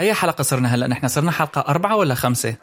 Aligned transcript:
أي 0.00 0.14
حلقة 0.14 0.42
صرنا 0.42 0.74
هلأ؟ 0.74 0.86
نحن 0.86 1.08
صرنا 1.08 1.30
حلقة 1.30 1.60
أربعة 1.60 1.96
ولا 1.96 2.14
خمسة؟ 2.14 2.56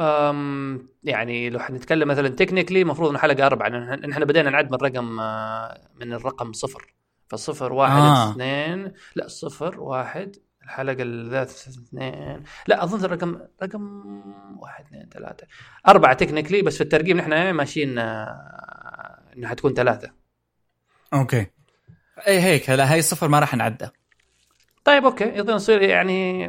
أم 0.00 0.88
يعني 1.02 1.50
لو 1.50 1.58
حنتكلم 1.58 2.08
مثلا 2.08 2.28
technically 2.28 2.82
المفروض 2.82 3.10
إنه 3.10 3.18
حلقة 3.18 3.46
أربعة 3.46 3.68
لأن 3.68 4.10
نحن 4.10 4.24
بدينا 4.24 4.50
نعد 4.50 4.70
من 4.70 4.78
رقم 4.82 5.20
آه، 5.20 5.88
من 6.00 6.12
الرقم 6.12 6.52
صفر. 6.52 6.94
فصفر 7.28 7.72
واحد 7.72 8.02
آه. 8.02 8.30
اثنين 8.30 8.92
لا 9.14 9.28
صفر 9.28 9.80
واحد 9.80 10.36
الحلقة 10.62 11.02
الذات 11.02 11.50
اثنين. 11.50 12.42
لا 12.66 12.84
أظن 12.84 13.04
الرقم 13.04 13.38
رقم 13.62 14.04
واحد 14.58 14.84
اثنين 14.84 15.08
ثلاثة. 15.12 15.46
أربعة 15.88 16.14
technically 16.14 16.62
بس 16.62 16.76
في 16.76 16.80
الترقيم 16.82 17.16
نحن 17.16 17.50
ماشيين 17.50 17.98
آه، 17.98 19.32
إنها 19.36 19.50
حتكون 19.50 19.74
ثلاثة. 19.74 20.10
okay. 21.14 21.46
اي 22.26 22.40
هيك 22.40 22.70
هلأ 22.70 22.92
هاي 22.92 22.98
الصفر 22.98 23.28
ما 23.28 23.38
راح 23.38 23.54
نعدها. 23.54 23.92
طيب 24.84 25.04
okay. 25.04 25.40
إذا 25.40 25.54
نصير 25.54 25.82
يعني 25.82 26.48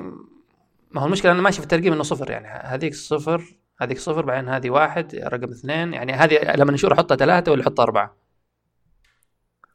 ما 0.92 1.02
هو 1.02 1.06
المشكلة 1.06 1.32
أنا 1.32 1.42
ماشي 1.42 1.58
في 1.58 1.64
الترقيم 1.64 1.94
إنه 1.94 2.04
صفر 2.04 2.32
يعني. 2.32 2.48
هذيك 2.48 2.94
صفر 2.94 3.44
هذيك 3.82 4.00
صفر 4.00 4.22
بعدين 4.26 4.50
هذه 4.50 4.70
واحد 4.70 5.16
رقم 5.16 5.52
اثنين. 5.52 5.94
يعني 5.94 6.14
هذه 6.14 6.56
لما 6.56 6.72
نشوف 6.72 6.92
احطها 6.92 7.16
ثلاثة 7.18 7.52
ولا 7.52 7.62
احطها 7.64 7.84
أربعة؟ 7.84 8.16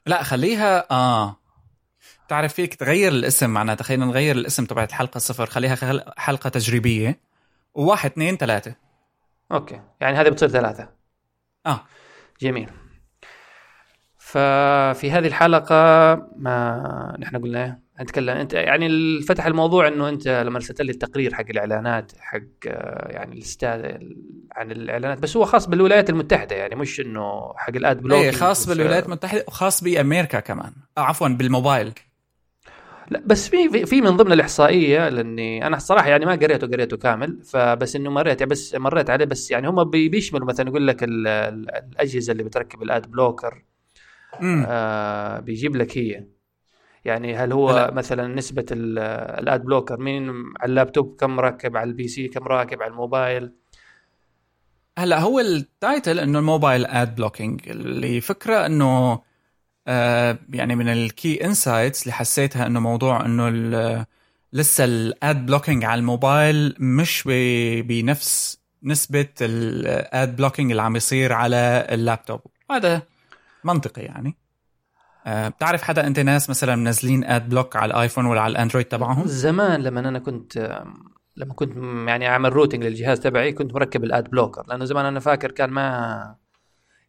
لا 0.06 0.22
خليها 0.22 0.86
آه. 0.90 1.36
تعرف 2.28 2.54
فيك 2.54 2.74
تغير 2.74 3.12
الاسم 3.12 3.50
معناتها 3.50 3.84
خلينا 3.84 4.06
نغير 4.06 4.36
الاسم 4.36 4.64
تبعت 4.64 4.88
الحلقة 4.88 5.18
صفر. 5.18 5.46
خليها 5.46 5.74
خل- 5.74 6.04
حلقة 6.16 6.50
تجريبية. 6.50 7.20
وواحد 7.74 8.10
اثنين 8.10 8.36
ثلاثة. 8.36 8.74
okay. 9.52 9.80
يعني 10.00 10.16
هذه 10.16 10.28
بتصير 10.28 10.48
ثلاثة. 10.48 10.88
آه. 11.66 11.80
جميل. 12.40 12.70
ففي 14.18 15.10
هذه 15.10 15.26
الحلقة 15.26 15.74
ما 16.36 17.16
نحن 17.18 17.36
قلنا 17.42 17.80
نتكلم 18.02 18.36
أنت 18.36 18.54
يعني 18.54 19.20
فتح 19.22 19.46
الموضوع 19.46 19.88
إنه 19.88 20.08
أنت 20.08 20.28
لما 20.28 20.56
ارسلت 20.56 20.80
لي 20.80 20.90
التقرير 20.92 21.34
حق 21.34 21.44
الإعلانات 21.50 22.12
حق 22.18 22.38
آه، 22.66 23.08
يعني 23.12 23.34
الأستاذ 23.34 23.84
عن 24.52 24.70
الإعلانات 24.70 25.18
بس 25.18 25.36
هو 25.36 25.44
خاص 25.44 25.66
بالولايات 25.68 26.10
المتحدة 26.10 26.56
يعني 26.56 26.74
مش 26.74 27.00
إنه 27.00 27.52
حق 27.56 27.76
ال 27.76 27.85
ad 27.85 28.02
block 28.02 28.18
إيه 28.22 28.30
خاص 28.30 28.68
بالولايات 28.68 29.06
المتحدة 29.06 29.44
وخاص 29.48 29.84
بأمريكا 29.84 30.40
كمان. 30.40 30.72
آه 30.98 31.00
عفوا 31.00 31.28
بالموبايل. 31.28 31.92
لا 33.10 33.22
بس 33.26 33.48
في 33.48 33.86
في- 33.86 34.00
من 34.00 34.16
ضمن 34.16 34.32
الإحصائية 34.32 35.08
لأني 35.08 35.66
أنا 35.66 35.76
الصراحه 35.76 36.08
يعني 36.08 36.26
ما 36.26 36.32
قريته 36.32 36.66
قريته 36.66 36.96
كامل 36.96 37.38
فبس 37.44 37.96
إنه 37.96 38.10
مريت 38.10 38.40
يعني 38.40 38.50
بس 38.50 38.74
مريت 38.74 39.10
عليه 39.10 39.24
بس 39.24 39.50
يعني 39.50 39.68
هم 39.68 39.84
بي- 39.84 40.08
بيشملوا 40.08 40.46
مثلا 40.46 40.68
يقول 40.68 40.86
لك 40.86 41.02
ال- 41.02 41.26
ال- 41.26 41.70
الأجهزة 41.92 42.32
اللي 42.32 42.42
بتركب 42.42 42.82
ال 42.82 42.91
ad 42.91 43.10
blocker 43.10 43.62
آه 44.68 45.40
بيجيب 45.40 45.76
لك 45.76 45.98
هي. 45.98 46.24
يعني 47.04 47.36
هل 47.36 47.52
هو 47.52 47.70
هلا. 47.70 47.90
مثلا 47.90 48.26
نسبة 48.34 48.66
ال- 48.72 48.98
ال 49.40 49.48
ad 49.48 49.64
blocker 49.64 49.96
مين 49.96 50.30
على 50.30 50.70
اللابتوب؟ 50.70 51.16
كم 51.20 51.40
راكب 51.40 51.76
على 51.76 51.90
ال 51.90 52.08
PC؟ 52.08 52.28
كم 52.28 52.44
راكب 52.44 52.82
على 52.82 52.90
الموبايل؟ 52.90 53.52
هلا 54.98 55.20
هو 55.20 55.40
ال 55.40 55.53
title 55.53 56.18
إنه 56.18 56.38
ال 56.38 56.45
mobile 56.45 56.86
ad 56.86 57.14
blocking. 57.14 57.68
اللي 57.68 58.20
فكرة 58.20 58.66
إنه 58.66 59.20
آه 59.88 60.38
يعني 60.52 60.74
من 60.76 60.88
ال 60.88 61.02
key 61.02 61.44
insights 61.44 62.02
اللي 62.02 62.12
حسيتها 62.12 62.66
إنه 62.66 62.80
موضوع 62.80 63.24
إنه 63.26 64.06
لسه 64.52 64.84
ال 64.84 65.05
ad 65.05 65.46
blocking 65.46 65.84
على 65.84 65.98
الموبايل 65.98 66.76
مش 66.78 67.22
بنفس 67.86 68.60
نسبة 68.82 69.28
ال 69.40 69.72
ad 69.72 70.36
blocking 70.36 70.70
اللي 70.70 70.82
عم 70.82 70.96
يصير 70.96 71.32
على 71.32 71.86
اللابتوب. 71.90 72.40
هذا 72.70 73.02
منطقي 73.64 74.02
يعني. 74.02 74.36
بتعرف 75.26 75.82
حدا 75.82 76.06
انت 76.06 76.20
ناس 76.20 76.50
مثلا 76.50 76.76
منزلين 76.76 77.24
ad 77.24 77.48
block 77.48 77.76
على 77.76 77.94
الايفون 77.94 78.26
ولا 78.26 78.40
على 78.40 78.50
الاندرويد 78.50 78.86
تبعهم؟ 78.86 79.26
زمان 79.26 79.82
لما 79.82 80.00
أنا 80.00 80.18
كنت 80.18 80.82
لما 81.36 81.54
كنت 81.54 81.76
يعني 82.08 82.28
أعمل 82.28 82.52
rooting 82.52 82.84
للجهاز 82.84 83.20
تبعي 83.20 83.52
كنت 83.52 83.74
مركب 83.74 84.04
ال 84.04 84.13
ad 84.13 84.30
blocker 84.30 84.64
لأنه 84.68 84.84
زمان 84.84 85.04
أنا 85.04 85.20
فاكر 85.20 85.50
كان 85.50 85.70
ما 85.70 86.36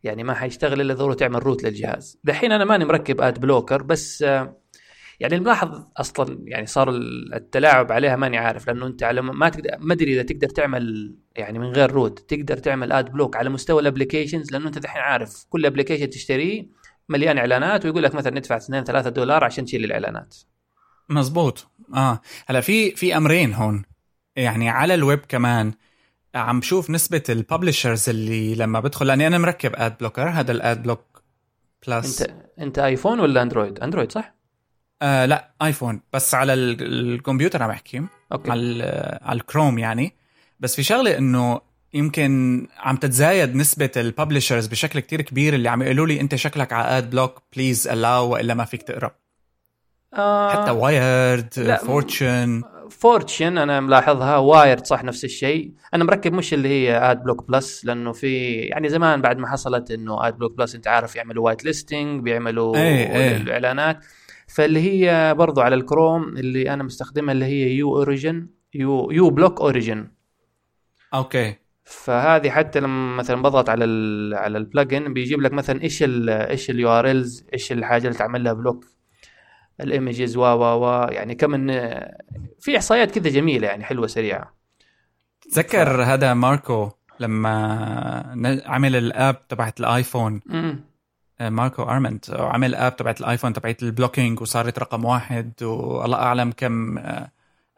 يعني 0.04 0.24
ما 0.24 0.34
حيشتغل 0.34 0.82
إلا 0.82 0.94
ضروري 0.94 1.16
تعمل 1.16 1.44
root 1.44 1.64
للجهاز. 1.64 2.20
دحين 2.24 2.52
أنا 2.52 2.66
ماني 2.66 2.86
مركب 2.86 3.22
ad 3.22 3.40
blocker 3.40 3.84
بس 3.84 4.24
آه، 4.24 4.58
يعني 5.20 5.36
الملاحظ 5.36 5.84
أصلا 5.98 6.40
يعني 6.46 6.66
صار 6.66 6.90
التلاعب 7.34 7.92
عليها 7.92 8.16
ماني 8.16 8.38
عارف 8.38 8.68
لأنه 8.68 8.88
أنت 8.88 9.04
على 9.04 9.22
ما 9.22 9.50
تقدر 9.50 9.70
ما 9.80 9.94
أدري 9.94 10.14
إذا 10.14 10.24
تقدر 10.24 10.50
تعمل 10.50 11.16
يعني 11.36 11.60
من 11.60 11.66
غير 11.66 11.92
root 11.92 12.20
تقدر 12.20 12.58
تعمل 12.58 12.92
ad 12.92 13.12
block 13.12 13.36
على 13.36 13.50
مستوى 13.50 13.82
ال 13.82 13.87
applications 13.87 14.52
لأنه 14.52 14.68
أنت 14.68 14.80
دحين 14.80 15.02
عارف 15.02 15.46
كل 15.50 15.66
application 15.66 16.10
تشتريه 16.10 16.68
مليان 17.12 17.38
إعلانات 17.38 17.86
ويقول 17.86 18.04
لك 18.04 18.16
مثلا 18.16 18.38
ندفع 18.40 18.58
2 18.58 18.84
3 18.84 19.10
دولار 19.10 19.44
عشان 19.44 19.66
تشيل 19.66 19.84
الإعلانات. 19.86 20.36
مزبوط 21.10 21.68
آه. 21.96 22.22
هلا 22.48 22.62
في 22.62 22.92
في 22.96 23.18
أمرين 23.18 23.54
هون. 23.54 23.84
يعني 24.36 24.70
على 24.70 24.94
الويب 24.94 25.20
كمان 25.28 25.74
عم 26.36 26.60
بشوف 26.60 26.90
نسبة 26.90 27.24
ال 27.30 27.37
publishers 27.37 28.10
اللي 28.10 28.56
لما 28.56 28.80
بدخل 28.80 29.08
لأني 29.08 29.28
أنا 29.28 29.38
مركب 29.38 29.72
ad 29.76 29.98
blocker 29.98 30.30
هذا 30.30 30.52
ال 30.52 30.84
Adblock 30.84 31.22
Plus 31.88 32.22
أنت 32.22 32.32
أنت 32.60 32.80
آيفون 32.80 33.20
ولا 33.20 33.42
أندرويد؟ 33.42 33.80
أندرويد 33.80 34.12
صح؟ 34.12 34.36
آه 35.02 35.26
لا 35.26 35.52
آيفون. 35.62 36.02
بس 36.14 36.36
على 36.36 36.54
ال- 36.54 37.14
الكمبيوتر 37.14 37.64
عم 37.64 37.70
احكي 37.70 38.02
okay. 38.32 38.52
على 38.52 39.20
على 39.22 39.38
الكروم 39.40 39.80
يعني. 39.80 40.16
بس 40.60 40.76
في 40.76 40.84
شغلة 40.84 41.18
إنه 41.18 41.62
يمكن 41.94 42.68
عم 42.78 42.96
تتزايد 42.96 43.56
نسبة 43.56 43.92
ال 43.98 44.04
publishers 44.04 44.68
بشكل 44.68 45.00
كتير 45.00 45.22
كبير 45.22 45.54
اللي 45.54 45.70
عم 45.70 45.82
يقولوا 45.82 46.08
لي 46.08 46.22
أنت 46.22 46.36
شكلك 46.36 46.74
على 46.74 46.98
ad 46.98 47.10
block 47.10 47.42
please 47.56 47.88
allow 47.88 48.30
وإلا 48.30 48.54
ما 48.54 48.66
فيك 48.66 48.84
تقرأ. 48.84 49.12
آه 50.14 50.50
حتى 50.50 50.72
Wired 50.72 51.78
Fortune 51.86 52.64
Fortune 52.90 53.58
أنا 53.58 53.80
ملاحظها 53.80 54.38
Wired 54.38 54.86
صح 54.86 55.04
نفس 55.04 55.26
الشيء. 55.26 55.74
أنا 55.94 56.04
مركب 56.04 56.34
مش 56.34 56.54
اللي 56.54 56.70
هي 56.70 57.12
Adblock 57.12 57.48
Plus 57.48 57.86
لأنه 57.86 58.12
في 58.12 58.52
يعني 58.54 58.90
زمان 58.90 59.22
بعد 59.22 59.38
ما 59.38 59.48
حصلت 59.48 59.92
إنه 59.92 60.28
Adblock 60.28 60.58
Plus 60.58 60.76
أنت 60.76 60.88
عارف 60.88 61.16
يعملوا 61.16 61.46
whitelisting 61.46 62.24
بيعملوا 62.24 62.76
إيه، 62.76 63.16
إيه. 63.16 63.38
الإعلانات. 63.38 64.06
فاللي 64.48 64.80
هي 64.80 65.34
برضو 65.38 65.62
على 65.62 65.76
الكروم 65.76 66.24
اللي 66.24 66.74
أنا 66.74 66.84
مستخدمها 66.84 67.32
اللي 67.32 67.46
هي 67.46 67.72
u 67.72 67.96
Origin 67.96 68.48
u 68.74 69.12
uBlock 69.12 69.62
Origin 69.62 70.08
okay. 71.14 71.56
فهذه 71.92 72.50
حتى 72.50 72.80
لما 72.80 73.16
مثلا 73.16 73.42
بضغط 73.42 73.70
على 73.70 73.86
ال 73.86 74.34
على 74.34 74.58
ال 74.58 74.66
plugin 74.66 75.14
بيجيب 75.14 75.42
لك 75.42 75.54
مثلا 75.54 75.82
إيش 75.82 76.04
ال 76.04 76.30
إيش 76.30 76.70
ال 76.70 76.90
URLs 76.90 77.46
إيش 77.54 77.72
الحاجة 77.72 78.08
اللي 78.08 78.18
تعمل 78.18 78.44
لها 78.44 78.54
block 78.54 78.86
ال 79.82 79.90
images 79.90 80.38
و 80.38 80.42
و 80.42 80.86
و 80.86 81.08
يعني 81.12 81.36
كم 81.36 81.54
إن 81.54 82.02
في 82.60 82.78
إحصائيات 82.78 83.12
كذا 83.12 83.30
جميلة 83.30 83.68
يعني 83.68 83.84
حلوة 83.84 84.08
سريعة. 84.08 84.54
تذكر 85.52 86.04
هذا 86.04 86.34
ماركو 86.34 86.92
لما 87.20 88.62
عمل 88.66 88.96
ال 88.96 89.09
app 89.09 89.48
تبعت 89.48 89.80
الآيفون؟ 89.80 90.42
آه، 91.42 91.50
ماركو 91.50 91.84
أرمنت 91.84 92.30
عمل 92.30 92.76
app 92.76 92.96
تبعت 92.96 93.22
الآيفون 93.22 93.54
تبعت 93.54 93.84
ال 93.84 93.90
blocking 93.90 94.42
وصارت 94.42 94.80
رقم 94.80 95.06
واحد 95.06 95.54
والله 95.64 96.18
أعلم 96.18 96.52
كم 96.58 96.98
آه، 96.98 97.32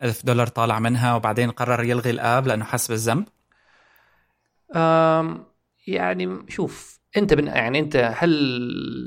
ألف 0.03 0.25
دولار 0.25 0.47
طالع 0.47 0.79
منها 0.79 1.15
وبعدين 1.15 1.51
قرر 1.51 1.83
يلغي 1.83 2.09
ال 2.09 2.19
app 2.19 2.47
لأنه 2.47 2.65
حس 2.65 2.87
بالذنب. 2.87 3.25
يعني 5.87 6.45
شوف 6.49 6.99
انت 7.17 7.33
بن 7.33 7.47
يعني 7.47 7.79
انت 7.79 8.13
هل 8.15 8.31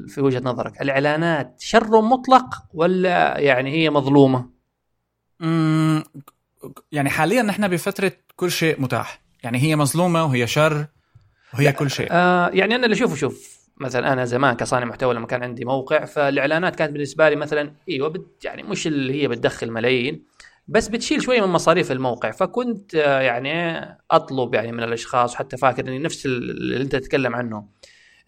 في 0.09 0.21
وجهة 0.21 0.41
نظرك 0.45 0.83
الإعلانات 0.83 1.57
شر 1.59 2.01
مطلق 2.01 2.45
ولا 2.75 3.39
يعني 3.39 3.71
هي 3.71 3.91
مظلومة؟ 3.91 4.51
مم، 5.41 6.05
يعني 6.93 7.11
حاليا 7.11 7.43
نحن 7.43 7.69
بفترة 7.69 8.13
كل 8.37 8.51
شيء 8.51 8.81
متاح. 8.81 9.21
يعني 9.43 9.59
هي 9.59 9.77
مظلومة 9.77 10.25
وهي 10.25 10.47
شر 10.47 10.87
وهي 11.55 11.73
كل 11.73 11.91
شيء. 11.91 12.09
آه 12.11 12.49
يعني 12.49 12.75
أنا 12.75 12.85
اللي 12.85 12.95
أشوفه 12.95 13.15
شوف 13.17 13.57
مثلا 13.81 14.13
أنا 14.13 14.25
زمان 14.25 14.57
كصانع 14.57 14.85
محتوى 14.85 15.15
لما 15.15 15.27
كان 15.27 15.43
عندي 15.43 15.65
موقع 15.65 16.05
فالإعلانات 16.05 16.77
كانت 16.77 16.93
بالنسبة 16.93 17.29
لي 17.29 17.37
مثلا 17.37 17.73
إيوه 17.89 18.09
بت 18.09 18.45
يعني 18.45 18.63
مش 18.63 18.87
اللي 18.87 19.23
هي 19.23 19.29
بتدخل 19.29 19.71
ملايين. 19.71 20.25
بس 20.69 20.89
بتشيل 20.89 21.23
شوية 21.23 21.41
من 21.41 21.53
مصاريف 21.53 21.93
الموقع 21.93 22.31
فكنت 22.31 22.95
آه 22.95 23.21
يعني 23.21 23.81
أطلب 24.11 24.55
يعني 24.55 24.73
من 24.73 24.83
الأشخاص 24.83 25.35
وحتى 25.35 25.57
فاكر 25.57 25.89
إني 25.89 25.99
نفس 25.99 26.27
اللي 26.27 26.83
أنت 26.83 26.97
تتكلم 26.97 27.35
عنه 27.35 27.69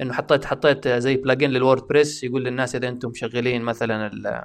إنه 0.01 0.13
حطيت 0.13 0.45
حطيت 0.45 0.89
زي 0.89 1.17
plugin 1.17 1.51
لل 1.51 1.64
WordPress 1.64 2.25
يقول 2.25 2.45
للناس 2.45 2.75
إذا 2.77 2.89
أنتم 2.89 3.09
مشغلين 3.09 3.63
مثلا 3.63 4.07
ال- 4.07 4.45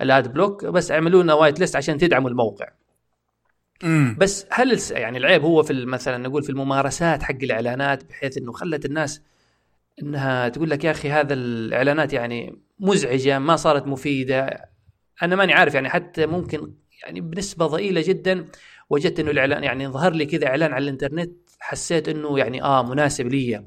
ال 0.00 0.11
ad 0.11 0.32
block 0.32 0.66
بس 0.66 0.90
اعملوا 0.90 1.22
لنا 1.22 1.34
whitelist 1.34 1.76
عشان 1.76 1.98
تدعموا 1.98 2.30
الموقع 2.30 2.68
مم. 3.82 4.16
بس 4.18 4.46
هل 4.50 4.80
يعني 4.90 5.18
العيب 5.18 5.42
هو 5.42 5.62
في 5.62 5.84
مثلا 5.84 6.18
نقول 6.18 6.42
في 6.42 6.50
الممارسات 6.50 7.22
حق 7.22 7.34
الإعلانات 7.42 8.04
بحيث 8.04 8.38
إنه 8.38 8.52
خلت 8.52 8.84
الناس 8.84 9.22
إنها 10.02 10.48
تقول 10.48 10.70
لك 10.70 10.84
يا 10.84 10.90
أخي 10.90 11.10
هذا 11.10 11.34
الإعلانات 11.34 12.12
يعني 12.12 12.58
مزعجة 12.80 13.38
ما 13.38 13.56
صارت 13.56 13.86
مفيدة 13.86 14.68
أنا 15.22 15.36
ماني 15.36 15.52
عارف 15.52 15.74
يعني 15.74 15.88
حتى 15.88 16.26
ممكن 16.26 16.74
يعني 17.04 17.20
بنسبة 17.20 17.66
ضئيلة 17.66 18.02
جدا. 18.06 18.46
وجدت 18.90 19.20
إنه 19.20 19.30
الإعلان 19.30 19.64
يعني 19.64 19.88
ظهر 19.88 20.12
لي 20.12 20.26
كذا 20.26 20.46
إعلان 20.46 20.72
على 20.72 20.82
الإنترنت 20.84 21.32
حسيت 21.60 22.08
إنه 22.08 22.38
يعني 22.38 22.62
آه 22.62 22.82
مناسب 22.82 23.26
لي. 23.26 23.66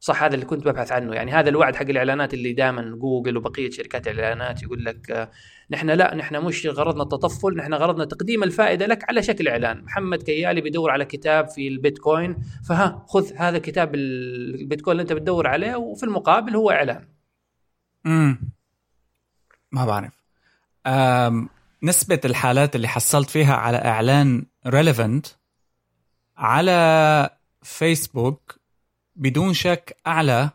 صح 0.00 0.22
هذا 0.22 0.34
اللي 0.34 0.46
كنت 0.46 0.68
ببحث 0.68 0.92
عنه. 0.92 1.14
يعني 1.14 1.32
هذا 1.32 1.48
الوعد 1.48 1.76
حق 1.76 1.82
الإعلانات 1.82 2.34
اللي 2.34 2.52
دائما 2.52 2.82
جوجل 2.82 3.36
وبقية 3.36 3.70
شركات 3.70 4.08
الإعلانات 4.08 4.62
يقول 4.62 4.84
لك 4.84 5.10
آه، 5.10 5.30
نحن 5.70 5.90
لا 5.90 6.14
نحن 6.14 6.44
مش 6.44 6.66
غرضنا 6.66 7.02
التطفل 7.02 7.56
نحن 7.56 7.74
غرضنا 7.74 8.04
تقديم 8.04 8.42
الفائدة 8.42 8.86
لك 8.86 9.04
على 9.08 9.22
شكل 9.22 9.48
إعلان. 9.48 9.84
محمد 9.84 10.22
كيالي 10.22 10.60
بيدور 10.60 10.90
على 10.90 11.04
كتاب 11.04 11.48
في 11.48 11.68
البيتكوين 11.68 12.36
فها 12.68 13.04
خذ 13.08 13.32
هذا 13.36 13.58
كتاب 13.58 13.94
البيتكوين 13.94 14.92
اللي 14.92 15.02
أنت 15.02 15.12
بتدور 15.12 15.46
عليه 15.46 15.76
وفي 15.76 16.02
المقابل 16.04 16.56
هو 16.56 16.70
إعلان. 16.70 17.08
امم 18.06 18.52
ما 19.72 19.84
بعرف. 19.86 20.12
نسبة 21.82 22.20
الحالات 22.24 22.76
اللي 22.76 22.88
حصلت 22.88 23.30
فيها 23.30 23.54
على 23.54 23.76
إعلان 23.76 24.46
relevant 24.66 25.26
على 26.36 27.30
فيسبوك 27.62 28.58
بدون 29.16 29.54
شك 29.54 29.96
أعلى 30.06 30.50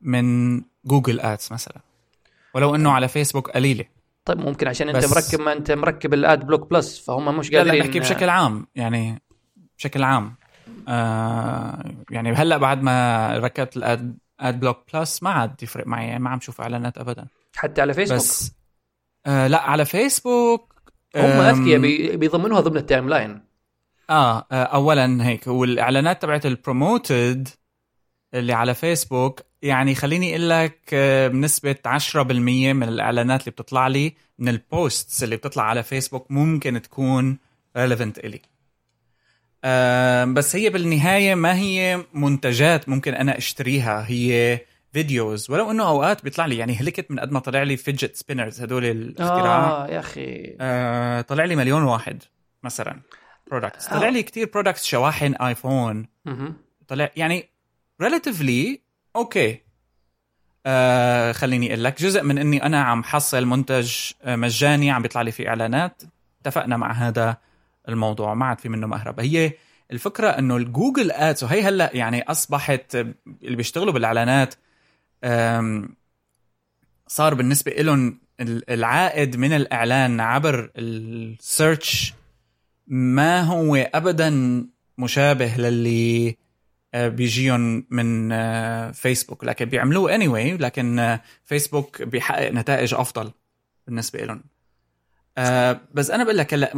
من 0.00 0.60
Google 0.84 1.20
Ads 1.20 1.48
مثلا. 1.52 1.80
ولو 2.54 2.74
أنه 2.74 2.92
على 2.92 3.08
فيسبوك 3.08 3.50
قليلة. 3.50 3.84
طيب 4.24 4.38
ممكن 4.38 4.68
عشان 4.68 4.88
أنت 4.88 5.04
مركب 5.04 5.40
ما 5.40 5.52
أنت 5.52 5.70
مركب 5.70 6.14
ال 6.14 6.46
Adblock 6.46 6.70
Plus 6.70 6.98
فهم 6.98 7.38
مش 7.38 7.50
قادرين 7.50 7.72
لا 7.74 7.78
لا 7.78 7.84
نحكي 7.86 8.00
بشكل 8.00 8.28
عام 8.28 8.66
يعني 8.74 9.22
بشكل 9.78 10.02
عام. 10.02 10.34
آه 10.88 11.94
يعني 12.10 12.32
هلأ 12.32 12.56
بعد 12.56 12.82
ما 12.82 13.28
ركبت 13.38 13.76
ال 13.76 14.18
ad 14.40 14.60
Adblock 14.60 14.78
Plus 14.94 15.22
ما 15.22 15.30
عاد 15.30 15.62
يفرق 15.62 15.86
معي 15.86 16.06
يعني 16.08 16.22
ما 16.22 16.30
عم 16.30 16.40
شوف 16.40 16.60
إعلانات 16.60 16.98
ابدا. 16.98 17.26
حتى 17.56 17.80
على 17.80 17.94
فيسبوك 17.94 18.18
بس 18.18 18.52
آه 19.26 19.46
لأ 19.46 19.62
على 19.62 19.84
فيسبوك 19.84 20.67
هم 21.18 21.40
أذكياء 21.40 21.78
بي 21.78 22.16
بيضمنوها 22.16 22.60
ضمن 22.60 22.76
ال 22.76 23.08
timeline. 23.08 23.40
آه, 24.10 24.46
آه 24.52 24.64
اولا 24.64 25.26
هيك 25.26 25.46
والإعلانات 25.46 26.22
تبعت 26.22 26.46
ال 26.46 26.57
promoted 26.57 27.48
اللي 28.34 28.52
على 28.52 28.74
فيسبوك 28.74 29.40
يعني 29.62 29.94
خليني 29.94 30.30
أقول 30.30 30.50
لك 30.50 30.78
آه، 30.92 31.28
بنسبة 31.28 31.76
10% 31.86 32.72
من 32.72 32.82
الإعلانات 32.82 33.40
اللي 33.40 33.50
بتطلع 33.50 33.88
لي 33.88 34.14
من 34.38 34.48
ال 34.48 34.61
posts 34.61 35.24
اللي 35.24 35.36
بتطلع 35.36 35.62
على 35.62 35.82
فيسبوك 35.82 36.30
ممكن 36.30 36.82
تكون 36.82 37.38
relevant 37.76 38.18
إلي. 38.18 38.40
آه 39.64 40.24
بس 40.24 40.56
هي 40.56 40.70
بالنهاية 40.70 41.34
ما 41.34 41.56
هي 41.58 42.04
منتجات 42.14 42.88
ممكن 42.88 43.14
أنا 43.14 43.38
أشتريها 43.38 44.04
هي 44.08 44.60
videos 44.92 45.50
ولو 45.50 45.70
إنه 45.70 45.88
أوقات 45.88 46.24
بيطلع 46.24 46.46
لي 46.46 46.56
يعني 46.56 46.76
هلكت 46.76 47.10
من 47.10 47.20
قد 47.20 47.32
ما 47.32 47.40
طلع 47.40 47.62
لي 47.62 47.76
fidget 47.76 48.16
spinners 48.16 48.62
هدول 48.62 48.84
الاختراع. 48.84 49.70
آه 49.70 49.86
يا 49.86 49.98
أخي. 49.98 50.56
آه 50.60 51.20
طلع 51.20 51.44
لي 51.44 51.56
مليون 51.56 51.82
واحد 51.82 52.22
مثلا 52.62 53.00
products 53.50 53.86
طلع 53.88 54.08
لي 54.08 54.22
كثير 54.22 54.50
products 54.54 54.84
شواحن 54.84 55.34
ايفون 55.34 56.06
طلع 56.88 57.10
يعني 57.16 57.48
relatively 58.02 58.80
okay 59.16 59.60
آه 60.66 61.32
خليني 61.32 61.68
أقول 61.72 61.84
لك 61.84 62.02
جزء 62.02 62.22
من 62.22 62.38
إني 62.38 62.62
أنا 62.62 62.82
عم 62.82 63.04
حصل 63.04 63.44
منتج 63.46 63.92
آه، 64.22 64.36
مجاني 64.36 64.90
عم 64.90 65.02
بيطلع 65.02 65.22
لي 65.22 65.32
فيه 65.32 65.48
إعلانات. 65.48 66.02
اتفقنا 66.40 66.76
مع 66.76 66.92
هذا 66.92 67.36
الموضوع 67.88 68.34
ما 68.34 68.46
عاد 68.46 68.60
في 68.60 68.68
منه 68.68 68.86
مهرب. 68.86 69.20
هي 69.20 69.52
الفكرة 69.92 70.28
إنه 70.28 70.56
ال 70.56 70.64
Google 70.64 71.10
Ads 71.10 71.44
وهي 71.44 71.62
هلأ 71.62 71.90
يعني 71.94 72.22
أصبحت 72.22 72.94
اللي 72.94 73.56
بيشتغلوا 73.56 73.92
بالإعلانات 73.92 74.54
صار 77.06 77.34
بالنسبة 77.34 77.72
لهم 77.72 78.20
العائد 78.70 79.36
من 79.36 79.52
الإعلان 79.52 80.20
عبر 80.20 80.70
ال 80.76 80.96
search 80.96 82.14
ما 82.86 83.40
هو 83.40 83.76
ابدا 83.76 84.30
مشابه 84.98 85.56
للي 85.56 86.36
آه، 86.94 87.08
بيجيهم 87.08 87.86
من 87.90 88.32
آه، 88.32 88.90
فيسبوك. 88.90 89.44
لكن 89.44 89.64
بيعملوه 89.64 90.18
anyway 90.18 90.60
لكن 90.60 90.98
آه، 90.98 91.20
فيسبوك 91.44 92.02
بيحقق 92.02 92.50
نتائج 92.50 92.94
أفضل 92.94 93.32
بالنسبة 93.86 94.18
لهم 94.18 94.42
بس 95.94 96.10
أنا 96.10 96.24
بقول 96.24 96.38
لك 96.38 96.54
هلا 96.54 96.72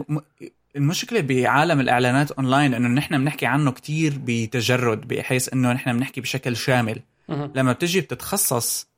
المشكلة 0.76 1.20
بعالم 1.20 1.80
الإعلانات 1.80 2.30
اونلاين 2.30 2.74
إنه 2.74 2.88
نحن 2.88 3.18
بنحكي 3.18 3.46
عنه 3.46 3.70
كتير 3.70 4.20
بتجرد 4.24 5.08
بحيث 5.08 5.52
إنه 5.52 5.72
نحن 5.72 5.92
بنحكي 5.92 6.20
بشكل 6.20 6.56
شامل. 6.56 7.02
لما 7.30 7.72
بتجي 7.72 8.00
بتتخصص 8.00 8.90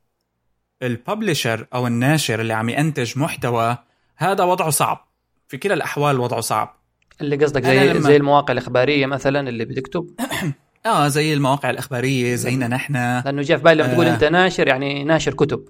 الببلشر 0.82 1.66
أو 1.74 1.86
الناشر 1.86 2.40
اللي 2.40 2.52
عم 2.52 2.68
ينتج 2.68 3.18
محتوى 3.18 3.78
هذا 4.16 4.44
وضعه 4.44 4.70
صعب. 4.70 5.08
في 5.48 5.58
كلا 5.58 5.74
الأحوال 5.74 6.20
وضعه 6.20 6.40
صعب. 6.40 6.82
اللي 7.20 7.36
قصدك 7.36 7.64
زي 7.64 7.92
لما... 7.92 8.00
زي 8.00 8.16
المواقع 8.16 8.52
الإخبارية 8.52 9.06
مثلا 9.06 9.48
اللي 9.48 9.64
بتكتب؟ 9.64 10.06
آه 10.86 11.08
زي 11.08 11.34
المواقع 11.34 11.70
الإخبارية 11.70 12.34
زينا 12.34 12.68
نحن. 12.68 12.94
لأنه 12.94 13.42
جاء 13.42 13.58
في 13.58 13.64
بالي 13.64 13.82
لما 13.82 13.92
تقول 13.92 14.06
آه. 14.06 14.14
أنت 14.14 14.24
ناشر 14.24 14.68
يعني 14.68 15.04
ناشر 15.04 15.34
كتب. 15.34 15.68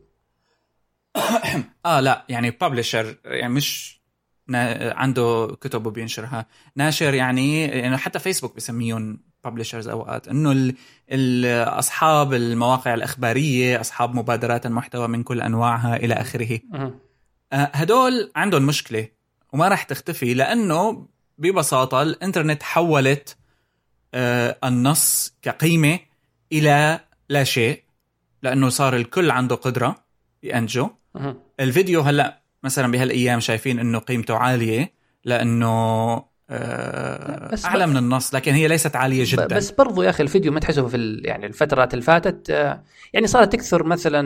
آه 1.86 2.00
لا 2.00 2.24
يعني 2.28 2.50
ببلشر 2.50 3.16
يعني 3.24 3.52
مش 3.52 4.00
عنده 4.94 5.56
كتب 5.60 5.86
وبينشرها. 5.86 6.46
ناشر 6.76 7.14
يعني 7.14 7.64
يعني 7.64 7.96
حتى 7.96 8.18
فيسبوك 8.18 8.56
بسميهم. 8.56 9.31
ببلشرز 9.44 9.88
أوقات. 9.88 10.28
إنه 10.28 10.72
اصحاب 11.78 12.34
المواقع 12.34 12.94
الإخبارية 12.94 13.80
أصحاب 13.80 14.14
مبادرات 14.14 14.66
المحتوى 14.66 15.08
من 15.08 15.22
كل 15.22 15.40
أنواعها 15.40 15.96
إلى 15.96 16.14
آخره. 16.14 16.60
آه، 17.52 17.70
هدول 17.74 18.32
عندهم 18.36 18.62
مشكلة 18.66 19.08
وما 19.52 19.68
راح 19.68 19.82
تختفي 19.82 20.34
لأنه 20.34 21.06
ببساطة 21.38 22.02
الإنترنت 22.02 22.62
حولت 22.62 23.36
آه، 24.14 24.58
النص 24.64 25.34
كقيمة 25.42 25.98
إلى 26.52 27.00
لا 27.28 27.44
شيء 27.44 27.82
لأنه 28.42 28.68
صار 28.68 28.96
الكل 28.96 29.30
عنده 29.30 29.54
قدرة 29.54 30.04
ينجو 30.42 30.90
الفيديو 31.60 32.00
هلأ 32.00 32.42
مثلا 32.62 32.92
بهالأيام 32.92 33.40
شايفين 33.40 33.78
إنه 33.78 33.98
قيمته 33.98 34.36
عالية 34.36 34.92
لأنه 35.24 36.24
آه، 36.52 37.56
أعلى 37.64 37.86
من 37.86 37.96
النص 37.96 38.34
لكن 38.34 38.52
هي 38.52 38.68
ليست 38.68 38.96
عالية 38.96 39.24
جدا 39.26 39.46
بس 39.46 39.70
برضو 39.70 40.02
يا 40.02 40.10
أخي 40.10 40.22
الفيديو 40.22 40.52
ما 40.52 40.60
تحسه 40.60 40.86
في 40.86 41.20
يعني 41.24 41.46
الفترات 41.46 41.94
اللي 41.94 42.04
فاتت 42.04 42.50
آه، 42.50 42.82
يعني 43.12 43.26
صارت 43.26 43.52
تكثر 43.52 43.84
مثلا 43.84 44.22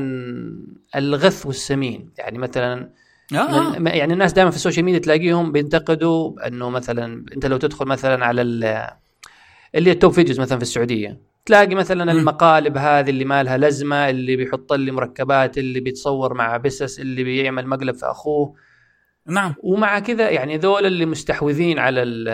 الغث 0.97 1.47
والسمين 1.47 2.11
يعني 2.19 2.39
مثلا 2.39 2.91
آه. 3.35 3.77
يعني 3.79 4.13
الناس 4.13 4.33
دائما 4.33 4.51
في 4.51 4.57
السوشيال 4.57 4.85
ميديا 4.85 5.01
تلاقيهم 5.01 5.53
بينتقدوا 5.53 6.47
انه 6.47 6.71
مثلا 6.71 7.25
أنت 7.37 7.47
لو 7.47 7.57
تدخل 7.57 7.87
مثلا 7.87 8.27
على 8.27 8.43
اللي 8.43 9.93
ال 9.93 9.98
top 9.98 10.13
videos 10.13 10.41
مثلا 10.41 10.59
في 10.59 10.63
السعودية 10.63 11.21
تلاقي 11.47 11.75
مثلا 11.75 12.13
م. 12.13 12.17
المقالب 12.17 12.77
هذه 12.77 13.11
اللي 13.11 13.25
ما 13.25 13.43
لها 13.43 13.57
لازمة 13.57 14.11
اللي 14.11 14.37
بيحط 14.37 14.73
لي 14.73 14.93
مركبات 14.93 15.59
اللي 15.59 15.81
بيتصور 15.81 16.35
مع 16.35 16.57
بسس 16.57 17.01
اللي 17.01 17.25
بيعمل 17.25 17.67
مقلب 17.67 17.95
في 17.95 18.07
أخوه 18.07 18.55
نعم. 19.29 19.55
ومع 19.63 19.99
كذا 19.99 20.31
يعني 20.31 20.57
ذول 20.57 20.87
اللي 20.87 21.07
مستحوذين 21.07 21.79
على 21.79 22.31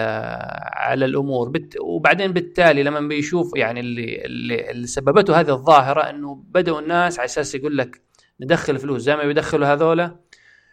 على 0.73 1.05
الأمور. 1.05 1.49
بت 1.49 1.75
وبعدين 1.81 2.33
بالتالي 2.33 2.83
لما 2.83 3.01
بيشوف 3.01 3.57
يعني 3.57 3.81
اللي 3.81 4.25
اللي, 4.25 4.71
اللي 4.71 4.87
سببته 4.87 5.41
هذه 5.41 5.51
الظاهرة 5.51 6.01
إنه 6.01 6.35
بدأوا 6.35 6.81
الناس 6.81 7.19
على 7.19 7.25
أساس 7.27 7.55
يقول 7.55 7.79
لك 7.79 8.01
ندخل 8.41 8.79
فلوس. 8.79 9.03
زي 9.03 9.17
ما 9.17 9.27
بيدخلوا 9.27 9.67
هذولا 9.67 10.17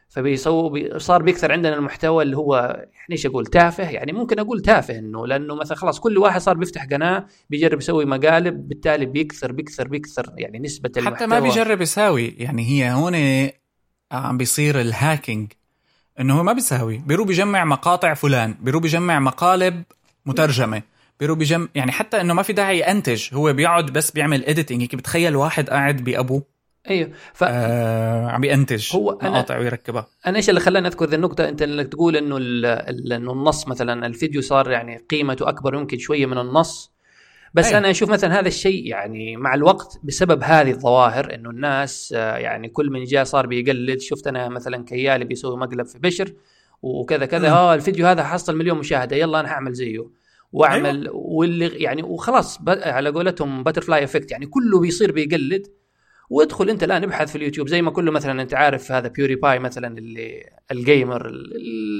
فبيسووا 0.09 0.97
صار 0.97 1.21
بيكثر 1.21 1.51
عندنا 1.51 1.75
المحتوى 1.75 2.23
اللي 2.23 2.37
هو 2.37 2.55
يعني 2.77 3.11
إيش 3.11 3.25
أقول 3.25 3.45
تافه. 3.45 3.89
يعني 3.89 4.11
ممكن 4.11 4.39
أقول 4.39 4.61
تافه 4.61 4.99
إنه 4.99 5.27
لأنه 5.27 5.55
مثلا 5.55 5.77
خلاص 5.77 5.99
كل 5.99 6.17
واحد 6.17 6.41
صار 6.41 6.57
بيفتح 6.57 6.85
قناة 6.85 7.25
بيجرب 7.49 7.79
يسوي 7.79 8.05
مقالب 8.05 8.67
بالتالي 8.67 9.05
بيكثر 9.05 9.51
بيكثر 9.51 9.87
بيكثر 9.87 10.33
يعني 10.37 10.59
نسبة 10.59 10.89
حتى 10.89 10.99
المحتوى. 10.99 11.27
ما 11.27 11.39
بيجرب 11.39 11.81
يساوي. 11.81 12.35
يعني 12.37 12.69
هي 12.69 12.91
هون 12.91 13.15
عم 14.11 14.37
بيصير 14.37 14.81
الهاكينج. 14.81 15.51
إنه 16.19 16.39
هو 16.39 16.43
ما 16.43 16.53
بيساوي. 16.53 16.97
بيروح 16.97 17.27
بيجمع 17.27 17.65
مقاطع 17.65 18.13
فلان 18.13 18.55
بيروح 18.61 18.81
بيجمع 18.81 19.19
مقالب 19.19 19.83
مترجمة 20.25 20.81
بيروح 21.19 21.37
بيجمع 21.37 21.67
يعني 21.75 21.91
حتى 21.91 22.21
إنه 22.21 22.33
ما 22.33 22.43
في 22.43 22.53
داعي 22.53 22.89
ينتج 22.89 23.33
هو 23.33 23.53
بيقعد 23.53 23.85
بس 23.85 24.11
بيعمل 24.11 24.45
اديتنج 24.45 24.81
هيك 24.81 24.95
بتخيل 24.95 25.35
واحد 25.35 25.69
قاعد 25.69 26.03
بأبوه. 26.03 26.43
أيوه. 26.89 27.11
ف 27.33 27.43
آه 27.47 28.27
عم 28.27 28.41
بينتج 28.41 28.95
هو 28.95 29.17
مقاطع 29.21 29.57
ويركبها. 29.57 30.07
أنا 30.27 30.37
إيش 30.37 30.49
اللي 30.49 30.59
خلاني 30.59 30.87
أذكر 30.87 31.05
ذي 31.05 31.15
النقطة؟ 31.15 31.49
أنت 31.49 31.61
إنك 31.61 31.87
تقول 31.87 32.15
إنه 32.15 32.37
إنه 33.17 33.31
النص 33.33 33.67
مثلا 33.67 34.05
الفيديو 34.05 34.41
صار 34.41 34.71
يعني 34.71 34.97
قيمته 35.09 35.49
أكبر 35.49 35.73
يمكن 35.75 35.97
شوية 35.97 36.25
من 36.25 36.37
النص. 36.37 36.91
بس 37.53 37.65
أيه. 37.65 37.77
أنا 37.77 37.89
أشوف 37.89 38.09
مثلا 38.09 38.39
هذا 38.39 38.47
الشيء 38.47 38.85
يعني 38.87 39.37
مع 39.37 39.53
الوقت 39.53 39.99
بسبب 40.03 40.43
هذه 40.43 40.71
الظواهر 40.71 41.35
إنه 41.35 41.49
الناس 41.49 42.13
آه، 42.17 42.37
يعني 42.37 42.69
كل 42.69 42.89
من 42.89 43.03
جاء 43.03 43.23
صار 43.23 43.47
بيقلد 43.47 43.99
شفت 43.99 44.27
أنا 44.27 44.49
مثلا 44.49 44.85
كيالي 44.85 45.25
بيسوي 45.25 45.57
مقلب 45.57 45.85
في 45.85 45.99
بشر 45.99 46.33
وكذا 46.81 47.25
كذا 47.25 47.49
آه 47.49 47.75
الفيديو 47.75 48.07
هذا 48.07 48.23
حصل 48.23 48.55
مليون 48.55 48.77
مشاهدة 48.77 49.15
يلا 49.15 49.39
أنا 49.39 49.49
هعمل 49.49 49.73
زيه 49.73 50.09
وأعمل 50.51 51.01
أيوه. 51.07 51.15
واللي 51.15 51.67
يعني 51.67 52.03
وخلاص 52.03 52.59
على 52.67 53.09
قولتهم 53.09 53.63
butterfly 53.63 54.03
effect 54.03 54.31
يعني 54.31 54.45
كله 54.45 54.79
بيصير 54.79 55.11
بيقلد 55.11 55.67
وادخل 56.29 56.69
أنت 56.69 56.83
الآن 56.83 57.03
ابحث 57.03 57.29
في 57.29 57.35
اليوتيوب 57.35 57.67
زي 57.67 57.81
ما 57.81 57.91
كله 57.91 58.11
مثلا 58.11 58.41
أنت 58.41 58.53
عارف 58.53 58.91
هذا 58.91 59.07
PewDiePie 59.07 59.59
مثلا 59.59 59.97
اللي 59.97 60.49
ال 60.71 60.81
gamer 60.81 61.29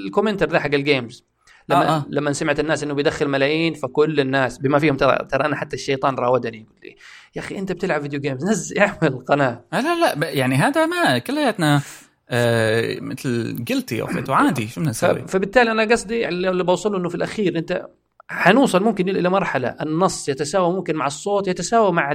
ال 0.05 0.10
commenter 0.10 0.49
ذا 0.49 0.59
حق 0.59 0.73
ال 0.73 0.82
games 0.82 1.28
لما 1.69 1.87
آه، 1.87 1.97
آه. 1.97 2.05
لما 2.09 2.33
سمعت 2.33 2.59
الناس 2.59 2.83
إنه 2.83 2.93
بيدخل 2.93 3.27
ملايين 3.27 3.73
فكل 3.73 4.19
الناس 4.19 4.57
بما 4.57 4.79
فيهم 4.79 4.97
ترى 4.97 5.27
ترى 5.31 5.45
أنا 5.45 5.55
حتى 5.55 5.75
الشيطان 5.75 6.15
راودني 6.15 6.57
يقول 6.57 6.75
لي 6.83 6.95
يا 7.35 7.41
أخي 7.41 7.59
أنت 7.59 7.71
بتلعب 7.71 8.01
video 8.01 8.19
games 8.19 8.45
نزل 8.45 8.79
اعمل 8.79 9.25
قناة 9.27 9.65
لا 9.73 10.15
لا 10.15 10.29
يعني 10.29 10.55
هذا 10.55 10.85
ما 10.85 11.17
كلياتنا 11.17 11.81
آه 12.29 12.97
مثل 13.01 13.55
جلتي 13.63 14.01
اوف 14.01 14.17
ات 14.17 14.29
وعادي 14.29 14.67
شو 14.67 14.79
بدنا 14.79 14.89
نسوي؟ 14.89 15.27
فبالتالي 15.27 15.71
أنا 15.71 15.83
قصدي 15.91 16.27
اللي 16.27 16.63
بوصله 16.63 16.97
إنه 16.97 17.09
في 17.09 17.15
الأخير 17.15 17.57
أنت 17.57 17.87
حنوصل 18.27 18.83
ممكن 18.83 19.09
إلى 19.09 19.29
مرحلة 19.29 19.75
النص 19.81 20.29
يتساوى 20.29 20.73
ممكن 20.73 20.95
مع 20.95 21.07
الصوت 21.07 21.47
يتساوى 21.47 21.91
مع 21.91 22.13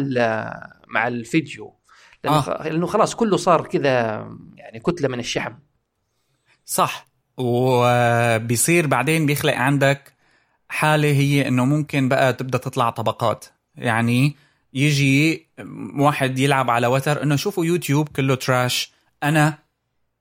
مع 0.88 1.08
الفيديو 1.08 1.74
لأنه 2.24 2.38
آه. 2.38 2.68
لأنه 2.68 2.86
خلاص 2.86 3.14
كله 3.14 3.36
صار 3.36 3.66
كذا 3.66 3.92
يعني 4.56 4.80
كتلة 4.80 5.08
من 5.08 5.18
الشحم 5.18 5.52
صح 6.64 7.13
وبيصير 7.36 8.86
بعدين 8.86 9.26
بيخلق 9.26 9.54
عندك 9.54 10.12
حالة 10.68 11.08
هي 11.08 11.48
إنه 11.48 11.64
ممكن 11.64 12.08
بقى 12.08 12.32
تبدأ 12.32 12.58
تطلع 12.58 12.90
طبقات. 12.90 13.44
يعني 13.76 14.36
يجي 14.74 15.46
واحد 15.96 16.38
يلعب 16.38 16.70
على 16.70 16.86
وتر 16.86 17.22
إنه 17.22 17.36
شوفوا 17.36 17.64
يوتيوب 17.64 18.08
كله 18.08 18.34
trash 18.34 18.92
أنا 19.22 19.58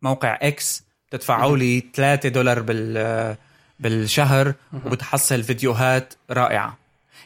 موقع 0.02 0.40
إكس 0.42 0.84
بتدفعوا 1.10 1.58
لي 1.58 1.84
3 1.94 2.30
دولار 2.30 2.62
بال 2.62 3.36
بالشهر 3.80 4.54
وبتحصل 4.86 5.44
فيديوهات 5.44 6.14
رائعة. 6.32 6.78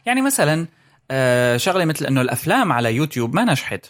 يعني 0.05 0.21
مثلا 0.21 0.67
آه، 1.11 1.57
شغلة 1.57 1.85
مثل 1.85 2.05
إنه 2.05 2.21
الأفلام 2.21 2.71
على 2.71 2.95
يوتيوب 2.95 3.35
ما 3.35 3.43
نجحت. 3.45 3.85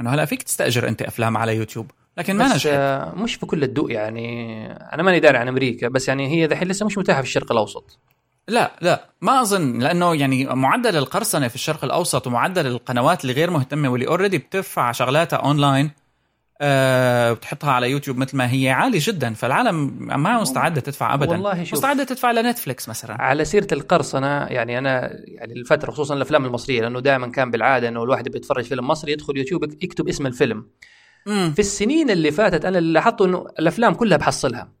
إنه 0.00 0.14
هلأ 0.14 0.24
فيك 0.24 0.42
تستأجر 0.42 0.88
أنت 0.88 1.02
أفلام 1.02 1.36
على 1.36 1.56
يوتيوب. 1.56 1.90
لكن 2.18 2.36
ما 2.36 2.54
بس 2.54 2.66
آه، 2.66 3.14
مش 3.14 3.34
في 3.34 3.46
كل 3.46 3.62
الدول 3.62 3.90
يعني. 3.92 4.66
أنا 4.72 5.02
ماني 5.02 5.20
داري 5.20 5.38
عن 5.38 5.48
أمريكا 5.48 5.88
بس 5.88 6.08
يعني 6.08 6.28
هي 6.28 6.46
دحين 6.46 6.68
لسه 6.68 6.86
مش 6.86 6.98
متاحة 6.98 7.22
في 7.22 7.28
الشرق 7.28 7.52
الأوسط. 7.52 7.98
لا 8.48 8.72
لا 8.80 9.04
ما 9.20 9.40
أظن 9.40 9.78
لأنه 9.78 10.14
يعني 10.14 10.44
معدل 10.44 10.96
القرصنة 10.96 11.48
في 11.48 11.54
الشرق 11.54 11.84
الأوسط 11.84 12.26
ومعدل 12.26 12.66
القنوات 12.66 13.22
اللي 13.22 13.32
غير 13.32 13.50
مهتمة 13.50 13.88
واللي 13.88 14.06
already 14.06 14.38
بترفع 14.38 14.92
شغلاتها 14.92 15.36
اونلاين 15.36 15.90
أه 16.60 17.32
بتحطها 17.32 17.70
على 17.70 17.90
يوتيوب 17.90 18.16
مثل 18.16 18.36
ما 18.36 18.52
هي 18.52 18.70
عالي 18.70 18.98
جدا. 18.98 19.34
فالعالم 19.34 19.96
ما 20.00 20.40
مستعدة 20.40 20.80
تدفع 20.80 21.14
ابدا. 21.14 21.30
والله 21.30 21.64
شوف. 21.64 21.72
مستعدة 21.72 22.04
تدفع 22.04 22.30
لنتفليكس 22.30 22.88
مثلا. 22.88 23.22
على 23.22 23.44
سيرة 23.44 23.66
القرصنة 23.72 24.26
يعني 24.26 24.78
أنا 24.78 25.10
يعني 25.24 25.52
الفترة 25.52 25.90
خصوصا 25.90 26.14
الأفلام 26.14 26.44
المصرية 26.44 26.80
لأنه 26.80 27.00
دائما 27.00 27.26
كان 27.30 27.50
بالعادة 27.50 27.88
إنه 27.88 28.02
الواحد 28.02 28.28
بيتفرج 28.28 28.64
فيلم 28.64 28.86
مصري 28.86 29.12
يدخل 29.12 29.36
يوتيوب 29.36 29.64
يكتب 29.64 30.08
اسم 30.08 30.26
الفيلم. 30.26 30.66
في 31.28 31.58
السنين 31.58 32.10
اللي 32.10 32.30
فاتت 32.30 32.64
أنا 32.64 32.78
اللي 32.78 32.92
لاحظته 32.92 33.24
إنه 33.24 33.46
الأفلام 33.58 33.94
كلها 33.94 34.18
بحصلها. 34.18 34.72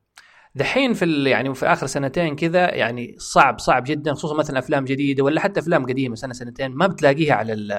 دحين 0.54 0.94
في 0.94 1.24
يعني 1.30 1.54
في 1.54 1.66
آخر 1.66 1.86
سنتين 1.86 2.36
كذا 2.36 2.74
يعني 2.74 3.14
صعب 3.18 3.58
صعب 3.58 3.84
جدا 3.86 4.14
خصوصا 4.14 4.34
مثلا 4.34 4.58
أفلام 4.58 4.84
جديدة 4.84 5.24
ولا 5.24 5.40
حتى 5.40 5.60
أفلام 5.60 5.86
قديمة 5.86 6.14
سنة 6.14 6.32
سنتين 6.32 6.70
ما 6.70 6.86
بتلاقيها 6.86 7.34
على 7.34 7.52
ال 7.52 7.78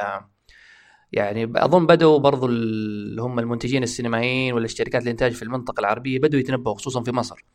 يعني 1.11 1.51
أظن 1.55 1.85
بدأوا 1.85 2.19
برضو 2.19 2.45
اللي 2.45 3.21
هم 3.21 3.39
المنتجين 3.39 3.83
السينمائيين 3.83 4.53
ولا 4.53 4.67
شركات 4.67 5.03
الانتاج 5.03 5.31
في 5.31 5.43
المنطقة 5.43 5.81
العربية 5.81 6.19
بدأوا 6.19 6.41
يتنبهوا 6.41 6.75
خصوصا 6.75 7.03
في 7.03 7.11
مصر. 7.11 7.45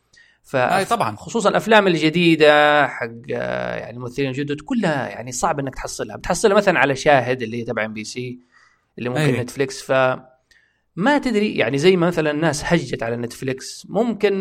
ف 0.43 0.55
أي 0.55 0.85
طبعا. 0.85 1.15
خصوصا 1.15 1.49
الأفلام 1.49 1.87
الجديدة 1.87 2.87
حق 2.87 3.09
يعني 3.27 3.97
الممثلين 3.97 4.29
الجدد 4.29 4.61
كلها 4.61 5.09
يعني 5.09 5.31
صعب 5.31 5.59
إنك 5.59 5.75
تحصلها. 5.75 6.15
بتحصلها 6.15 6.57
مثلا 6.57 6.79
على 6.79 6.95
شاهد 6.95 7.41
اللي 7.41 7.61
هي 7.61 7.63
تبع 7.63 7.85
ام 7.85 7.93
بي 7.93 8.03
سي 8.03 8.39
اللي 8.97 9.09
ممكن 9.09 9.21
أي. 9.21 9.41
نتفليكس. 9.41 9.83
ف 9.83 9.91
ما 10.95 11.17
تدري 11.17 11.55
يعني 11.55 11.77
زي 11.77 11.95
ما 11.95 12.07
مثلا 12.07 12.31
الناس 12.31 12.63
هجت 12.65 13.03
على 13.03 13.17
نتفليكس 13.17 13.87
ممكن 13.89 14.33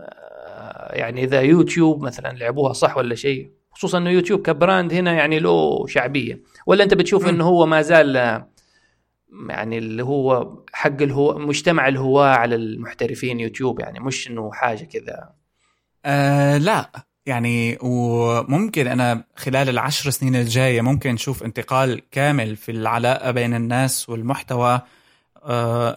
آه، 0.00 0.94
يعني 0.94 1.24
إذا 1.24 1.40
يوتيوب 1.40 2.02
مثلا 2.02 2.28
لعبوها 2.28 2.72
صح 2.72 2.96
ولا 2.96 3.14
شيء 3.14 3.50
خصوصا 3.76 3.98
إنه 3.98 4.10
يوتيوب 4.10 4.42
ك 4.42 4.50
brand 4.50 4.92
هنا 4.92 5.12
يعني 5.12 5.38
له 5.38 5.86
شعبية. 5.86 6.42
ولا 6.66 6.84
أنت 6.84 6.94
بتشوف. 6.94 7.28
إنه 7.28 7.44
هو 7.44 7.66
ما 7.66 7.82
زال 7.82 8.16
آه، 8.16 8.50
يعني 9.48 9.78
اللي 9.78 10.04
هو 10.04 10.56
حق 10.72 11.02
الهو 11.02 11.38
مجتمع 11.38 11.88
الهواة 11.88 12.28
على 12.36 12.54
المحترفين 12.54 13.40
يوتيوب 13.40 13.80
يعني 13.80 14.00
مش 14.00 14.30
إنه 14.30 14.52
حاجة 14.52 14.84
كذا. 14.84 15.32
آه 16.04 16.58
لا. 16.58 16.90
يعني 17.26 17.78
وممكن 17.82 18.86
أنا 18.86 19.24
خلال 19.36 19.68
العشر 19.68 20.10
سنين 20.10 20.36
الجاية 20.36 20.80
ممكن 20.80 21.12
نشوف 21.12 21.42
انتقال 21.42 22.10
كامل 22.10 22.56
في 22.56 22.72
العلاقة 22.72 23.30
بين 23.30 23.54
الناس 23.54 24.08
والمحتوى. 24.08 24.80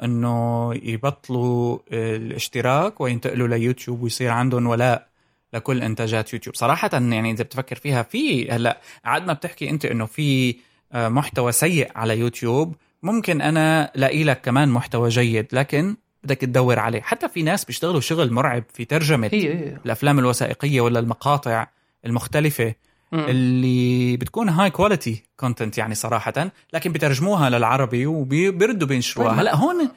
إنه 0.04 0.74
يبطلوا 0.84 1.80
الاشتراك 1.92 3.02
وينتقلوا 3.02 3.48
ليوتيوب 3.48 4.04
ويصير 4.04 4.32
عندهم 4.32 4.68
ولاء 4.68 5.08
لكل 5.54 5.84
إنتاجات 5.84 6.34
يوتيوب. 6.34 6.56
صراحة 6.56 6.90
يعني 6.94 7.32
إذا 7.32 7.44
بتفكر 7.44 7.76
فيها 7.76 8.04
في 8.04 8.52
هلأ 8.52 8.82
عاد 9.06 9.28
ما 9.28 9.34
بتحكي 9.34 9.70
أنت 9.70 9.86
إنه 9.86 10.06
في 10.06 10.56
آه، 10.94 11.10
محتوى 11.10 11.52
سيء 11.52 11.92
على 11.96 12.20
يوتيوب 12.20 12.76
ممكن 13.04 13.42
أنا 13.42 13.92
لاقي 13.96 14.24
لك 14.24 14.42
كمان 14.42 14.70
محتوى 14.70 15.10
جيد 15.10 15.48
لكن 15.52 15.96
بدك 16.24 16.38
تدور 16.38 16.80
عليه. 16.80 17.02
حتى 17.02 17.30
في 17.30 17.44
ناس 17.44 17.66
بيشتغلوا 17.66 18.00
شغل 18.00 18.34
مرعب 18.34 18.64
في 18.74 18.86
ترجمة 18.86 19.30
هي 19.34 19.54
هي. 19.54 19.78
الأفلام 19.86 20.20
الوثائقية 20.20 20.82
ولا 20.82 21.00
المقاطع 21.00 21.68
المختلفة. 22.06 22.74
اللي 23.14 24.18
بتكون 24.18 24.50
high 24.50 24.70
quality 24.70 25.24
content 25.38 25.78
يعني 25.78 25.96
صراحة 25.96 26.52
لكن 26.74 26.92
بترجموها 26.92 27.50
للعربي 27.50 28.06
وبيردوا 28.06 28.88
بينشروها. 28.88 29.42
هلا 29.42 29.56
هون 29.56 29.90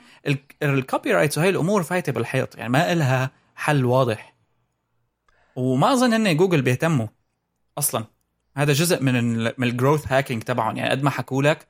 ال 0.63 1.13
copyrights 1.13 1.39
وهي 1.39 1.49
الأمور 1.49 1.83
فايته 1.83 2.13
بالحيط 2.13 2.59
يعني 2.59 2.73
ما 2.73 2.93
إلها 2.93 3.31
حل 3.55 3.85
واضح. 3.85 4.35
وما 5.57 5.93
أظن 5.93 6.13
إن 6.13 6.37
جوجل 6.37 6.63
بيهتموا 6.63 7.07
أصلا. 7.79 8.05
هذا 8.57 8.73
جزء 8.73 9.03
من 9.03 9.17
ال 9.17 9.55
من 9.59 9.69
ال 9.69 9.75
growth 9.75 10.13
hacking 10.13 10.43
تبعهم. 10.43 10.77
يعني 10.77 10.91
قد 10.91 11.03
ما 11.03 11.11
حكوا 11.11 11.43
لك 11.43 11.67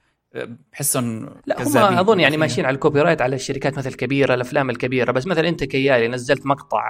بحسهم 0.72 1.28
لا 1.46 1.62
هم. 1.62 1.98
أظن 1.98 2.20
يعني 2.20 2.36
ماشيين 2.36 2.66
على 2.66 2.74
ال 2.74 3.00
copyright 3.00 3.22
على 3.22 3.36
الشركات 3.36 3.78
مثل 3.78 3.88
الكبيره 3.88 4.34
الأفلام 4.34 4.70
الكبيرة. 4.70 5.12
بس 5.12 5.26
مثلا 5.26 5.48
أنت 5.48 5.64
كيالي 5.64 6.08
نزلت 6.08 6.46
مقطع 6.46 6.80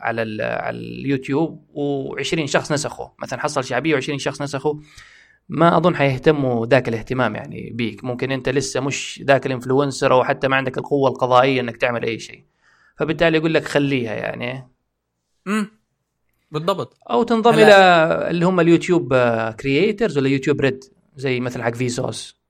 على 0.00 0.42
على 0.42 0.76
اليوتيوب 0.76 1.64
و20 1.74 2.44
شخص 2.44 2.72
نسخه. 2.72 3.12
مثلا 3.18 3.40
حصل 3.40 3.64
شعبية 3.64 4.00
و20 4.00 4.16
شخص 4.16 4.42
نسخه. 4.42 4.80
ما 5.48 5.76
أظن 5.76 5.96
حيهتموا 5.96 6.66
ذاك 6.66 6.88
الاهتمام 6.88 7.34
يعني 7.34 7.70
بيك. 7.70 8.04
ممكن 8.04 8.32
أنت 8.32 8.48
لسه 8.48 8.80
مش 8.80 9.22
ذاك 9.26 9.46
ال 9.46 9.52
influencer 9.52 10.12
أو 10.12 10.24
حتى 10.24 10.48
ما 10.48 10.56
عندك 10.56 10.78
القوة 10.78 11.10
القضائية 11.10 11.60
إنك 11.60 11.76
تعمل 11.76 12.04
أي 12.04 12.18
شيء. 12.18 12.44
فبالتالي 12.96 13.36
يقول 13.36 13.54
لك 13.54 13.64
خليها 13.64 14.14
يعني. 14.14 14.68
امم 15.46 15.70
بالضبط. 16.50 16.96
أو 17.10 17.22
تنضم 17.22 17.54
إلى 17.54 17.74
اللي 18.30 18.46
هم 18.46 18.60
ال 18.60 18.67
YouTube 18.67 19.14
Creators 19.60 20.18
ولا 20.18 20.28
YouTube 20.28 20.60
Red 20.60 20.84
زي 21.16 21.40
مثلا 21.40 21.64
حق 21.64 21.74
فيسوس 21.74 22.41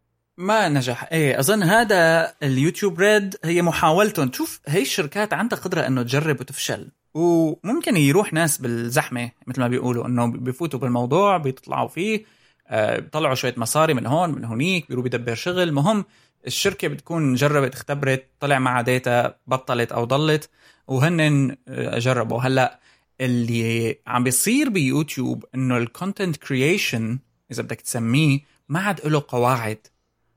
ما 0.42 0.68
نجح. 0.68 1.08
إيه 1.12 1.40
أظن 1.40 1.62
هذا 1.62 2.32
ال 2.42 2.49
YouTube 2.49 3.00
Red 3.00 3.36
هي 3.44 3.62
محاولتهم. 3.62 4.32
شوف 4.32 4.60
هي 4.66 4.82
الشركات 4.82 5.32
عندها 5.32 5.58
قدرة 5.58 5.86
إنه 5.86 6.02
تجرب 6.02 6.40
وتفشل. 6.40 6.88
وممكن 7.14 7.96
يروح 7.96 8.32
ناس 8.32 8.58
بالزحمة 8.58 9.30
مثل 9.46 9.60
ما 9.60 9.68
بيقولوا 9.68 10.06
إنه 10.06 10.26
بيفوتوا 10.26 10.80
بالموضوع 10.80 11.36
بيطلعوا 11.36 11.88
فيه 11.88 12.24
آه، 12.68 12.98
بيطلعوا 12.98 13.34
شوية 13.34 13.54
مصاري 13.56 13.94
من 13.94 14.06
هون 14.06 14.30
من 14.30 14.44
هونيك 14.44 14.88
بيروح 14.88 15.02
بيدبر 15.02 15.34
شغل. 15.34 15.72
مهم 15.72 16.04
الشركة 16.46 16.88
بتكون 16.88 17.34
جربت 17.34 17.74
اختبرت 17.74 18.26
طلع 18.40 18.58
معها 18.58 18.82
data 18.82 19.34
بطلت 19.46 19.92
أو 19.92 20.04
ضلت 20.04 20.50
وهن 20.86 21.56
آه، 21.68 21.98
جربوا. 21.98 22.40
هلأ 22.40 22.80
اللي 23.20 23.98
عم 24.06 24.24
بيصير 24.24 24.68
بيوتيوب 24.68 25.44
إنه 25.54 25.76
ال 25.76 25.84
content 25.84 26.36
creation 26.36 27.18
إذا 27.50 27.62
بدك 27.62 27.80
تسميه 27.80 28.40
ما 28.68 28.80
عاد 28.80 29.06
له 29.06 29.24
قواعد. 29.28 29.86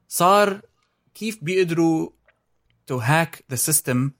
صار 0.07 0.61
كيف 1.13 1.39
بيقدروا 1.41 2.09
to 2.87 2.97
hack 2.97 3.43
the 3.51 3.55
system 3.55 4.11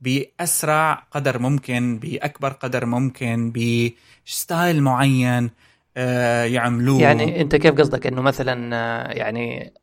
بأسرع 0.00 0.94
قدر 1.10 1.38
ممكن 1.38 1.98
بأكبر 1.98 2.48
قدر 2.48 2.86
ممكن 2.86 3.52
ب 3.52 3.74
style 3.74 4.82
معين 4.82 5.50
آه 5.96 6.44
يعملوه. 6.44 7.00
يعني 7.00 7.40
أنت 7.40 7.56
كيف 7.56 7.74
قصدك؟ 7.74 8.06
إنه 8.06 8.22
مثلا 8.22 8.76
آه، 8.76 9.12
يعني 9.12 9.74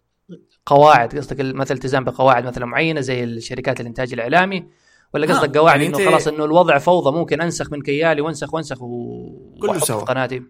قواعد 0.65 1.17
قصدك 1.17 1.55
مثلا 1.55 1.77
التزام 1.77 2.03
بقواعد 2.03 2.45
مثلا 2.45 2.65
معينة 2.65 3.01
زي 3.01 3.23
الشركات 3.23 3.81
الإنتاج 3.81 4.13
الإعلامي؟ 4.13 4.65
ولا 5.13 5.29
آه، 5.29 5.33
قصدك 5.33 5.57
قواعد 5.57 5.81
يعني 5.81 5.95
إنه 5.95 6.05
خلاص 6.05 6.27
إنه 6.27 6.45
الوضع 6.45 6.77
فوضى 6.77 7.17
ممكن 7.17 7.41
أنسخ 7.41 7.71
من 7.71 7.81
كيالي 7.81 8.21
وأنسخ 8.21 8.53
وأنسخ 8.53 8.81
و... 8.81 9.59
كله 9.61 9.79
سوا. 9.79 9.99
في 9.99 10.05
قناتي؟ 10.05 10.43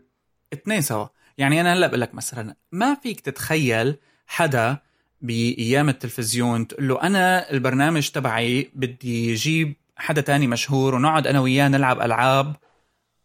اثنين 0.54 0.82
سوا. 0.82 1.06
يعني 1.38 1.62
أنا 1.62 1.74
هلا 1.74 1.88
بقول 1.88 2.02
لك 2.02 2.16
مثلا 2.16 2.56
ما 2.72 2.96
فيك 2.96 3.20
تتخيل 3.20 3.98
حدا 4.28 4.78
بأيام 5.22 5.90
التلفزيون 5.90 6.68
تقول 6.68 6.88
له 6.88 7.02
أنا 7.02 7.52
البرنامج 7.52 8.10
تبعي 8.10 8.72
بدي 8.74 9.34
أجيب 9.34 9.74
حدا 9.96 10.22
تاني 10.22 10.48
مشهور 10.48 10.96
ونقعد 10.96 11.28
أنا 11.28 11.40
وياه 11.40 11.68
نلعب 11.68 12.02
ألعاب 12.02 12.56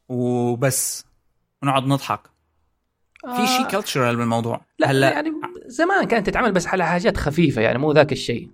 وبس 0.08 1.04
ونقعد 1.62 1.86
نضحك. 1.86 2.20
في 3.36 3.46
شيء 3.46 3.66
كلتشرال 3.66 4.16
بالموضوع. 4.16 4.60
لا 4.78 4.90
هلأ 4.90 5.10
يعني 5.10 5.30
زمان 5.66 6.04
كانت 6.04 6.26
تتعمل 6.26 6.52
بس 6.52 6.66
على 6.66 6.86
حاجات 6.86 7.16
خفيفة 7.16 7.62
يعني 7.62 7.78
مو 7.78 7.92
ذاك 7.92 8.12
الشيء. 8.12 8.50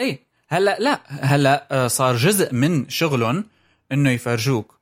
إيه 0.00 0.20
هلأ 0.48 0.78
لا 0.80 1.00
هلأ 1.06 1.68
آه، 1.70 1.86
صار 1.86 2.16
جزء 2.16 2.54
من 2.54 2.88
شغلهم 2.88 3.44
إنه 3.92 4.10
يفرجوك 4.10 4.80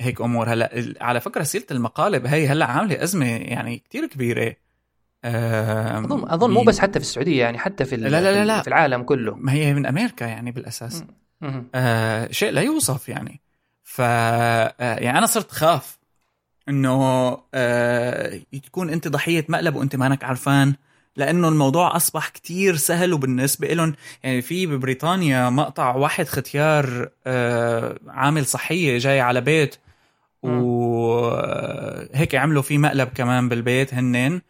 هيك 0.00 0.20
أمور. 0.20 0.52
هلأ 0.52 0.94
على 1.00 1.20
فكرة 1.20 1.42
سيرة 1.42 1.66
المقالب 1.70 2.26
هي 2.26 2.48
هلأ 2.48 2.66
عاملة 2.66 3.02
أزمة 3.02 3.26
يعني 3.26 3.78
كتير 3.78 4.06
كبيرة. 4.06 4.56
اظن 5.24 6.28
أظن 6.30 6.50
مو 6.50 6.62
بس 6.62 6.78
حتى 6.78 6.92
في 7.00 7.04
السعودية 7.06 7.40
يعني 7.40 7.58
حتى 7.58 7.84
في 7.84 7.96
لا- 7.96 8.08
لا- 8.08 8.20
لا- 8.20 8.32
في 8.32 8.42
ال- 8.42 8.46
لا. 8.46 8.62
في 8.62 8.68
العالم 8.68 9.02
كله. 9.02 9.34
ما 9.34 9.52
هي 9.52 9.74
من 9.74 9.86
أمريكا 9.86 10.24
يعني 10.24 10.50
بالأساس. 10.50 11.04
آه 11.74 12.28
شيء 12.30 12.50
لا 12.52 12.60
يوصف 12.62 13.08
يعني. 13.08 13.40
ف 13.82 14.00
آه 14.00 14.74
يعني 14.80 15.18
أنا 15.18 15.26
صرت 15.26 15.50
خاف 15.50 15.98
إنه 16.68 17.02
آه 17.54 18.40
تكون 18.64 18.90
أنت 18.90 19.08
ضحية 19.08 19.44
مقلب 19.48 19.74
وأنت 19.76 19.96
مانك 19.96 20.24
عارفان 20.24 20.74
لأنه 21.16 21.48
الموضوع 21.48 21.96
أصبح 21.96 22.28
كتير 22.28 22.76
سهل 22.76 23.12
وبالنسبة 23.12 23.68
لهم 23.68 23.94
يعني 24.24 24.42
في 24.42 24.66
ببريطانيا 24.66 25.50
مقطع 25.50 25.94
واحد 25.94 26.26
ختيار 26.26 27.08
آه 27.26 27.98
عامل 28.08 28.46
صحية 28.46 28.98
جاي 28.98 29.20
على 29.20 29.40
بيت 29.40 29.76
وهيك 30.42 32.34
عملوا 32.34 32.62
فيه 32.62 32.78
مقلب 32.78 33.08
كمان 33.08 33.48
بالبيت 33.48 33.94
هنن 33.94 34.40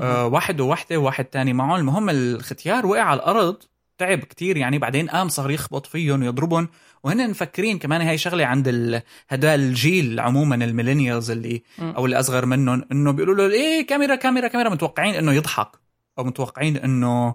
آه 0.00 0.26
واحد 0.26 0.60
ووحده 0.60 0.98
وواحد 0.98 1.24
تاني 1.24 1.52
معه 1.52 1.76
المهم 1.76 2.10
الختيار 2.10 2.86
وقع 2.86 3.02
على 3.02 3.20
الأرض 3.20 3.56
تعب 3.98 4.18
كتير 4.18 4.56
يعني 4.56 4.78
بعدين 4.78 5.10
قام 5.10 5.28
صار 5.28 5.50
يخبط 5.50 5.86
فيهم 5.86 6.22
ويضربهم 6.22 6.68
وهن 7.04 7.30
مفكرين 7.30 7.78
كمان 7.78 8.00
هاي 8.00 8.18
شغلة 8.18 8.46
عند 8.46 8.68
ال... 8.68 9.02
هذا 9.28 9.54
الجيل 9.54 10.20
عموما 10.20 10.54
ال 10.54 10.60
millennials 10.60 11.30
اللي. 11.30 11.62
أو 11.80 12.04
اللي 12.04 12.20
أصغر 12.20 12.46
منهم 12.46 12.84
إنه 12.92 13.10
بيقولوا 13.12 13.48
له 13.48 13.54
إيه 13.54 13.86
كاميرا 13.86 14.14
كاميرا 14.14 14.48
كاميرا 14.48 14.68
متوقعين 14.68 15.14
إنه 15.14 15.32
يضحك 15.32 15.68
أو 16.18 16.24
متوقعين 16.24 16.76
إنه 16.76 17.34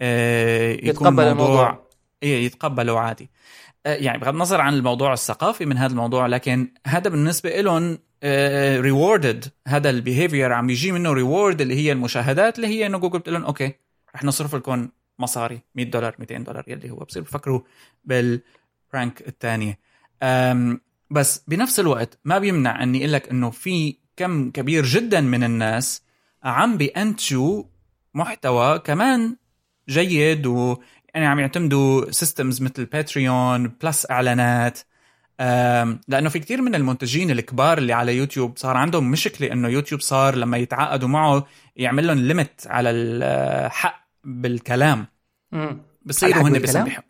آه 0.00 0.72
يكون 0.72 0.88
يتقبل 0.88 1.10
موضوع 1.10 1.32
الموضوع. 1.32 1.86
إيه 2.22 2.44
يتقبلوا 2.46 3.00
عادي 3.00 3.30
آه 3.86 3.94
يعني 3.94 4.18
بغض 4.18 4.32
النظر 4.32 4.60
عن 4.60 4.74
الموضوع 4.74 5.12
الثقافي 5.12 5.66
من 5.66 5.78
هذا 5.78 5.92
الموضوع 5.92 6.26
لكن 6.26 6.68
هذا 6.86 7.10
بالنسبة 7.10 7.60
لهم 7.60 7.98
rewarded 8.80 9.44
هذا 9.66 9.90
ال 9.90 9.97
behavior 9.97 10.52
عم 10.52 10.70
يجي 10.70 10.92
منه 10.92 11.12
reward 11.12 11.60
اللي 11.60 11.74
هي 11.74 11.92
المشاهدات 11.92 12.56
اللي 12.56 12.66
هي 12.66 12.86
إنه 12.86 12.98
جوجل 12.98 13.18
بتقول 13.18 13.34
لهم 13.34 13.44
okay 13.44 13.74
رح 14.14 14.24
نصرف 14.24 14.54
لكم 14.54 14.88
مصاري 15.18 15.60
100 15.74 15.86
دولار 15.90 16.14
200 16.18 16.38
دولار 16.38 16.64
يلي 16.66 16.90
هو 16.90 16.96
بصير 16.96 17.22
بفكروا 17.22 17.60
بال 18.04 18.39
prank 18.39 19.28
الثانية. 19.28 19.78
بس 21.10 21.44
بنفس 21.48 21.80
الوقت 21.80 22.18
ما 22.24 22.38
بيمنع 22.38 22.82
إني 22.82 22.98
أقول 22.98 23.12
لك 23.12 23.28
إنه 23.28 23.50
في 23.50 23.96
كم 24.16 24.50
كبير 24.50 24.84
جدا 24.84 25.20
من 25.20 25.44
الناس 25.44 26.02
عم 26.44 26.76
بينتجوا 26.76 27.64
محتوى 28.14 28.78
كمان 28.78 29.36
جيد 29.88 30.46
و 30.46 30.76
يعني 31.14 31.26
عم 31.26 31.38
يعتمدوا 31.38 32.10
systems 32.10 32.62
مثل 32.62 32.84
باتريون 32.84 33.68
plus 33.68 34.10
إعلانات. 34.10 34.78
لأنه 36.08 36.28
في 36.28 36.38
كتير 36.38 36.62
من 36.62 36.74
المنتجين 36.74 37.30
الكبار 37.30 37.78
اللي 37.78 37.92
على 37.92 38.16
يوتيوب 38.16 38.58
صار 38.58 38.76
عندهم 38.76 39.10
مشكلة 39.10 39.52
إنه 39.52 39.68
يوتيوب 39.68 40.00
صار 40.00 40.34
لما 40.34 40.56
يتعاقدوا 40.56 41.08
معه 41.08 41.46
يعمل 41.76 42.06
لهم 42.06 42.18
limit 42.18 42.60
على 42.66 42.90
الحق 42.90 44.08
بالكلام. 44.24 45.06
بصيروا 46.04 46.42
هن؟ 46.42 46.58
بيسمحوا 46.58 47.02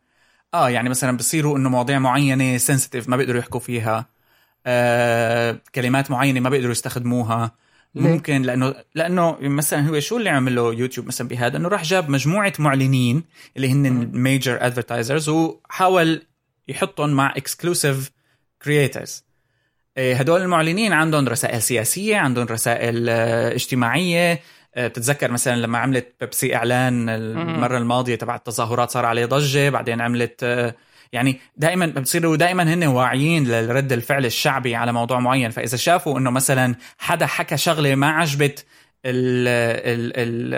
آه 0.54 0.70
يعني 0.70 0.88
مثلا 0.88 1.16
بصيروا 1.16 1.58
إنه 1.58 1.68
مواضيع 1.68 1.98
معينة 1.98 2.56
sensitive 2.56 3.08
ما 3.08 3.16
بيقدروا 3.16 3.38
يحكوا 3.38 3.60
فيها 3.60 4.06
آه 4.66 5.60
كلمات 5.74 6.10
معينة 6.10 6.40
ما 6.40 6.50
بيقدروا 6.50 6.72
يستخدموها؟ 6.72 7.50
ممكن 7.94 8.42
لأنه 8.42 8.74
لأنه 8.94 9.36
مثلا 9.40 9.88
هو 9.88 10.00
شو 10.00 10.16
اللي 10.16 10.30
عمله 10.30 10.74
يوتيوب 10.74 11.06
مثلا 11.06 11.28
بهذا 11.28 11.56
إنه 11.56 11.68
راح 11.68 11.82
جاب 11.82 12.10
مجموعة 12.10 12.52
معلنين 12.58 13.24
اللي 13.56 13.72
هن 13.72 13.86
ال 13.86 14.00
major 14.00 14.66
advertisers 14.66 15.28
وحاول 15.28 16.22
يحطهم 16.68 17.10
مع 17.10 17.34
exclusive 17.36 18.10
creators 18.66 19.24
هدول 19.98 20.42
المعلنين 20.42 20.92
عندهم 20.92 21.28
رسائل 21.28 21.62
سياسية 21.62 22.16
عندهم 22.16 22.46
رسائل 22.46 23.08
آه، 23.08 23.54
اجتماعية. 23.54 24.40
آه، 24.74 24.88
بتتذكر 24.88 25.30
مثلا 25.30 25.56
لما 25.56 25.78
عملت 25.78 26.14
بيبسي 26.20 26.56
إعلان 26.56 27.08
المرة 27.08 27.78
الماضية 27.78 28.14
تبع 28.14 28.34
التظاهرات 28.34 28.90
صار 28.90 29.06
عليه 29.06 29.26
ضجة 29.26 29.70
بعدين 29.70 30.00
عملت 30.00 30.40
آه، 30.42 30.74
يعني 31.12 31.40
دائما 31.56 31.86
بتصيروا 31.86 32.36
دائما 32.36 32.74
هن 32.74 32.84
واعيين 32.84 33.48
لرد 33.48 33.92
الفعل 33.92 34.26
الشعبي 34.26 34.74
على 34.74 34.92
موضوع 34.92 35.20
معين. 35.20 35.50
فإذا 35.50 35.76
شافوا 35.76 36.18
إنه 36.18 36.30
مثلا 36.30 36.74
حدا 36.98 37.26
حكى 37.26 37.56
شغلة 37.56 37.94
ما 37.94 38.10
عجبت 38.10 38.66
ال 39.04 39.48
ال 39.94 40.12
ال 40.16 40.54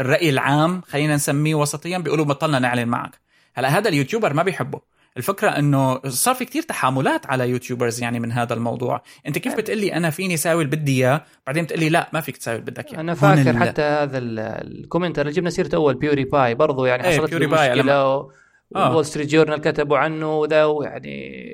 الرأي 0.00 0.30
العام 0.30 0.82
خلينا 0.88 1.14
نسميه 1.14 1.54
وسطيا 1.54 1.98
بيقولوا 1.98 2.24
بطلنا 2.24 2.58
نعلن 2.58 2.88
معك. 2.88 3.18
هلأ 3.54 3.68
هذا 3.68 3.88
ال 3.88 3.93
YouTuber 3.93 4.32
ما 4.32 4.42
بيحبه. 4.42 4.80
الفكرة 5.18 5.48
إنه 5.50 6.00
صار 6.08 6.34
في 6.34 6.44
كتير 6.44 6.62
تحاملات 6.62 7.26
على 7.26 7.48
YouTubers 7.50 8.02
يعني 8.02 8.20
من 8.20 8.32
هذا 8.32 8.54
الموضوع، 8.54 9.02
أنت 9.26 9.38
كيف 9.38 9.54
بتقلي 9.54 9.92
أنا 9.94 10.10
فيني 10.10 10.36
ساوي 10.36 10.64
اللي 10.64 10.76
بدي 10.76 10.92
إياه، 11.06 11.24
بعدين 11.46 11.64
بتقلي 11.64 11.88
لا 11.88 12.08
ما 12.12 12.20
فيك 12.20 12.36
تساوي 12.36 12.58
اللي 12.58 12.70
بدك 12.70 12.92
إياه. 12.92 13.00
أنا 13.00 13.14
فاكر 13.14 13.50
ال- 13.50 13.56
حتى 13.58 13.82
هذا 13.82 14.18
ال- 14.18 14.38
ال 14.38 14.48
comment 14.48 15.18
اللي 15.18 15.32
جبنا 15.32 15.50
سيرته 15.50 15.76
أول 15.76 15.94
بيودي 15.94 16.24
باي 16.24 16.54
برضو 16.54 16.84
يعني 16.84 17.04
إيه، 17.04 17.18
حصلت 17.18 17.34
له 17.34 17.46
باي 17.46 17.70
مشكلة 17.70 18.16
و... 18.16 18.30
آه. 18.76 18.94
وول 18.94 19.04
ستريت 19.04 19.28
جورنال 19.28 19.60
كتبوا 19.60 19.98
عنه 19.98 20.38
وذا 20.38 20.64
ويعني 20.64 21.52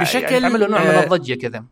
بشكل، 0.00 0.32
يعني 0.32 0.46
عملوا 0.46 0.68
نوع 0.68 0.80
من 0.84 0.86
آه، 0.90 1.04
الضجة 1.04 1.34
كذا 1.34 1.64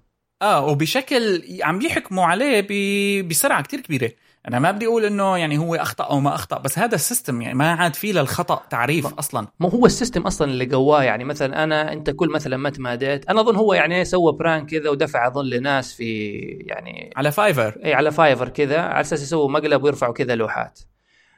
آه 0.42 0.66
وبشكل 0.66 1.42
عم 1.62 1.78
بيحكموا 1.78 2.24
عليه 2.24 2.66
ب- 2.70 3.28
بسرعة 3.28 3.62
كتير 3.62 3.80
كبيرة 3.80 4.10
أنا 4.48 4.58
ما 4.58 4.70
بدي 4.70 4.86
أقول 4.86 5.04
إنه 5.04 5.36
يعني 5.38 5.58
هو 5.58 5.74
أخطأ 5.74 6.04
أو 6.04 6.20
ما 6.20 6.34
أخطأ 6.34 6.58
بس 6.58 6.78
هذا 6.78 6.94
ال 6.94 7.01
system 7.01 7.42
يعني 7.42 7.54
ما 7.54 7.72
عاد 7.72 7.94
فيه 7.94 8.12
للخطأ 8.12 8.62
تعريف 8.70 9.18
أصلا. 9.18 9.46
ما 9.60 9.70
هو 9.70 9.86
ال 9.86 9.91
system 9.91 10.22
أصلا 10.22 10.50
اللي 10.50 10.66
قواه 10.66 11.02
يعني 11.02 11.24
مثلا 11.24 11.64
أنا 11.64 11.92
أنت 11.92 12.10
كل 12.10 12.28
مثلا 12.28 12.56
ما 12.56 12.70
تماديت 12.70 13.30
أنا 13.30 13.40
أظن 13.40 13.56
هو 13.56 13.74
يعني 13.74 14.04
سوى 14.04 14.32
prank 14.32 14.70
كذا 14.70 14.90
ودفع 14.90 15.26
أظن 15.26 15.44
لناس 15.44 15.94
في 15.94 16.30
يعني 16.40 17.12
على 17.16 17.32
فايفر 17.32 17.80
اي 17.84 17.94
على 17.94 18.10
فايفر 18.10 18.48
كذا 18.48 18.80
على 18.80 19.00
أساس 19.00 19.22
يسووا 19.22 19.50
مقلب 19.50 19.84
ويرفعوا 19.84 20.14
كذا 20.14 20.34
لوحات. 20.34 20.80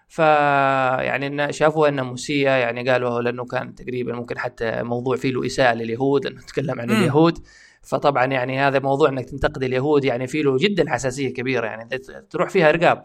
ف 0.09 0.19
يعني 0.19 1.27
إن 1.27 1.53
شافوها 1.53 1.89
إنها 1.89 2.05
مسيئة 2.05 2.51
يعني 2.51 2.91
قالوا 2.91 3.23
لأنه 3.23 3.45
كان 3.45 3.75
تقريبا 3.75 4.13
ممكن 4.13 4.39
حتى 4.39 4.83
موضوع 4.83 5.17
فيه 5.17 5.31
له 5.33 5.47
إساءة 5.47 5.75
لليهود 5.75 6.27
لأنه 6.27 6.41
تكلم 6.41 6.81
عن 6.81 6.91
مم. 6.91 6.97
اليهود. 6.97 7.39
فطبعا 7.83 8.25
يعني 8.25 8.61
هذا 8.61 8.79
موضوع 8.79 9.09
إنك 9.09 9.25
تنتقد 9.25 9.63
اليهود 9.63 10.05
يعني 10.05 10.27
فيه 10.27 10.43
له 10.43 10.57
جدا 10.59 10.91
حساسية 10.91 11.35
كبيرة 11.35 11.67
يعني 11.67 11.89
تروح 12.31 12.49
فيها 12.49 12.71
رقاب. 12.71 13.05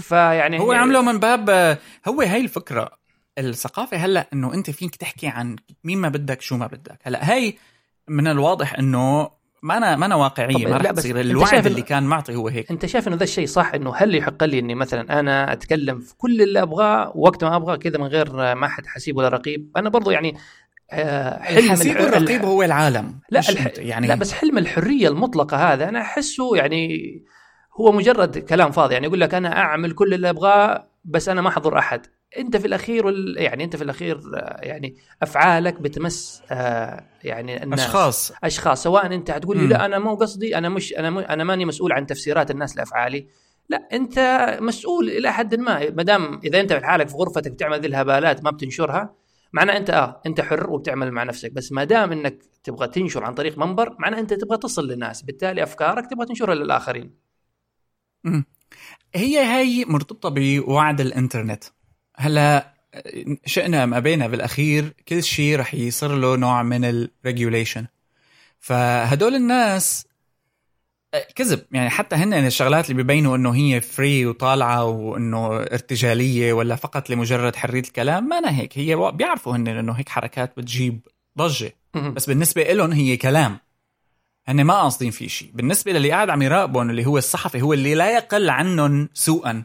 فيعني 0.00 0.60
هو 0.60 0.72
عمله 0.72 1.02
من 1.02 1.18
باب 1.18 1.78
هو 2.08 2.20
هي 2.20 2.40
الفكرة 2.40 2.90
الثقافة 3.38 3.96
هلأ 3.96 4.28
إنه 4.32 4.54
أنت 4.54 4.70
فيك 4.70 4.96
تحكي 4.96 5.26
عن 5.26 5.56
مين 5.84 5.98
ما 5.98 6.08
بدك 6.08 6.40
شو 6.40 6.56
ما 6.56 6.66
بدك. 6.66 6.98
هلأ 7.02 7.32
هي 7.32 7.54
من 8.08 8.26
الواضح 8.26 8.74
إنه 8.74 9.30
ما 9.62 9.76
أنا 9.76 9.96
ما 9.96 10.06
أنا 10.06 10.14
واقعية 10.14 10.66
ما 10.66 10.76
رح 10.76 10.90
تصير 10.90 11.20
الوعد 11.20 11.66
اللي 11.66 11.82
كان 11.82 12.02
معطي 12.02 12.34
هو 12.34 12.48
هيك. 12.48 12.70
أنت 12.70 12.86
شايف 12.86 13.08
إنه 13.08 13.16
ذا 13.16 13.24
الشيء 13.24 13.46
صح 13.46 13.74
إنه 13.74 13.94
هل 13.94 14.14
يحق 14.14 14.44
لي 14.44 14.58
إني 14.58 14.74
مثلا 14.74 15.20
أنا 15.20 15.52
أتكلم 15.52 16.00
في 16.00 16.16
كل 16.16 16.42
اللي 16.42 16.62
أبغاه 16.62 17.12
وقت 17.16 17.44
ما 17.44 17.56
أبغى 17.56 17.78
كذا 17.78 17.98
من 17.98 18.06
غير 18.06 18.54
ما 18.54 18.68
حد 18.68 18.86
حسيب 18.86 19.16
ولا 19.16 19.28
رقيب؟ 19.28 19.70
أنا 19.76 19.88
برضو 19.88 20.10
يعني 20.10 20.36
حلم 20.90 21.64
الحسيب 21.64 21.96
الح- 21.96 22.00
والرقيب 22.04 22.44
هو 22.44 22.62
العالم 22.62 23.20
لا 23.30 23.40
الح... 23.40 23.68
يعني 23.78 24.06
لا 24.06 24.14
بس 24.14 24.32
حلم 24.32 24.58
الحرية 24.58 25.08
المطلقة 25.08 25.72
هذا 25.72 25.88
أنا 25.88 26.00
أحسه 26.00 26.56
يعني 26.56 27.12
هو 27.80 27.92
مجرد 27.92 28.38
كلام 28.38 28.70
فاضي 28.70 28.94
يعني 28.94 29.06
يقول 29.06 29.20
لك 29.20 29.34
أنا 29.34 29.56
أعمل 29.58 29.92
كل 29.92 30.14
اللي 30.14 30.30
أبغاه 30.30 30.88
بس 31.04 31.28
أنا 31.28 31.40
ما 31.40 31.48
أحضر 31.48 31.78
أحد. 31.78 32.06
أنت 32.38 32.56
في 32.56 32.66
الأخير 32.66 33.06
وال... 33.06 33.34
يعني 33.38 33.64
أنت 33.64 33.76
في 33.76 33.84
الأخير 33.84 34.20
آه، 34.36 34.60
يعني 34.62 34.96
أفعالك 35.22 35.80
بتمس 35.80 36.42
آه، 36.50 37.04
يعني 37.24 37.62
الناس. 37.62 37.80
أشخاص. 37.80 38.32
أشخاص. 38.44 38.82
سواء 38.82 39.06
أنت 39.06 39.30
هتقول 39.30 39.58
لي. 39.58 39.66
لا 39.66 39.84
أنا 39.84 39.98
مو 39.98 40.14
قصدي 40.14 40.58
أنا 40.58 40.68
مش 40.68 40.94
أنا 40.98 41.10
م... 41.10 41.18
أنا 41.18 41.44
ماني 41.44 41.64
مسؤول 41.64 41.92
عن 41.92 42.06
تفسيرات 42.06 42.50
الناس 42.50 42.76
لأفعالي. 42.76 43.26
لا 43.68 43.88
أنت 43.92 44.18
مسؤول 44.60 45.08
إلى 45.10 45.32
حد 45.32 45.54
ما 45.54 45.90
ما 45.90 46.02
دام 46.02 46.40
إذا 46.44 46.60
أنت 46.60 46.72
لحالك 46.72 47.08
في 47.08 47.14
غرفتك 47.14 47.50
بتعمل 47.50 47.80
ذي 47.80 47.86
الهبالات 47.86 48.44
ما 48.44 48.50
بتنشرها 48.50 49.14
معناه 49.52 49.76
أنت 49.76 49.90
آه 49.90 50.22
أنت 50.26 50.40
حر 50.40 50.70
وبتعمل 50.70 51.10
مع 51.12 51.22
نفسك 51.22 51.52
بس 51.52 51.72
ما 51.72 51.84
دام 51.84 52.12
إنك 52.12 52.42
تبغى 52.64 52.88
تنشر 52.88 53.24
عن 53.24 53.34
طريق 53.34 53.58
منبر 53.58 53.96
معناه 53.98 54.18
أنت 54.18 54.34
تبغى 54.34 54.58
تصل 54.58 54.88
للناس 54.88 55.22
بالتالي 55.22 55.62
أفكارك 55.62 56.10
تبغى 56.10 56.26
تنشرها 56.26 56.54
للآخرين. 56.54 57.14
هي 59.14 59.38
هي 59.38 59.84
مرتبطة 59.84 60.28
بوضع 60.28 61.00
الإنترنت. 61.00 61.64
هلا 62.16 62.74
شئنا 63.46 63.86
أم 63.86 63.98
أبينا 63.98 64.26
بالأخير 64.26 64.94
كل 65.08 65.22
شيء 65.22 65.58
رح 65.58 65.74
يصير 65.74 66.14
له 66.14 66.36
نوع 66.36 66.62
من 66.62 66.84
ال 66.84 66.93
regulation 66.93 67.86
فهدول 68.58 69.34
الناس 69.34 70.06
كذب. 71.34 71.66
يعني 71.72 71.90
حتى 71.90 72.16
هن 72.16 72.32
الشغلات 72.34 72.90
اللي 72.90 73.02
ببينوا 73.02 73.36
إنه 73.36 73.54
هي 73.54 73.80
فري 73.80 74.26
وطالعة 74.26 74.84
وإنه 74.84 75.56
ارتجالية 75.56 76.52
ولا 76.52 76.76
فقط 76.76 77.10
لمجرد 77.10 77.56
حرية 77.56 77.80
الكلام 77.80 78.28
ما 78.28 78.38
أنا 78.38 78.50
هيك. 78.58 78.78
هي 78.78 78.94
وا- 78.94 79.10
بيعرفوا 79.10 79.56
هن 79.56 79.68
إنه 79.68 79.92
هيك 79.92 80.08
حركات 80.08 80.52
بتجيب 80.56 81.00
ضجة. 81.38 81.74
بس 81.94 82.26
بالنسبة 82.26 82.62
لهم 82.62 82.92
هي 82.92 83.16
كلام. 83.16 83.58
هن 84.48 84.64
ما 84.64 84.74
قاصدين 84.74 85.10
في 85.10 85.28
شيء 85.28 85.50
بالنسبة 85.54 85.92
للي 85.92 86.10
قاعد 86.10 86.30
عم 86.30 86.42
يراقبهم 86.42 86.90
اللي 86.90 87.06
هو 87.06 87.18
الصحفي 87.18 87.62
هو 87.62 87.72
اللي 87.72 87.94
لا 87.94 88.14
يقل 88.14 88.50
عنهم 88.50 89.08
سوءا. 89.14 89.62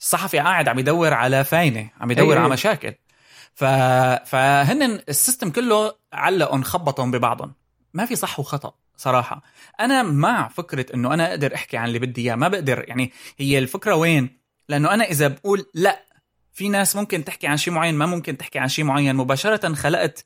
الصحفي 0.00 0.38
قاعد 0.38 0.68
عم 0.68 0.78
يدور 0.78 1.14
على 1.14 1.44
فاينه 1.44 1.90
عم 2.00 2.10
يدور 2.10 2.34
أي- 2.34 2.38
على. 2.38 2.48
مشاكل. 2.48 2.94
ف... 3.54 3.64
فهن 4.30 4.82
السيستم 5.08 5.50
كله 5.50 5.92
علقهم 6.12 6.62
خبطهم 6.62 7.10
ببعضهم. 7.10 7.52
ما 7.94 8.06
في 8.06 8.16
صح 8.16 8.40
وخطأ. 8.40 8.72
صراحة. 8.98 9.42
أنا 9.80 10.02
مع 10.02 10.48
فكرة 10.48 10.86
إنه 10.94 11.14
أنا 11.14 11.30
أقدر 11.30 11.54
أحكي 11.54 11.76
عن 11.76 11.88
اللي 11.88 11.98
بدي 11.98 12.22
إياه 12.22 12.34
ما 12.34 12.48
بقدر. 12.48 12.84
يعني 12.88 13.12
هي 13.38 13.58
الفكرة 13.58 13.94
وين؟ 13.94 14.38
لأنه 14.68 14.94
أنا 14.94 15.04
إذا 15.04 15.28
بقول 15.28 15.66
لأ 15.74 16.04
في 16.52 16.68
ناس 16.68 16.96
ممكن 16.96 17.24
تحكي 17.24 17.46
عن 17.46 17.56
شيء 17.56 17.74
معين 17.74 17.94
ما 17.94 18.06
ممكن 18.06 18.36
تحكي 18.36 18.58
عن 18.58 18.68
شيء 18.68 18.84
معين. 18.84 19.16
مباشرة 19.16 19.74
خلقت 19.74 20.24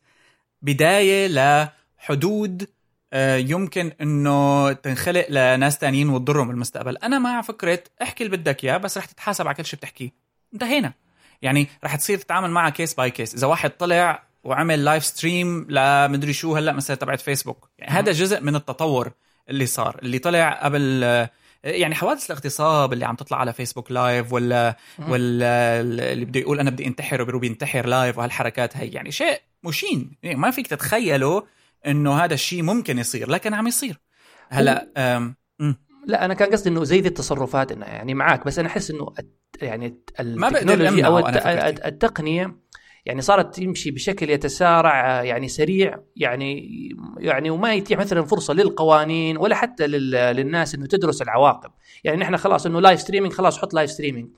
بداية 0.62 1.28
لحدود 1.28 2.68
آه، 3.12 3.36
يمكن 3.36 3.92
إنه 4.00 4.72
تنخلق 4.72 5.26
لناس 5.30 5.78
تانيين 5.78 6.08
وتضرهم 6.08 6.48
بالمستقبل. 6.48 6.96
أنا 6.96 7.18
مع 7.18 7.42
فكرة 7.42 7.82
احكي 8.02 8.24
اللي 8.24 8.36
بدك 8.36 8.64
إياه 8.64 8.76
بس 8.76 8.98
رح 8.98 9.04
تتحاسب 9.04 9.46
على 9.46 9.54
كل 9.54 9.64
شيء 9.64 9.78
بتحكيه. 9.78 10.10
انتهينا. 10.54 10.92
يعني 11.42 11.68
رح 11.84 11.96
تصير 11.96 12.18
تتعامل 12.18 12.50
معها 12.50 12.70
case 12.70 12.94
by 12.94 13.10
case 13.10 13.34
إذا 13.34 13.46
واحد 13.46 13.70
طلع 13.70 14.22
وعمل 14.44 14.84
live 14.84 15.04
stream 15.04 15.66
لمدري 15.68 16.32
شو 16.32 16.56
هلأ 16.56 16.72
مثلا 16.72 16.96
تبعت 16.96 17.20
فيسبوك 17.20 17.70
يعني 17.78 17.92
هذا 17.92 18.12
جزء 18.12 18.40
من 18.40 18.56
التطور 18.56 19.12
اللي 19.50 19.66
صار 19.66 19.98
اللي 20.02 20.18
طلع 20.18 20.64
قبل 20.64 21.02
يعني 21.64 21.94
حوادث 21.94 22.26
الاغتصاب 22.26 22.92
اللي 22.92 23.04
عم 23.04 23.16
تطلع 23.16 23.38
على 23.38 23.52
فيسبوك 23.52 23.92
live 23.92 24.32
ولا 24.32 24.76
ولا 25.08 25.80
اللي 25.80 26.24
بده 26.24 26.40
يقول 26.40 26.60
أنا 26.60 26.70
بدي 26.70 26.86
انتحر 26.86 27.22
وبيروح 27.22 27.40
بينتحر 27.40 27.86
live 27.86 28.18
وهالحركات 28.18 28.76
هي. 28.76 28.88
يعني 28.88 29.10
شيء 29.10 29.40
مشين. 29.64 30.12
يعني 30.22 30.36
ما 30.36 30.50
فيك 30.50 30.66
تتخيله 30.66 31.46
إنه 31.86 32.14
هذا 32.14 32.34
الشيء 32.34 32.62
ممكن 32.62 32.98
يصير 32.98 33.30
لكن 33.30 33.54
عم 33.54 33.66
يصير. 33.66 34.00
هلأ 34.48 34.88
لا 36.06 36.24
أنا 36.24 36.34
كان 36.34 36.50
قصدي 36.50 36.68
إنه 36.68 36.84
زي 36.84 37.00
ذي 37.00 37.08
التصرفات 37.08 37.72
إنه 37.72 37.86
يعني 37.86 38.14
معاك 38.14 38.46
بس 38.46 38.58
أنا 38.58 38.68
أحس 38.68 38.90
إنه 38.90 39.14
يعني 39.62 39.94
ما 40.20 40.48
بقدر 40.48 41.06
أو 41.06 41.18
التقنية 41.18 42.56
يعني 43.04 43.20
صارت 43.22 43.54
تمشي 43.56 43.90
بشكل 43.90 44.30
يتسارع 44.30 45.22
يعني 45.22 45.48
سريع 45.48 45.98
يعني 46.16 46.68
يعني 47.18 47.50
وما 47.50 47.74
يتيح 47.74 47.98
مثلا 47.98 48.22
فرصة 48.24 48.54
للقوانين 48.54 49.36
ولا 49.36 49.54
حتى 49.54 49.86
للناس 49.86 50.74
إنه 50.74 50.86
تدرس 50.86 51.22
العواقب. 51.22 51.70
يعني 52.04 52.20
نحن 52.20 52.36
خلاص 52.36 52.66
إنه 52.66 52.80
live 52.80 53.00
streaming 53.00 53.32
خلاص 53.32 53.58
حط 53.58 53.74
live 53.74 53.90
streaming 53.90 54.28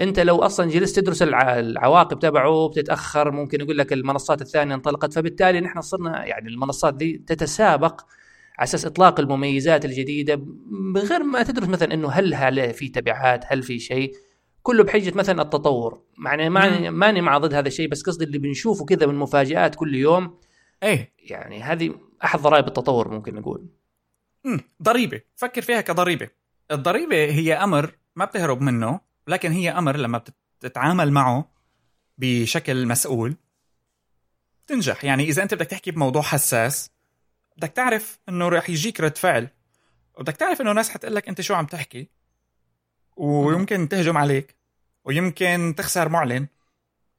أنت 0.00 0.20
لو 0.20 0.36
أصلا 0.38 0.70
جلست 0.70 1.00
تدرس 1.00 1.22
العواقب 1.22 2.18
تبعه 2.18 2.68
بتتأخر 2.68 3.30
ممكن 3.30 3.60
يقول 3.60 3.78
لك 3.78 3.92
المنصات 3.92 4.42
الثانية 4.42 4.74
انطلقت. 4.74 5.12
فبالتالي 5.14 5.60
نحن 5.60 5.80
صرنا 5.80 6.24
يعني 6.26 6.48
المنصات 6.48 6.94
دي 6.94 7.24
تتسابق 7.26 8.00
على 8.58 8.64
أساس 8.64 8.86
إطلاق 8.86 9.20
المميزات 9.20 9.84
الجديدة 9.84 10.36
من 10.70 11.00
غير 11.00 11.22
ما 11.22 11.42
تدرس 11.42 11.68
مثلا 11.68 11.94
إنه 11.94 12.08
هل 12.08 12.34
هل 12.34 12.74
في 12.74 12.88
تبعات 12.88 13.44
هل 13.48 13.62
في 13.62 13.78
شيء. 13.78 14.12
كله 14.66 14.84
بحجة 14.84 15.14
مثلا 15.14 15.42
التطور. 15.42 16.02
معني 16.16 16.48
ماني 16.48 16.90
ماني 16.90 17.20
مع 17.20 17.38
ضد 17.38 17.54
هذا 17.54 17.68
الشيء 17.68 17.88
بس 17.88 18.02
قصدي 18.02 18.24
اللي 18.24 18.38
بنشوفه 18.38 18.84
كذا 18.84 19.06
من 19.06 19.14
مفاجآت 19.14 19.74
كل 19.74 19.94
يوم. 19.94 20.38
إيه. 20.82 21.12
يعني 21.18 21.62
هذه 21.62 21.94
أحد 22.24 22.40
ضرائب 22.40 22.66
التطور 22.66 23.08
ممكن 23.08 23.34
نقول. 23.34 23.66
امم 24.46 24.60
ضريبة. 24.82 25.20
فكر 25.36 25.62
فيها 25.62 25.80
كضريبة. 25.80 26.28
الضريبة 26.70 27.24
هي 27.24 27.54
أمر 27.54 27.94
ما 28.16 28.24
بتهرب 28.24 28.60
منه 28.60 29.00
لكن 29.28 29.52
هي 29.52 29.70
أمر 29.70 29.96
لما 29.96 30.22
بتتعامل 30.58 31.12
معه 31.12 31.50
بشكل 32.18 32.86
مسؤول 32.86 33.36
تنجح. 34.66 35.04
يعني 35.04 35.24
إذا 35.24 35.42
أنت 35.42 35.54
بدك 35.54 35.66
تحكي 35.66 35.90
بموضوع 35.90 36.22
حساس 36.22 36.90
بدك 37.56 37.70
تعرف 37.70 38.18
إنه 38.28 38.48
رح 38.48 38.70
يجيك 38.70 39.00
رد 39.00 39.18
فعل. 39.18 39.48
وبدك 40.14 40.36
تعرف 40.36 40.60
إنه 40.60 40.72
ناس 40.72 40.90
حتقول 40.90 41.14
لك 41.14 41.28
أنت 41.28 41.40
شو 41.40 41.54
عم 41.54 41.66
تحكي. 41.66 42.08
ويمكن 43.16 43.88
تهجم 43.88 44.16
عليك. 44.16 44.55
ويمكن 45.06 45.74
تخسر 45.76 46.08
معلن. 46.08 46.46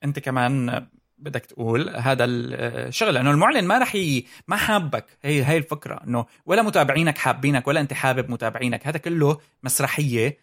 انت 0.03 0.19
كمان 0.19 0.87
بدك 1.17 1.45
تقول 1.45 1.89
هذا 1.89 2.25
الشغل 2.25 3.13
لأنه 3.13 3.31
المعلن 3.31 3.65
ما 3.65 3.77
رح 3.77 3.95
ي... 3.95 4.25
ما 4.47 4.55
حابك. 4.55 5.05
هي 5.23 5.45
هي 5.45 5.57
الفكرة 5.57 6.03
إنه 6.07 6.25
ولا 6.45 6.61
متابعينك 6.61 7.17
حابينك 7.17 7.67
ولا 7.67 7.79
أنت 7.79 7.93
حابب 7.93 8.31
متابعينك. 8.31 8.87
هذا 8.87 8.97
كله 8.97 9.39
مسرحية 9.63 10.37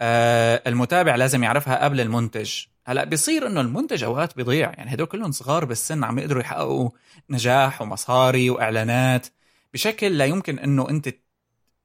آه 0.00 0.62
المتابع 0.66 1.16
لازم 1.16 1.42
يعرفها 1.44 1.84
قبل 1.84 2.00
المنتج. 2.00 2.64
هلأ 2.86 3.04
بيصير 3.04 3.46
إنه 3.46 3.60
المنتج 3.60 4.04
أوقات 4.04 4.36
بيضيع. 4.36 4.70
يعني 4.70 4.94
هدول 4.94 5.06
كلهم 5.06 5.32
صغار 5.32 5.64
بالسن 5.64 6.04
عم 6.04 6.18
يقدروا 6.18 6.42
يحققوا 6.42 6.90
نجاح 7.30 7.82
ومصاري 7.82 8.50
وإعلانات. 8.50 9.26
بشكل 9.74 10.18
لا 10.18 10.24
يمكن 10.24 10.58
إنه 10.58 10.90
أنت 10.90 11.08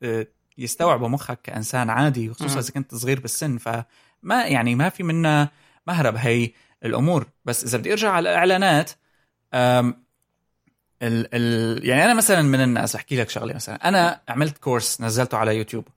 آه، 0.04 0.28
يستوعبوا 0.58 1.08
مخك 1.08 1.42
كإنسان 1.42 1.90
عادي 1.90 2.34
خصوصا 2.34 2.60
إذا 2.60 2.72
كنت 2.72 2.96
صغير 2.96 3.20
بالسن. 3.20 3.58
فما 4.24 4.46
يعني 4.46 4.76
ما 4.76 4.90
في 4.90 5.04
منا 5.04 5.50
مهرب 5.88 6.16
هي 6.16 6.52
الأمور. 6.86 7.28
بس 7.46 7.64
إذا 7.64 7.78
بدي 7.78 7.92
أرجع 7.92 8.12
على 8.12 8.30
الإعلانات 8.30 8.92
ال 9.54 9.94
ال 11.02 11.86
يعني 11.86 12.06
أنا 12.06 12.14
مثلا 12.14 12.42
من 12.42 12.62
الناس 12.62 12.96
احكي 12.96 13.22
لك 13.22 13.30
شغلة 13.30 13.54
مثلا 13.54 13.88
أنا 13.88 14.22
عملت 14.30 14.58
course 14.58 15.02
نزلته 15.02 15.38
على 15.38 15.58
يوتيوب. 15.58 15.88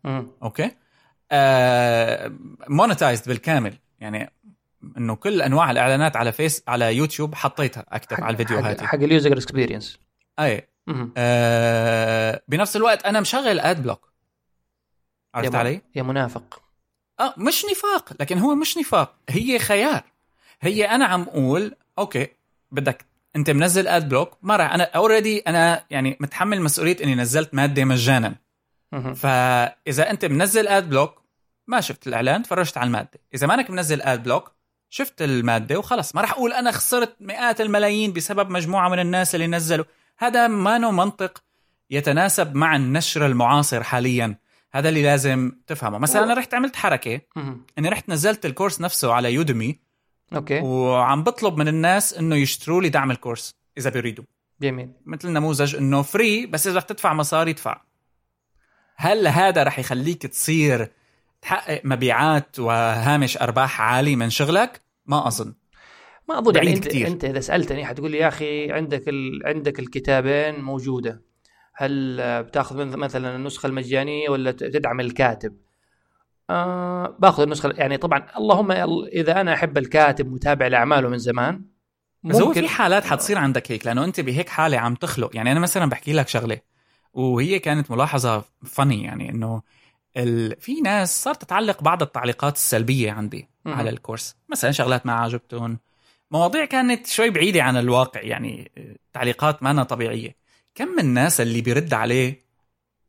okay؟ 0.42 0.70
monetized 2.68 3.28
بالكامل. 3.28 3.74
يعني 4.00 4.32
إنه 4.96 5.16
كل 5.16 5.42
أنواع 5.42 5.70
الإعلانات 5.70 6.16
على 6.16 6.32
فيس 6.32 6.62
على 6.68 6.96
يوتيوب 6.96 7.34
حطيتها 7.34 7.84
أكتب 7.88 8.24
على 8.24 8.32
الفيديوهات 8.32 8.80
حق, 8.80 8.86
حق 8.86 8.94
ال 8.94 9.02
user 9.02 9.32
experience 9.32 9.98
أي. 10.38 10.68
آه 11.16 12.42
بنفس 12.48 12.76
الوقت 12.76 13.04
أنا 13.04 13.20
مشغل 13.20 13.60
ad 13.61 13.82
block 13.82 14.12
عرفت 15.34 15.54
يا 15.54 15.58
علي؟ 15.58 15.80
يا 15.94 16.02
منافق. 16.02 16.62
آه 17.20 17.35
مش 17.37 17.64
نفاق 17.70 18.12
لكن 18.20 18.38
هو 18.38 18.55
مش 18.55 18.79
نفاق. 18.79 19.14
هي 19.29 19.59
خيار. 19.59 20.02
هي 20.61 20.85
أنا 20.85 21.05
عم 21.05 21.22
أقول 21.22 21.74
okay 21.98 22.28
بدك 22.70 23.05
أنت 23.37 23.50
منزل 23.50 23.88
ad 23.88 24.09
block 24.09 24.38
ما 24.42 24.57
راح 24.57 24.72
أنا 24.72 24.85
already 24.85 25.38
أنا 25.38 25.85
يعني 25.90 26.16
متحمل 26.20 26.62
مسؤولية 26.62 26.96
إني 27.05 27.14
نزلت 27.14 27.55
مادة 27.55 27.85
مجانا. 27.85 28.35
فإذا 29.14 30.11
أنت 30.11 30.24
منزل 30.24 30.68
ad 30.68 30.88
block 30.88 31.22
ما 31.66 31.81
شفت 31.81 32.07
الإعلان 32.07 32.42
تفرجت 32.42 32.79
على 32.79 32.87
المادة. 32.87 33.20
إذا 33.35 33.46
مانك 33.46 33.70
منزل 33.70 34.02
ad 34.02 34.22
block 34.22 34.52
شفت 34.90 35.22
المادة 35.22 35.79
وخلص. 35.79 36.14
ما 36.14 36.20
راح 36.20 36.33
أقول 36.33 36.52
أنا 36.52 36.70
خسرت 36.70 37.16
مئات 37.20 37.61
الملايين 37.61 38.12
بسبب 38.12 38.50
مجموعة 38.50 38.88
من 38.88 38.98
الناس 38.98 39.35
اللي 39.35 39.46
نزلوا. 39.46 39.85
هذا 40.18 40.46
ما 40.46 40.79
منطق 40.79 41.42
يتناسب 41.90 42.55
مع 42.55 42.76
النشر 42.76 43.26
المعاصر 43.26 43.83
حاليا. 43.83 44.38
هذا 44.78 44.88
اللي 44.88 45.02
لازم 45.02 45.52
تفهمه. 45.66 45.98
مثلا 45.98 46.24
أنا 46.24 46.34
رحت 46.34 46.54
عملت 46.54 46.76
حركة. 46.76 47.20
إني 47.78 47.88
رحت 47.88 48.08
نزلت 48.08 48.46
ال 48.46 48.51
course 48.51 48.80
نفسه 48.80 49.12
على 49.12 49.34
يوديمي. 49.35 49.78
okay. 50.35 50.61
وعم 50.60 51.22
بطلب 51.22 51.56
من 51.56 51.68
الناس 51.68 52.14
إنه 52.14 52.36
يشتروا 52.36 52.82
لي 52.82 52.88
دعم 52.88 53.10
ال 53.11 53.17
course 53.17 53.54
إذا 53.78 53.90
بيريدوا. 53.90 54.24
جميل. 54.60 54.90
مثل 55.06 55.28
نموذج 55.28 55.76
إنه 55.76 56.02
free 56.02 56.46
بس 56.46 56.66
إذا 56.66 56.78
بدك 56.78 56.88
تدفع 56.88 57.14
مصاري 57.14 57.50
ادفع. 57.50 57.80
هل 58.96 59.28
هذا 59.28 59.62
رح 59.62 59.78
يخليك 59.78 60.26
تصير 60.26 60.92
تحقق 61.42 61.80
مبيعات 61.84 62.58
وهامش 62.58 63.38
أرباح 63.38 63.80
عالي 63.80 64.16
من 64.16 64.30
شغلك؟ 64.30 64.82
ما 65.06 65.28
أظن. 65.28 65.54
ما 66.28 66.38
أظن. 66.38 66.56
يعني 66.56 66.72
انت, 66.72 66.88
كتير. 66.88 67.06
أنت 67.06 67.24
إذا 67.24 67.40
سألتني 67.40 67.86
حتقول 67.86 68.10
لي 68.10 68.18
يا 68.18 68.28
أخي 68.28 68.72
عندك 68.72 69.08
ال... 69.08 69.42
عندك 69.44 69.78
الكتابين 69.78 70.60
موجودة. 70.60 71.25
هل 71.76 72.16
بتاخذ 72.42 72.96
مثلا 72.96 73.36
النسخة 73.36 73.66
المجانية 73.66 74.28
ولا 74.28 74.50
تدعم 74.52 75.00
الكاتب؟ 75.00 75.56
آه 76.50 77.16
باخذ 77.18 77.42
النسخة 77.42 77.72
يعني 77.76 77.96
طبعا 77.96 78.26
اللهم 78.36 78.70
إذا 79.06 79.40
أنا 79.40 79.54
أحب 79.54 79.78
الكاتب 79.78 80.32
متابع 80.32 80.66
لأعماله 80.66 81.08
من 81.08 81.18
زمان 81.18 81.62
ممكن 82.24 82.42
هو 82.42 82.52
في 82.52 82.68
حالات 82.68 83.04
حتصير 83.04 83.38
عندك 83.38 83.72
هيك 83.72 83.86
لأنه 83.86 84.04
أنت 84.04 84.20
بهيك 84.20 84.48
حالة 84.48 84.78
عم 84.78 84.94
تخلق. 84.94 85.36
يعني 85.36 85.52
أنا 85.52 85.60
مثلا 85.60 85.86
بحكي 85.86 86.12
لك 86.12 86.28
شغلة 86.28 86.60
وهي 87.12 87.58
كانت 87.58 87.90
ملاحظة 87.90 88.44
فني 88.64 89.02
يعني 89.04 89.30
إنه 89.30 89.62
ال... 90.16 90.60
في 90.60 90.80
ناس 90.80 91.22
صارت 91.22 91.44
تعلق 91.44 91.82
بعض 91.82 92.02
التعليقات 92.02 92.54
السلبية 92.54 93.12
عندي 93.12 93.48
م- 93.64 93.74
على 93.74 93.90
الكورس. 93.90 94.36
مثلا 94.48 94.70
شغلات 94.70 95.06
ما 95.06 95.12
عجبتهم. 95.12 95.78
مواضيع 96.30 96.64
كانت 96.64 97.06
شوي 97.06 97.30
بعيدة 97.30 97.62
عن 97.62 97.76
الواقع 97.76 98.20
يعني 98.20 98.72
تعليقات 99.12 99.62
ما 99.62 99.82
طبيعية. 99.82 100.45
كم 100.76 100.88
من 100.88 100.98
الناس 100.98 101.40
اللي 101.40 101.60
بيرد 101.60 101.94
عليه 101.94 102.40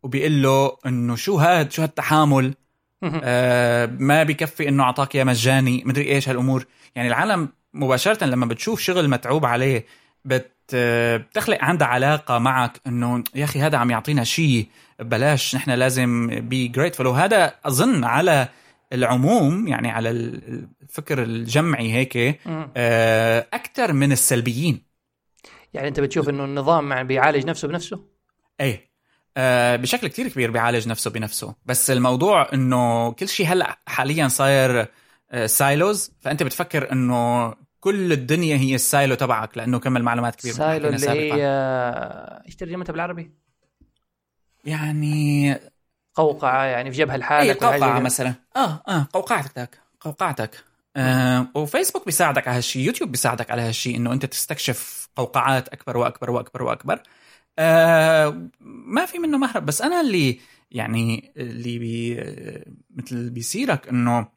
وبيقول 0.04 0.44
له 0.44 0.78
إنه 0.86 1.16
شو 1.16 1.38
هاد 1.38 1.72
شو 1.72 1.82
هالتحامل؟ 1.82 2.54
آه 3.04 3.86
ما 3.86 4.24
بكفي 4.24 4.70
إنه 4.70 4.84
أعطاك 4.84 5.16
يا 5.16 5.24
مجاني 5.24 5.84
مدري 5.86 6.08
إيش 6.12 6.30
هالأمور. 6.30 6.66
يعني 6.96 7.08
العالم 7.08 7.50
مباشرة 7.74 8.26
لما 8.26 8.46
بتشوف 8.46 8.82
شغل 8.82 9.10
متعوب 9.10 9.46
عليه 9.46 9.86
بت 10.26 10.52
بتخلق 10.74 11.58
عندها 11.64 11.88
علاقة 11.88 12.38
معك 12.40 12.82
إنه 12.88 13.24
يا 13.36 13.44
أخي 13.44 13.60
هذا 13.62 13.78
عم 13.78 13.92
يعطينا 13.92 14.24
شيء 14.24 14.68
بلاش 15.00 15.56
نحن 15.56 15.72
لازم 15.72 16.28
بي 16.28 16.68
جريتفول 16.68 17.08
وهذا 17.08 17.54
أظن 17.66 18.04
على 18.04 18.48
العموم 18.94 19.68
يعني 19.68 19.92
على 19.92 20.10
الفكر 20.10 21.24
الجمعي 21.24 21.94
هيك 21.94 22.40
آه، 22.78 23.48
أكثر 23.54 23.94
من 23.94 24.12
السلبيين. 24.12 24.87
يعني 25.78 25.88
أنت 25.88 26.00
بتشوف 26.00 26.30
إنه 26.30 26.46
النظام 26.46 27.04
بيعالج 27.04 27.46
نفسه 27.46 27.68
بنفسه؟ 27.68 28.06
إيه. 28.60 28.88
آه 29.38 29.76
بشكل 29.76 30.08
كتير 30.08 30.28
كبير 30.28 30.52
بيعالج 30.52 30.88
نفسه 30.88 31.12
بنفسه. 31.12 31.56
بس 31.66 31.92
الموضوع 31.92 32.54
إنه 32.54 33.12
كل 33.12 33.28
شيء 33.28 33.48
هلأ 33.48 33.80
حاليا 33.88 34.28
صاير 34.28 34.88
آه 35.32 35.46
silos 35.46 36.12
فأنت 36.22 36.44
بتفكر 36.44 36.92
إنه 36.92 37.54
كل 37.80 38.12
الدنيا 38.14 38.58
هي 38.58 38.76
ال 38.76 38.84
silo 38.84 39.16
تبعك 39.16 39.58
لأنه 39.58 39.80
كم 39.80 39.98
المعلومات 39.98 40.36
كبير 40.36 40.54
silo 40.54 40.90
اللي 40.90 41.10
هي 41.10 41.48
إيش 42.48 42.56
ترجمتها 42.56 42.94
بالعربي؟ 42.94 43.32
يعني 44.66 45.56
قوقعة 46.16 46.64
يعني 46.64 46.92
في 46.92 46.98
جبهة 46.98 47.14
اي 47.14 47.20
لحالك 47.20 47.64
قوقعة 47.64 47.78
كده. 47.78 48.00
مثلا. 48.00 48.34
آه 48.56 48.84
آه 48.88 49.08
قوقعتك 49.14 49.80
قوقعتك. 50.02 50.64
آه 50.96 51.48
وفيسبوك 51.56 52.06
بيساعدك 52.06 52.48
على 52.48 52.58
هالشيء 52.58 52.86
يوتيوب 52.86 53.12
بيساعدك 53.12 53.52
على 53.52 53.62
هالشيء 53.62 53.96
إنه 53.96 54.14
أنت 54.14 54.26
تستكشف 54.26 55.07
قوقعات 55.18 55.70
أكبر 55.70 55.98
وأكبر 55.98 56.32
وأكبر 56.32 56.64
وأكبر. 56.64 57.00
آه 57.60 58.50
ما 58.62 59.06
في 59.06 59.20
منه 59.20 59.38
مهرب 59.38 59.66
بس 59.66 59.82
أنا 59.82 60.02
اللي 60.02 60.40
يعني 60.72 61.34
اللي 61.38 61.80
بي 61.80 62.16
مثل 62.96 63.30
بيصيرك 63.30 63.88
إنه 63.88 64.28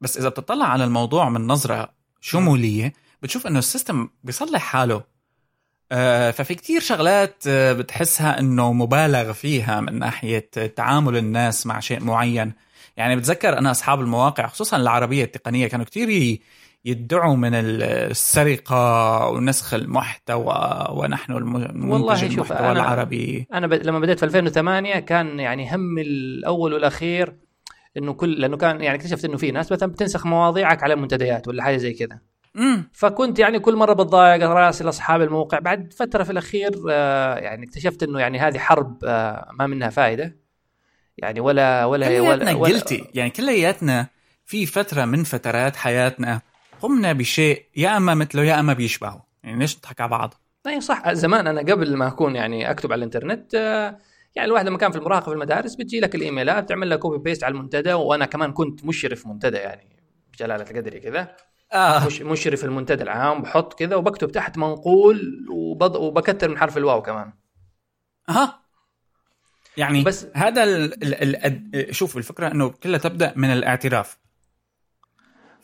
بس 0.00 0.18
إذا 0.18 0.28
بتطلع 0.28 0.66
على 0.66 0.84
الموضوع 0.84 1.28
من 1.28 1.46
نظرة 1.46 1.92
شمولية 2.20 2.92
بتشوف 3.22 3.46
إنه 3.46 3.58
السيستم 3.58 4.08
بيصلح 4.24 4.60
حاله. 4.62 5.04
آه، 5.92 6.30
ففي 6.30 6.54
كتير 6.54 6.80
شغلات 6.80 7.44
آه، 7.46 7.72
بتحسها 7.72 8.40
إنه 8.40 8.72
مبالغ 8.72 9.32
فيها 9.32 9.80
من 9.80 9.98
ناحية 9.98 10.50
تعامل 10.76 11.16
الناس 11.16 11.66
مع 11.66 11.80
شيء 11.80 12.04
معين. 12.04 12.52
يعني 12.96 13.16
بتذكر 13.16 13.58
أنا 13.58 13.70
أصحاب 13.70 14.00
المواقع 14.00 14.46
خصوصا 14.46 14.76
العربية 14.76 15.24
التقنية 15.24 15.66
كانوا 15.66 15.84
كتير 15.86 16.38
يدعوا 16.84 17.36
من 17.36 17.50
السرقة 17.54 19.26
ونسخ 19.28 19.74
المحتوى 19.74 20.86
ونحن 20.90 21.32
والله 21.32 22.14
شوف، 22.14 22.32
المحتوى 22.32 22.58
أنا- 22.58 22.70
العربي. 22.70 23.46
أنا 23.52 23.66
ب... 23.66 23.72
لما 23.72 23.98
بديت 23.98 24.18
في 24.18 24.24
2008 24.24 24.98
كان 24.98 25.40
يعني 25.40 25.74
همي 25.74 26.02
الأول 26.02 26.72
والأخير 26.72 27.36
إنه 27.96 28.12
كل 28.12 28.32
لأنه 28.40 28.56
كان 28.56 28.80
يعني 28.80 28.96
اكتشفت 28.98 29.24
إنه 29.24 29.36
في 29.36 29.50
ناس 29.50 29.72
مثلا 29.72 29.92
بتنسخ 29.92 30.26
مواضيعك 30.26 30.82
على 30.82 30.96
منتديات 30.96 31.48
ولا 31.48 31.62
حاجة 31.62 31.76
زي 31.76 31.92
كذا. 31.92 32.18
فكنت 32.92 33.38
يعني 33.38 33.58
كل 33.58 33.76
مرة 33.76 33.92
بتضايق 33.92 34.48
راسل 34.48 34.88
اصحاب 34.88 35.22
الموقع. 35.22 35.58
بعد 35.58 35.92
فترة 35.92 36.22
في 36.22 36.32
الأخير 36.32 36.70
آه، 36.90 37.34
يعني 37.34 37.64
اكتشفت 37.66 38.02
إنه 38.02 38.20
يعني 38.20 38.38
هذه 38.38 38.58
حرب 38.58 39.04
آه، 39.04 39.48
ما 39.58 39.66
منها 39.66 39.90
فائده 39.90 40.36
يعني 41.18 41.40
ولا 41.40 41.84
ولا 41.84 42.06
كلياتنا 42.06 42.54
ولا, 42.54 42.72
قلتي 42.74 43.04
يعني 43.14 43.30
كلياتنا 43.30 44.06
في 44.44 44.66
فترة 44.66 45.04
من 45.04 45.24
فترات 45.24 45.76
حياتنا 45.76 46.40
قمنا 46.82 47.12
بشيء 47.12 47.64
يا 47.76 47.96
أما 47.96 48.14
مثله 48.14 48.42
يا 48.44 48.60
أما 48.60 48.72
بيشبهه. 48.72 49.26
يعني 49.42 49.58
ليش 49.58 49.78
نضحك 49.78 50.00
على 50.00 50.10
بعض؟ 50.10 50.34
اي 50.66 50.80
صح. 50.80 51.12
زمان 51.12 51.46
أنا 51.46 51.60
قبل 51.60 51.96
ما 51.96 52.08
أكون 52.08 52.36
يعني 52.36 52.70
أكتب 52.70 52.92
على 52.92 52.98
الإنترنت 52.98 53.54
آه، 53.54 53.98
يعني 54.34 54.48
الواحد 54.48 54.66
لما 54.66 54.78
كان 54.78 54.92
في 54.92 54.98
المراهقه 54.98 55.24
في 55.24 55.32
المدارس 55.32 55.74
بتجي 55.74 56.00
لك 56.00 56.14
الإيميلات 56.14 56.68
تعمل 56.68 56.90
لك 56.90 56.98
copy 56.98 57.18
paste 57.18 57.44
على 57.44 57.52
المنتدى 57.52 57.92
وأنا 57.92 58.26
كمان 58.26 58.52
كنت 58.52 58.84
مشرف 58.84 59.26
منتدى 59.26 59.56
يعني 59.56 59.96
بجلالة 60.32 60.64
قدري 60.64 61.00
كذا. 61.00 61.36
مش 62.06 62.22
مشرف 62.22 62.64
المنتدى 62.64 63.02
العام 63.02 63.42
بحط 63.42 63.78
كذا 63.78 63.96
وبكتب 63.96 64.32
تحت 64.32 64.58
منقول 64.58 65.46
وبض... 65.50 65.96
وبكتر 65.96 66.48
من 66.48 66.58
حرف 66.58 66.76
الواو 66.76 67.02
كمان. 67.02 67.32
ها 68.28 68.60
يعني 69.76 70.02
بس- 70.04 70.24
بس 70.24 70.30
هذا 70.36 70.64
ال 70.64 71.04
ال 71.14 71.36
ال 71.74 71.94
شوف 71.94 72.16
الفكرة 72.16 72.52
إنه 72.52 72.68
كلها 72.68 72.98
تبدأ 72.98 73.32
من 73.36 73.48
الاعتراف. 73.52 74.18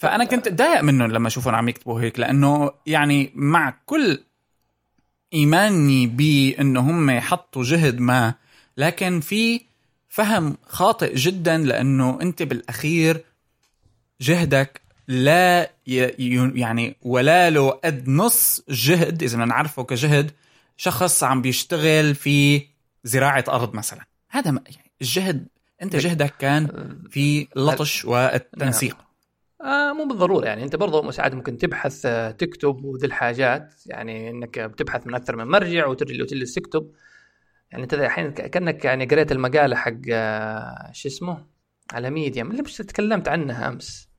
فأنا 0.01 0.25
كنت 0.25 0.47
أتضايق 0.47 0.81
منهم 0.81 1.13
لما 1.13 1.29
اشوفهم 1.29 1.55
عم 1.55 1.69
يكتبوا 1.69 2.01
هيك 2.01 2.19
لأنه 2.21 2.71
يعني 2.87 3.31
مع 3.35 3.75
كل 3.87 4.19
إيماني 5.35 6.07
بأنه 6.07 6.81
هم 6.81 7.11
يحطوا 7.11 7.65
جهد 7.65 7.99
ما 8.01 8.35
لكن 8.77 9.21
في 9.21 9.61
فهم 10.09 10.57
خاطئ 10.67 11.15
جدا 11.15 11.59
لأنه 11.59 12.19
أنت 12.23 12.43
بالأخير 12.43 13.25
جهدك 14.21 14.81
لا 15.09 15.71
يعني 15.87 16.97
ولا 17.03 17.51
له 17.51 17.71
قد 17.71 18.09
نص 18.09 18.63
جهد 18.69 19.23
إذا 19.23 19.35
بدنا 19.37 19.45
نعرفه 19.47 19.85
كجهد 19.85 20.31
شخص 20.77 21.25
عم 21.25 21.43
بيشتغل 21.43 22.15
في 22.15 22.67
زراعة 23.05 23.45
أرض 23.49 23.75
مثلا. 23.75 24.01
هذا 24.31 24.51
ما- 24.51 24.63
يعني 24.67 24.91
الجهد 25.03 25.47
أنت 25.83 25.97
جهدك 25.97 26.35
كان 26.39 26.69
في 27.11 27.49
اللطش 27.57 28.05
والتنسيق 28.05 28.97
آه 29.65 29.93
مو 29.93 30.05
بالضرورة 30.05 30.47
يعني. 30.47 30.63
أنت 30.65 30.77
برضه 30.77 31.11
ساعات 31.11 31.35
ممكن 31.35 31.59
تبحث 31.59 32.07
آه، 32.07 32.31
تكتب 32.31 32.85
وذي 32.85 33.07
الحاجات. 33.07 33.75
يعني 33.87 34.31
إنك 34.31 34.59
بتبحث 34.59 35.07
من 35.07 35.15
أكثر 35.15 35.37
من 35.37 35.45
مرجع 35.47 35.87
وترجع 35.87 36.23
وتجلس 36.23 36.55
تكتب. 36.55 36.91
يعني 37.71 37.83
أنت 37.83 37.95
الحين 37.95 38.31
كأنك 38.31 38.85
يعني 38.85 39.05
قريت 39.05 39.33
المقالة 39.33 39.77
حق 39.77 39.93
آه، 40.13 40.91
شو 40.93 41.09
اسمه؟ 41.09 41.47
على 41.93 42.11
Medium. 42.11 42.51
اللي 42.51 42.63
مش 42.63 42.77
تكلمت 42.77 43.29
عنها 43.29 43.69
أمس. 43.69 44.11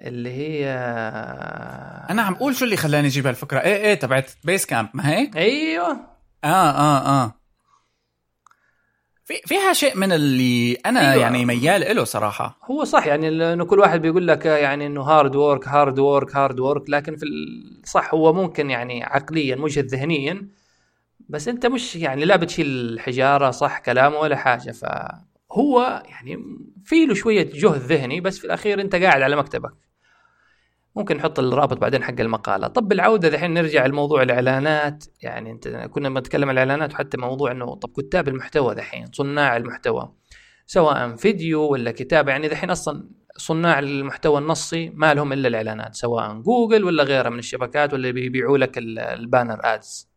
اللي 0.00 0.30
هي 0.30 0.66
آه، 0.68 2.06
أنا 2.10 2.22
عم 2.22 2.34
أقول 2.34 2.54
شو 2.54 2.64
اللي 2.64 2.76
خلاني 2.76 3.06
أجيب 3.06 3.26
هالفكرة. 3.26 3.60
إيه 3.60 3.76
إيه 3.76 3.94
تبعت 3.94 4.30
Basecamp 4.44 4.88
ما 4.94 5.08
هيك 5.08 5.36
أيوه. 5.36 5.92
آه 6.44 6.70
آه 6.70 7.22
آه. 7.24 7.35
في 9.26 9.34
فيها 9.46 9.72
شيء 9.72 9.96
من 9.96 10.12
اللي 10.12 10.74
أنا 10.74 11.12
أيوة. 11.12 11.22
يعني 11.22 11.44
ميال 11.44 11.96
له 11.96 12.04
صراحة. 12.04 12.58
هو 12.70 12.84
صح 12.84 13.06
يعني 13.06 13.28
إنه 13.28 13.64
كل 13.64 13.78
واحد 13.78 14.02
بيقول 14.02 14.28
لك 14.28 14.46
يعني 14.46 14.86
إنه 14.86 15.02
hard 15.02 15.36
work 15.36 15.68
hard 15.68 15.98
work 15.98 16.36
hard 16.36 16.60
work 16.60 16.90
لكن 16.90 17.16
في 17.16 17.24
الصح 17.84 18.14
هو 18.14 18.32
ممكن 18.32 18.70
يعني 18.70 19.04
عقليا 19.04 19.56
مجهد 19.56 19.86
ذهنيا 19.86 20.48
بس 21.28 21.48
أنت 21.48 21.66
مش 21.66 21.96
يعني 21.96 22.24
لا 22.24 22.36
بتشيل 22.36 22.66
الحجاره 22.66 23.50
صح 23.50 23.78
كلامه 23.78 24.16
ولا 24.16 24.36
حاجة. 24.36 24.70
فهو 24.70 26.02
يعني 26.08 26.44
في 26.84 27.06
له 27.06 27.14
شوية 27.14 27.50
جهد 27.54 27.80
ذهني 27.80 28.20
بس 28.20 28.38
في 28.38 28.44
الأخير 28.44 28.80
أنت 28.80 28.94
قاعد 28.94 29.22
على 29.22 29.36
مكتبك. 29.36 29.72
ممكن 30.96 31.16
نحط 31.16 31.38
الرابط 31.38 31.78
بعدين 31.78 32.04
حق 32.04 32.20
المقالة. 32.20 32.66
طب 32.66 32.88
بالعودة 32.88 33.28
الحين 33.28 33.54
نرجع 33.54 33.86
لموضوع 33.86 34.22
الإعلانات. 34.22 35.04
يعني 35.22 35.50
أنت 35.50 35.68
كنا 35.68 36.08
بنتكلم 36.08 36.48
عن 36.48 36.54
الإعلانات 36.54 36.92
وحتى 36.92 37.16
موضوع 37.16 37.50
إنه 37.50 37.74
طب 37.74 37.90
كتاب 37.96 38.28
المحتوى 38.28 38.74
دحين 38.74 39.06
صناع 39.12 39.56
المحتوى. 39.56 40.12
سواء 40.66 41.16
فيديو 41.16 41.62
ولا 41.62 41.90
كتابة 41.90 42.30
يعني 42.32 42.48
دحين 42.48 42.70
أصلا 42.70 43.08
صناع 43.36 43.78
المحتوى 43.78 44.38
النصي 44.38 44.90
ما 44.94 45.14
لهم 45.14 45.32
إلا 45.32 45.48
الإعلانات 45.48 45.94
سواء 45.94 46.32
جوجل 46.40 46.84
ولا 46.84 47.02
غيرها 47.02 47.30
من 47.30 47.38
الشبكات 47.38 47.94
ولا 47.94 48.10
بيبيعوا 48.10 48.58
لك 48.58 48.78
ال- 48.78 48.98
ال 48.98 49.07
banner 49.07 49.60
ads 49.64 50.10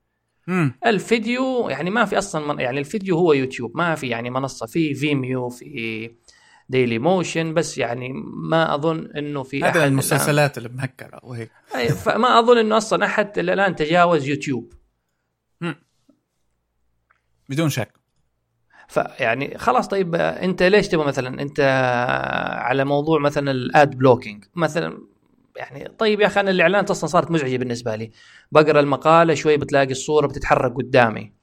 الفيديو 0.86 1.70
يعني 1.70 1.90
ما 1.90 2.06
في 2.06 2.18
أصلا 2.18 2.54
من 2.54 2.60
يعني 2.60 2.80
الفيديو 2.80 3.18
هو 3.18 3.34
يوتيوب 3.34 3.78
ما 3.78 3.96
في 3.96 4.08
يعني 4.08 4.30
منصة 4.30 4.66
في 4.66 4.94
Vimeo 4.94 5.50
في 5.50 6.12
Dailymotion 6.70 7.54
بس 7.54 7.78
يعني 7.78 8.14
ما 8.34 8.76
أظن 8.76 9.12
إنه 9.18 9.44
في 9.44 9.64
هذا 9.64 9.70
أحد 9.70 9.78
المسلسلات 9.78 10.58
اللي 10.58 10.70
مهكره 10.70 11.20
وهيك 11.24 11.52
فما 11.96 12.40
أظن 12.40 12.58
إنه 12.58 12.78
أصلا 12.78 13.06
أحد 13.06 13.40
إلى 13.40 13.54
الآن 13.54 13.76
تجاوز 13.76 14.28
يوتيوب. 14.28 14.74
بدون 17.50 17.70
شك. 17.70 18.00
فيعني 18.88 19.58
خلاص 19.58 19.88
طيب 19.88 20.16
أنت 20.16 20.64
ليش 20.64 20.88
تبغى 20.88 21.06
مثلا 21.06 21.42
أنت 21.42 21.60
على 22.58 22.86
موضوع 22.86 23.20
مثلا 23.20 23.52
ال 23.52 23.67
ad 23.67 23.98
blocking 23.98 24.46
مثلا 24.56 25.00
يعني 25.56 25.90
طيب 26.00 26.22
يا 26.22 26.28
أخي 26.28 26.40
أنا 26.40 26.52
الاعلانات 26.52 26.90
أصلا 26.90 27.10
صارت 27.10 27.32
مزعجة 27.32 27.58
بالنسبة 27.58 27.96
لي. 27.96 28.12
بقرأ 28.52 28.80
المقالة 28.80 29.34
شوي 29.34 29.58
بتلاقي 29.58 29.92
الصورة 29.92 30.28
بتتحرك 30.28 30.74
قدامي. 30.74 31.39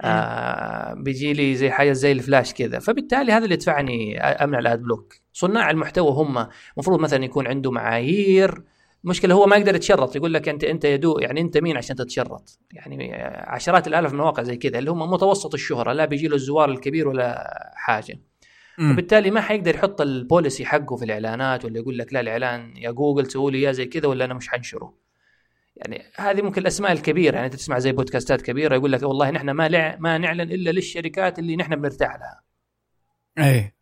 آه 0.00 0.94
بيجي 0.94 1.32
لي 1.32 1.54
زي 1.54 1.70
حاجة 1.70 1.92
زي 1.92 2.12
الفلاش 2.12 2.54
كذا. 2.54 2.78
فبالتالي 2.78 3.32
هذا 3.32 3.44
اللي 3.44 3.54
يدفعني 3.54 4.20
أمنع 4.20 4.58
ال 4.58 4.66
ad 4.66 4.82
block. 4.82 5.14
صناع 5.32 5.70
المحتوى 5.70 6.10
هم 6.10 6.46
المفروض 6.74 7.00
مثلا 7.00 7.24
يكون 7.24 7.46
عنده 7.46 7.70
معايير. 7.70 8.62
المشكلة 9.04 9.34
هو 9.34 9.46
ما 9.46 9.56
يقدر 9.56 9.74
يتشرط. 9.74 10.16
يقول 10.16 10.34
لك 10.34 10.48
انت 10.48 10.64
أنت 10.64 10.84
يا 10.84 10.92
دوب 10.92 11.18
يعني 11.18 11.40
أنت 11.40 11.58
مين 11.58 11.76
عشان 11.76 11.96
تتشرط؟ 11.96 12.58
يعني 12.72 13.14
عشرات 13.46 13.86
الآلاف 13.86 14.12
من 14.12 14.18
المواقع 14.18 14.42
زي 14.42 14.56
كذا 14.56 14.78
اللي 14.78 14.90
هم 14.90 15.10
متوسط 15.10 15.54
الشهرة. 15.54 15.92
لا 15.92 16.04
بيجي 16.04 16.28
له 16.28 16.34
الزوار 16.34 16.70
الكبير 16.70 17.08
ولا 17.08 17.50
حاجة. 17.74 18.20
مم. 18.78 18.92
وبالتالي 18.92 19.30
ما 19.30 19.40
حيقدر 19.40 19.74
يحط 19.74 20.00
البوليسي 20.00 20.64
حقه 20.64 20.96
في 20.96 21.04
الإعلانات 21.04 21.64
ولا 21.64 21.78
يقول 21.78 21.98
لك 21.98 22.12
لا 22.12 22.20
الإعلان 22.20 22.76
يا 22.76 22.90
جوجل 22.90 23.30
سووا 23.30 23.50
لي 23.50 23.58
إياه 23.58 23.72
زي 23.72 23.86
كذا 23.86 24.08
ولا 24.08 24.24
أنا 24.24 24.34
مش 24.34 24.48
حنشره. 24.48 24.94
يعني 25.80 26.04
هذه 26.16 26.42
ممكن 26.42 26.60
الأسماء 26.60 26.92
الكبيرة 26.92 27.36
يعني 27.36 27.48
تسمع 27.48 27.78
زي 27.78 27.92
بودكاستات 27.92 28.42
كبيرة 28.42 28.74
يقول 28.74 28.92
لك 28.92 29.02
والله 29.02 29.30
نحن 29.30 29.50
ما. 29.50 29.96
ما 29.96 30.18
نعلن 30.18 30.40
إلا 30.40 30.70
للشركات 30.70 31.38
اللي 31.38 31.56
نحن 31.56 31.76
بنرتاح 31.76 32.16
لها 32.16 32.42
إيه 33.38 33.74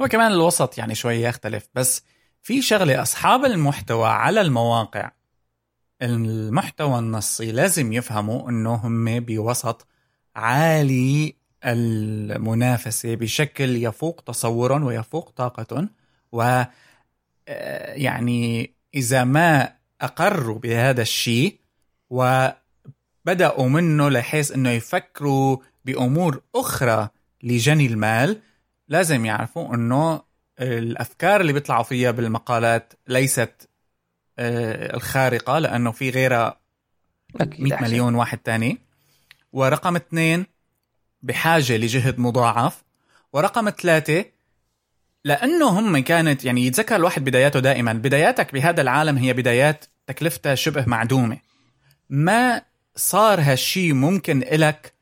هو 0.00 0.08
كمان 0.08 0.32
الوسط 0.32 0.78
يعني 0.78 0.94
شوي 0.94 1.14
يختلف 1.14 1.68
بس 1.74 2.04
في 2.42 2.62
شغلة 2.62 3.02
أصحاب 3.02 3.44
المحتوى 3.44 4.08
على 4.08 4.40
المواقع 4.40 5.10
المحتوى 6.02 6.98
النصي 6.98 7.52
لازم 7.52 7.92
يفهموا 7.92 8.50
إنه 8.50 8.74
هم 8.74 9.20
بوسط 9.20 9.86
عالي 10.36 11.36
المنافسة 11.64 13.14
بشكل 13.14 13.76
يفوق 13.76 14.20
تصورهم 14.20 14.84
ويفوق 14.84 15.30
طاقتهم 15.30 15.90
و 16.32 16.42
آه، 17.48 17.94
يعني 17.94 18.74
إذا 18.94 19.24
ما 19.24 19.79
اقروا 20.00 20.58
بهذا 20.58 21.02
الشيء 21.02 21.58
وبدأوا 22.10 23.68
منه 23.68 24.08
لحيث 24.08 24.52
إنه 24.52 24.70
يفكروا 24.70 25.56
بأمور 25.84 26.42
أخرى 26.54 27.08
لجني 27.42 27.86
المال. 27.86 28.40
لازم 28.88 29.24
يعرفوا 29.24 29.74
إنه 29.74 30.22
الأفكار 30.60 31.40
اللي 31.40 31.52
بيطلعوا 31.52 31.82
فيها 31.82 32.10
بالمقالات 32.10 32.92
ليست 33.08 33.68
آه، 34.38 34.96
الخارقة 34.96 35.58
لأنه 35.58 35.92
في 35.92 36.10
غيرها 36.10 36.60
أكيد 37.40 37.60
100 37.60 37.74
أحسن. 37.74 37.84
مليون 37.84 38.14
واحد 38.14 38.38
تاني. 38.38 38.78
ورقم 39.52 39.96
اثنين 39.96 40.46
بحاجة 41.22 41.76
لجهد 41.76 42.18
مضاعف. 42.18 42.82
ورقم 43.32 43.70
ثلاثة 43.70 44.24
لأنه 45.24 45.68
هم 45.68 45.98
كانت 45.98 46.44
يعني 46.44 46.66
يتذكر 46.66 46.96
الواحد 46.96 47.24
بداياته 47.24 47.60
دائما. 47.60 47.92
بداياتك 47.92 48.52
بهذا 48.52 48.82
العالم 48.82 49.16
هي 49.16 49.32
بدايات 49.32 49.84
تكلفتها 50.06 50.54
شبه 50.54 50.84
معدومة. 50.86 51.38
ما 52.10 52.62
صار 52.96 53.40
هالشي 53.40 53.92
ممكن 53.92 54.42
إلك 54.42 54.92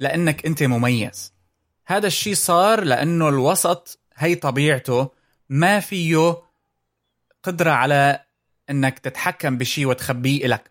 لأنك 0.00 0.46
أنت 0.46 0.62
مميز. 0.62 1.32
هذا 1.86 2.06
الشي 2.06 2.34
صار 2.34 2.84
لأنه 2.84 3.28
الوسط 3.28 3.98
هي 4.16 4.34
طبيعته 4.34 5.10
ما 5.48 5.80
فيه 5.80 6.36
قدرة 7.42 7.70
على 7.70 8.20
أنك 8.70 8.98
تتحكم 8.98 9.58
بشي 9.58 9.86
وتخبيه 9.86 10.46
إلك. 10.46 10.70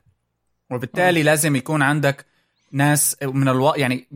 وبالتالي. 0.69 1.23
لازم 1.23 1.55
يكون 1.55 1.81
عندك 1.81 2.25
ناس 2.71 3.17
من 3.23 3.47
ألو... 3.47 3.73
يعني 3.75 4.07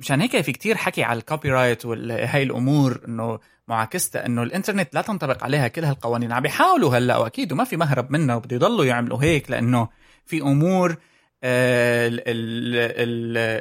مشان 0.00 0.20
هيك 0.20 0.40
في 0.40 0.52
كتير 0.52 0.76
حكي 0.76 1.02
على 1.02 1.18
ال 1.18 1.50
copyright 1.50 1.86
وهي 1.86 2.42
الأمور 2.42 3.00
إنه 3.08 3.38
معاكستها 3.68 4.26
إنه 4.26 4.42
الإنترنت 4.42 4.94
لا 4.94 5.02
تنطبق 5.02 5.44
عليها 5.44 5.68
كل 5.68 5.84
هالقوانين. 5.84 6.32
عم 6.32 6.42
بيحاولوا 6.42 6.96
هلأ 6.96 7.16
وأكيد 7.16 7.52
وما 7.52 7.64
في 7.64 7.76
مهرب 7.76 8.10
منها 8.10 8.36
وبده 8.36 8.56
يضلوا 8.56 8.84
يعملوا 8.84 9.22
هيك 9.22 9.50
لأنه 9.50 9.88
في 10.24 10.40
أمور 10.40 10.96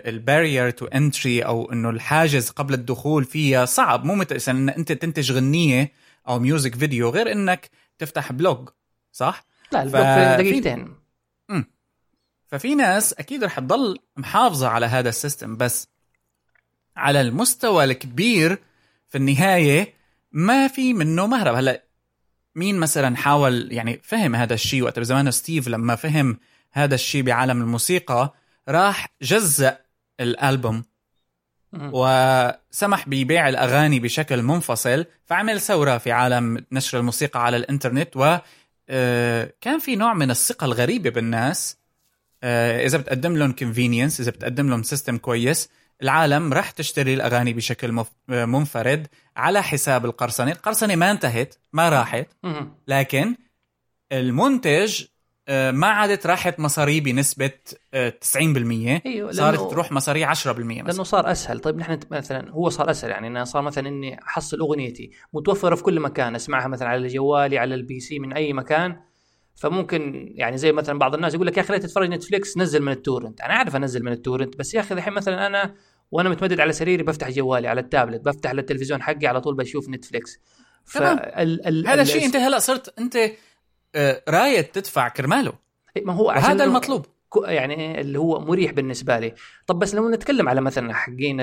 ال 0.07 0.15
barrier 0.15 0.69
to 0.69 0.85
entry 0.85 1.41
أو 1.41 1.71
إنه 1.71 1.89
الحاجز 1.89 2.49
قبل 2.49 2.73
الدخول 2.73 3.23
فيها 3.23 3.65
صعب. 3.65 4.05
مو 4.05 4.15
مثل 4.15 4.51
ان 4.51 4.69
أنت 4.69 4.91
تنتج 4.91 5.31
غنية 5.31 5.91
أو 6.27 6.39
music 6.39 6.75
video 6.75 7.09
غير 7.09 7.31
إنك 7.31 7.69
تفتح 7.97 8.31
blog 8.31 8.69
صح؟ 9.11 9.43
لا 9.71 9.83
ال 9.83 9.87
blog 9.87 10.03
في 10.03 10.35
دقيقتين. 10.43 11.02
ففي 12.53 12.75
ناس 12.75 13.13
أكيد 13.13 13.43
رح 13.43 13.59
تضل 13.59 13.99
محافظة 14.17 14.67
على 14.67 14.85
هذا 14.85 15.09
ال 15.09 15.16
system 15.16 15.57
بس 15.57 15.87
على 16.97 17.21
المستوى 17.21 17.83
الكبير 17.83 18.59
في 19.09 19.17
النهاية 19.17 19.93
ما 20.31 20.67
في 20.67 20.93
منه 20.93 21.27
مهرب. 21.27 21.55
هلأ 21.55 21.83
مين 22.55 22.79
مثلا 22.79 23.15
حاول 23.15 23.71
يعني 23.71 24.01
فهم 24.03 24.35
هذا 24.35 24.53
الشيء 24.53 24.81
وقت 24.81 24.99
بزمان 24.99 25.31
ستيف 25.31 25.67
لما 25.67 25.95
فهم 25.95 26.37
هذا 26.71 26.95
الشيء 26.95 27.23
بعالم 27.23 27.61
الموسيقى 27.61 28.33
راح 28.69 29.07
جزأ 29.21 29.77
الألبوم 30.19 30.83
وسمح 31.73 33.09
ببيع 33.09 33.49
الأغاني 33.49 33.99
بشكل 33.99 34.41
منفصل 34.41 35.05
فعمل 35.25 35.61
ثورة 35.61 35.97
في 35.97 36.11
عالم 36.11 36.65
نشر 36.71 36.99
الموسيقى 36.99 37.45
على 37.45 37.57
الإنترنت 37.57 38.17
و 38.17 38.37
آه، 38.89 39.53
كان 39.61 39.79
في 39.79 39.95
نوع 39.95 40.13
من 40.13 40.31
الثقة 40.31 40.65
الغريبة 40.65 41.09
بالناس. 41.09 41.82
آه، 42.43 42.85
إذا 42.85 42.97
بتقدم 42.97 43.37
لهم 43.37 43.53
convenience 43.53 44.19
إذا 44.19 44.31
بتقدم 44.31 44.69
لهم 44.69 44.83
سيستم 44.83 45.17
كويس 45.17 45.69
العالم 46.01 46.53
راح 46.53 46.71
تشتري 46.71 47.13
الأغاني 47.13 47.53
بشكل 47.53 48.03
منفرد 48.27 49.07
على 49.37 49.63
حساب 49.63 50.05
القرصنة. 50.05 50.51
القرصنة 50.51 50.95
ما 50.95 51.11
انتهت 51.11 51.55
ما 51.73 51.89
راحت 51.89 52.27
لكن 52.87 53.35
المنتج 54.11 55.03
آه، 55.47 55.71
ما 55.71 55.87
عادت 55.87 56.27
راحت 56.27 56.59
مصاري 56.59 56.99
بنسبة 56.99 57.51
90% 58.21 58.95
آه، 58.95 59.01
أيوة 59.05 59.31
صارت 59.31 59.71
تروح 59.71 59.91
مصاري 59.91 60.23
10% 60.23 60.47
مثلا. 60.81 60.91
لأنه 60.91 61.03
صار 61.03 61.31
أسهل. 61.31 61.59
طيب 61.59 61.77
نحن 61.77 61.99
مثلا 62.11 62.51
هو 62.51 62.69
صار 62.69 62.91
أسهل 62.91 63.11
يعني 63.11 63.27
أنا 63.27 63.43
صار 63.43 63.61
مثلا 63.61 63.87
إني 63.87 64.19
أحصل 64.23 64.59
أغنيتي 64.59 65.11
متوفرة 65.33 65.75
في 65.75 65.83
كل 65.83 65.99
مكان 65.99 66.35
أسمعها 66.35 66.67
مثلا 66.67 66.87
على 66.87 67.07
جوالي 67.07 67.57
على 67.57 67.75
ال 67.75 67.99
PC 67.99 68.19
من 68.19 68.33
أي 68.33 68.53
مكان 68.53 68.95
فممكن 69.55 70.31
يعني 70.35 70.57
زي 70.57 70.71
مثلا 70.71 70.99
بعض 70.99 71.15
الناس 71.15 71.33
يقول 71.33 71.47
لك 71.47 71.57
يا 71.57 71.61
أخي 71.61 71.79
تتفرج 71.79 72.09
Netflix 72.09 72.57
نزل 72.57 72.81
من 72.81 72.91
ال 72.91 72.97
torrent. 72.97 73.41
أنا 73.41 73.53
أعرف 73.53 73.75
أنزل 73.75 74.03
من 74.03 74.11
ال 74.11 74.17
torrent 74.17 74.57
بس 74.57 74.73
يا 74.73 74.79
أخي 74.79 74.95
الحين 74.95 75.13
مثلا 75.13 75.47
أنا 75.47 75.75
وأنا 76.11 76.29
متمدد 76.29 76.59
على 76.59 76.73
سريري 76.73 77.03
بفتح 77.03 77.29
جوالي 77.29 77.67
على 77.67 77.81
التابلت 77.81 78.21
بفتح 78.21 78.51
التلفزيون 78.51 79.01
حقي 79.01 79.27
على 79.27 79.41
طول 79.41 79.55
بشوف 79.55 79.89
Netflix. 79.89 80.39
هذا 80.95 82.01
الشيء 82.01 82.25
أنت 82.25 82.35
هلا 82.35 82.59
صرت 82.59 82.99
أنت 82.99 83.17
آه، 83.95 84.23
رايد 84.29 84.63
تدفع 84.63 85.07
كرماله. 85.07 85.53
إيه، 85.97 86.05
ما 86.05 86.13
هو 86.13 86.29
هذا 86.29 86.63
المطلوب. 86.63 87.05
يعني 87.45 88.01
اللي 88.01 88.19
هو 88.19 88.39
مريح 88.39 88.71
بالنسبة 88.71 89.19
لي. 89.19 89.33
طب 89.67 89.79
بس 89.79 89.95
لو 89.95 90.09
نتكلم 90.09 90.49
على 90.49 90.61
مثلا 90.61 90.93
حقين 90.93 91.39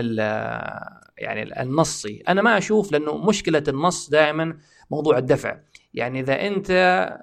يعني 1.19 1.63
النصي 1.63 2.23
أنا 2.29 2.43
ما 2.43 2.59
أشوف 2.59 2.93
لأنه 2.93 3.27
مشكلة 3.27 3.65
النص 3.69 4.11
دائما 4.11 4.59
موضوع 4.91 5.19
الدفع. 5.19 5.57
يعني 5.95 6.21
إذا 6.21 6.47
أنت 6.47 6.71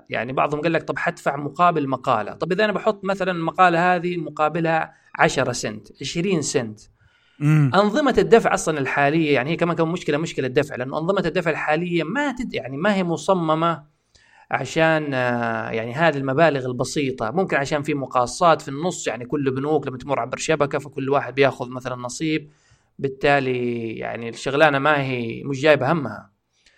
يعني 0.10 0.34
بعضهم 0.34 0.62
قال 0.62 0.74
لك 0.74 0.84
طب 0.84 0.98
حدفع 0.98 1.36
مقابل 1.36 1.88
مقالة. 1.88 2.34
طب 2.34 2.52
إذا 2.52 2.66
أنا 2.66 2.74
بحط 2.74 3.06
مثلا 3.06 3.32
المقالة 3.32 3.96
هذه 3.96 4.18
مقابلها 4.18 4.94
10 5.16 5.52
سنت 5.52 5.88
20 6.02 6.42
سنت. 6.42 6.80
مم. 7.40 7.72
أنظمة 7.76 8.16
الدفع 8.18 8.54
أصلا 8.54 8.80
الحالية 8.80 9.34
يعني 9.34 9.52
هي 9.52 9.56
كمان 9.56 9.76
كمان 9.76 9.92
مشكلة 9.92 10.18
مشكلة 10.18 10.48
الدفع 10.48 10.76
لأنه 10.76 10.98
أنظمة 10.98 11.24
الدفع 11.26 11.52
الحالية 11.52 12.04
ما 12.04 12.32
تد 12.32 12.54
يعني 12.54 12.78
ما 12.78 12.96
هي 12.96 13.04
مصممة 13.04 13.84
عشان 14.52 15.14
آه، 15.14 15.70
يعني 15.70 15.94
هذه 15.94 16.18
المبالغ 16.18 16.66
البسيطة. 16.66 17.32
ممكن 17.32 17.58
عشان 17.58 17.82
في 17.84 17.94
مقاصات 17.94 18.62
في 18.62 18.68
النص 18.68 19.08
يعني 19.08 19.26
كل 19.26 19.52
بنوك 19.52 19.88
لما 19.88 19.98
تمر 19.98 20.20
عبر 20.20 20.38
شبكة 20.38 20.80
فكل 20.80 21.10
واحد 21.10 21.36
بيأخذ 21.36 21.70
مثلا 21.70 21.96
نصيب. 21.96 22.50
بالتالي 23.00 23.90
يعني 23.98 24.30
الشغلانة 24.30 24.80
ما 24.80 25.02
هي 25.02 25.44
مش 25.44 25.62
جايبة 25.62 25.92
همها. 25.92 26.32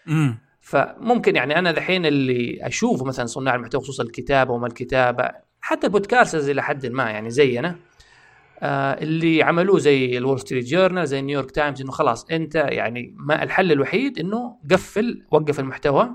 امم 0.08 0.49
فممكن 0.70 1.36
يعني 1.36 1.60
أنا 1.60 1.72
دحين 1.72 2.06
اللي 2.06 2.68
أشوفه 2.68 3.06
مثلا 3.06 3.26
صناع 3.26 3.56
المحتوى 3.56 3.82
خصوصا 3.82 4.04
الكتابة 4.04 4.54
وما 4.54 4.68
الكتابة 4.68 5.32
حتى 5.62 5.88
ال 5.88 5.93
podcasters 5.93 6.50
إلى 6.50 6.64
حد 6.64 6.86
ما 6.86 7.10
يعني 7.10 7.30
زينا 7.30 7.76
آه 8.60 8.94
اللي 8.94 9.44
عملوه 9.44 9.80
زي 9.80 10.18
ال 10.18 10.22
Wall 10.22 10.40
Street 10.40 10.66
Journal 10.66 11.08
زي 11.08 11.22
New 11.22 11.35
York 11.35 11.52
Times 11.52 11.82
إنه 11.82 11.92
خلاص 11.92 12.26
أنت 12.32 12.56
يعني 12.56 13.16
ما 13.18 13.44
الحل 13.44 13.72
الوحيد 13.72 14.20
إنه 14.20 14.60
قفل 14.72 15.26
وقف 15.32 15.60
المحتوى. 15.60 16.10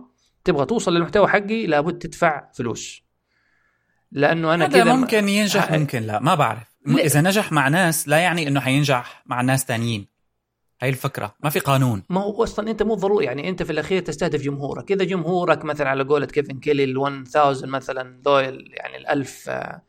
تبغى 0.44 0.66
توصل 0.66 0.94
للمحتوى 0.94 1.28
حقي 1.28 1.66
لابد 1.66 1.98
تدفع 1.98 2.50
فلوس. 2.54 3.02
لأنه 4.12 4.54
أنا 4.54 4.68
كذا 4.68 4.94
ممكن 4.94 5.28
ينجح 5.28 5.72
ممكن 5.72 6.02
لا 6.02 6.20
ما 6.20 6.34
بعرف. 6.34 6.74
إذا 6.88 7.20
نجح 7.20 7.52
مع 7.52 7.68
ناس 7.68 8.08
لا 8.08 8.18
يعني 8.18 8.48
إنه 8.48 8.60
حينجح 8.60 9.22
مع 9.26 9.40
ناس 9.40 9.64
تانيين. 9.64 10.13
هاي 10.84 10.90
الفكرة. 10.90 11.34
ما 11.44 11.50
في 11.50 11.58
قانون. 11.58 12.02
ما 12.10 12.20
هو 12.20 12.42
أصلا 12.42 12.70
أنت 12.70 12.82
مو 12.82 12.94
ضروري 12.94 13.24
يعني 13.24 13.48
أنت 13.48 13.62
في 13.62 13.70
الأخير 13.72 14.02
تستهدف 14.02 14.42
جمهورك. 14.42 14.92
إذا 14.92 15.04
جمهورك 15.04 15.64
مثلا 15.64 15.88
على 15.88 16.04
قولة 16.04 16.26
كيفن 16.26 16.60
كيلي 16.60 16.84
ال 16.84 17.06
1000 17.06 17.64
مثلا 17.64 18.20
ذول 18.26 18.70
يعني 18.72 18.96
الألف 18.96 19.50
آه، 19.50 19.82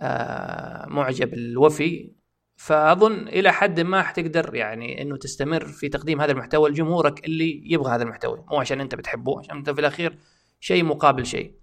آه، 0.00 0.86
معجب 0.86 1.34
الوفي 1.34 2.12
فأظن 2.56 3.28
إلى 3.28 3.52
حد 3.52 3.80
ما 3.80 4.02
حتقدر 4.02 4.54
يعني 4.54 5.02
إنه 5.02 5.16
تستمر 5.16 5.64
في 5.64 5.88
تقديم 5.88 6.20
هذا 6.20 6.32
المحتوى 6.32 6.70
لجمهورك 6.70 7.24
اللي 7.24 7.62
يبغى 7.72 7.94
هذا 7.94 8.02
المحتوى. 8.02 8.44
مو 8.50 8.60
عشان 8.60 8.80
أنت 8.80 8.94
بتحبه 8.94 9.38
عشان 9.38 9.56
أنت 9.56 9.70
في 9.70 9.80
الأخير 9.80 10.18
شيء 10.60 10.84
مقابل 10.84 11.26
شيء. 11.26 11.54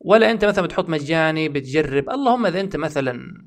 ولا 0.00 0.30
أنت 0.30 0.44
مثلا 0.44 0.64
بتحط 0.64 0.88
مجاني 0.88 1.48
بتجرب. 1.48 2.10
اللهم 2.10 2.46
إذا 2.46 2.60
أنت 2.60 2.76
مثلا 2.76 3.44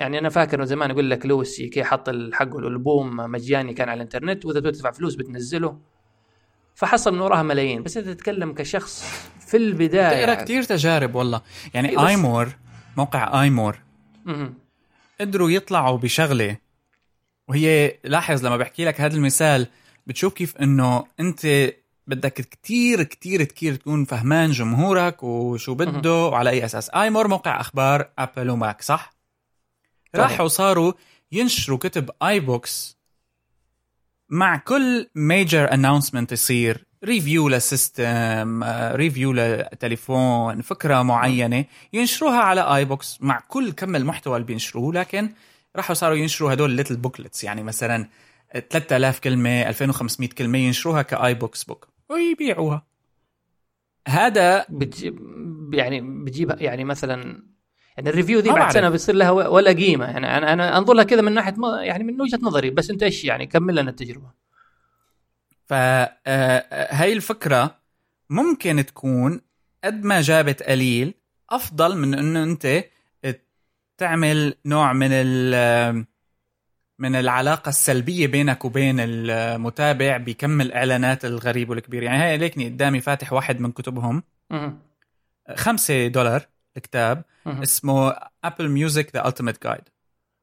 يعني 0.00 0.18
أنا 0.18 0.28
فاكر 0.28 0.64
زمان 0.64 0.90
يقول 0.90 1.10
لك 1.10 1.26
Louis 1.26 1.68
C.K. 1.68 1.84
حط 1.84 2.10
حقه 2.32 2.58
الالبوم 2.58 3.16
مجاني 3.16 3.74
كان 3.74 3.88
على 3.88 3.96
الإنترنت 3.96 4.44
وإذا 4.44 4.60
تدفع 4.60 4.90
فلوس 4.90 5.14
بتنزله. 5.14 5.78
فحصل 6.74 7.14
من 7.14 7.20
وراها 7.20 7.42
ملايين. 7.42 7.82
بس 7.82 7.96
انت 7.96 8.08
تتكلم 8.08 8.52
كشخص 8.52 9.04
في 9.40 9.56
البداية. 9.56 10.24
تقرا 10.24 10.34
كثير 10.34 10.62
تجارب 10.62 11.14
والله. 11.14 11.42
يعني 11.74 12.08
iMore 12.08 12.48
موقع 12.96 13.42
iMore 13.42 13.78
قدروا 15.20 15.50
يطلعوا 15.50 15.98
بشغلة 15.98 16.56
وهي 17.48 17.98
لاحظ 18.04 18.46
لما 18.46 18.56
بحكي 18.56 18.84
لك 18.84 19.00
هذا 19.00 19.16
المثال 19.16 19.66
بتشوف 20.06 20.34
كيف 20.34 20.56
إنه 20.56 21.04
أنت 21.20 21.72
بدك 22.06 22.32
كتير 22.32 23.02
كتير 23.02 23.42
كتير 23.42 23.74
تكون 23.74 24.04
فهمان 24.04 24.50
جمهورك 24.50 25.22
وشو 25.22 25.74
بده 25.74 26.26
وعلى 26.26 26.50
أي 26.50 26.64
أساس. 26.64 26.90
iMore 26.90 27.28
موقع 27.28 27.60
أخبار 27.60 28.10
ابل 28.18 28.50
وماك 28.50 28.82
صح؟ 28.82 29.17
راحوا 30.14 30.48
صاروا 30.48 30.92
ينشروا 31.32 31.78
كتب 31.78 32.10
iBooks 32.22 32.98
مع 34.28 34.56
كل 34.56 35.08
major 35.14 35.72
announcement 35.72 36.32
يصير. 36.32 36.84
review 37.04 37.48
ل 37.48 37.65
system 37.65 38.64
review 38.92 39.32
لتليفون 39.32 40.60
فكرة 40.60 41.02
معينة. 41.02 41.64
ينشروها 41.92 42.40
على 42.40 42.60
iBooks 42.60 43.18
مع 43.20 43.40
كل 43.48 43.72
كم 43.72 43.96
المحتوى 43.96 44.36
اللي 44.36 44.46
بينشروه. 44.46 44.92
لكن 44.92 45.32
راحوا 45.76 45.94
صاروا 45.94 46.16
ينشروا 46.16 46.52
هدول 46.52 46.70
little 46.70 46.96
booklets 46.96 47.44
يعني 47.44 47.62
مثلا 47.62 48.08
3000 48.70 49.18
كلمة 49.18 49.68
2500 49.68 50.28
كلمة 50.28 50.58
ينشروها 50.58 51.02
ك 51.02 51.34
iBooks 51.34 51.64
book 51.64 51.88
ويبيعوها. 52.08 52.86
هذا 54.08 54.66
بتجيب 54.68 55.18
يعني 55.74 56.00
بتجيب 56.00 56.54
يعني 56.60 56.84
مثلا 56.84 57.47
يعني 57.98 58.10
ال 58.10 58.14
review 58.14 58.40
دي 58.40 58.50
بعد 58.50 58.72
سنة 58.72 58.88
بتصير 58.88 59.14
لها 59.14 59.30
ولا 59.30 59.72
قيمة. 59.72 60.04
يعني 60.04 60.36
أنا 60.36 60.52
أنا 60.52 60.78
أنظر 60.78 60.94
لها 60.94 61.04
كذا 61.04 61.20
من 61.20 61.32
ناحية 61.32 61.54
يعني 61.80 62.04
من 62.04 62.20
وجهة 62.20 62.38
نظري. 62.42 62.70
بس 62.70 62.90
أنت 62.90 63.02
إيش 63.02 63.24
يعني؟ 63.24 63.46
كمل 63.46 63.76
لنا 63.76 63.90
التجربة. 63.90 64.30
فهي 65.66 66.08
آه، 66.26 66.58
آه، 66.72 67.12
الفكرة 67.12 67.78
ممكن 68.30 68.86
تكون 68.86 69.40
قد 69.84 70.04
ما 70.04 70.20
جابت 70.20 70.62
قليل 70.62 71.14
أفضل 71.50 71.96
من 71.96 72.14
انه 72.14 72.42
أنت 72.42 72.84
تعمل 73.98 74.54
نوع 74.66 74.92
من 74.92 75.08
ال 75.12 76.06
من 76.98 77.16
العلاقة 77.16 77.68
السلبية 77.68 78.26
بينك 78.26 78.64
وبين 78.64 78.96
المتابع 79.00 80.16
بكم 80.16 80.60
الإعلانات 80.60 81.24
الغريب 81.24 81.70
والكبير. 81.70 82.02
يعني 82.02 82.18
هاي 82.18 82.36
ليكني 82.36 82.64
قدامي 82.64 83.00
فاتح 83.00 83.32
واحد 83.32 83.60
من 83.60 83.72
كتبهم. 83.72 84.22
خمسة 85.56 86.06
دولار. 86.06 86.57
مهم. 87.46 87.62
اسمه 87.62 88.14
Apple 88.44 88.68
Music 88.68 89.10
the 89.14 89.28
ultimate 89.28 89.62
guide 89.64 89.82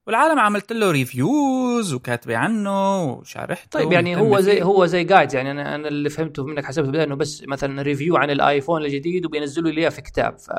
والعالم 0.07 0.39
عملت 0.39 0.73
له 0.73 0.91
reviews 0.91 1.93
وكاتبة 1.93 2.37
عنه 2.37 3.03
وشارحته 3.03 3.79
طيب 3.79 3.91
يعني 3.91 4.15
هو 4.15 4.39
زي. 4.39 4.63
هو 4.63 4.85
زي 4.85 5.03
guides 5.03 5.35
يعني 5.35 5.51
أنا 5.51 5.75
أنا 5.75 5.87
اللي 5.87 6.09
فهمته 6.09 6.45
منك 6.45 6.65
حسبته 6.65 6.89
بدأ 6.89 7.03
انه 7.03 7.15
بس 7.15 7.43
مثلا 7.47 7.81
review 7.81 8.17
عن 8.17 8.29
الآيفون 8.29 8.85
الجديد 8.85 9.25
وبينزلوا 9.25 9.71
لي 9.71 9.81
إياه 9.81 9.89
في 9.89 10.01
كتاب 10.01 10.37
ف 10.39 10.51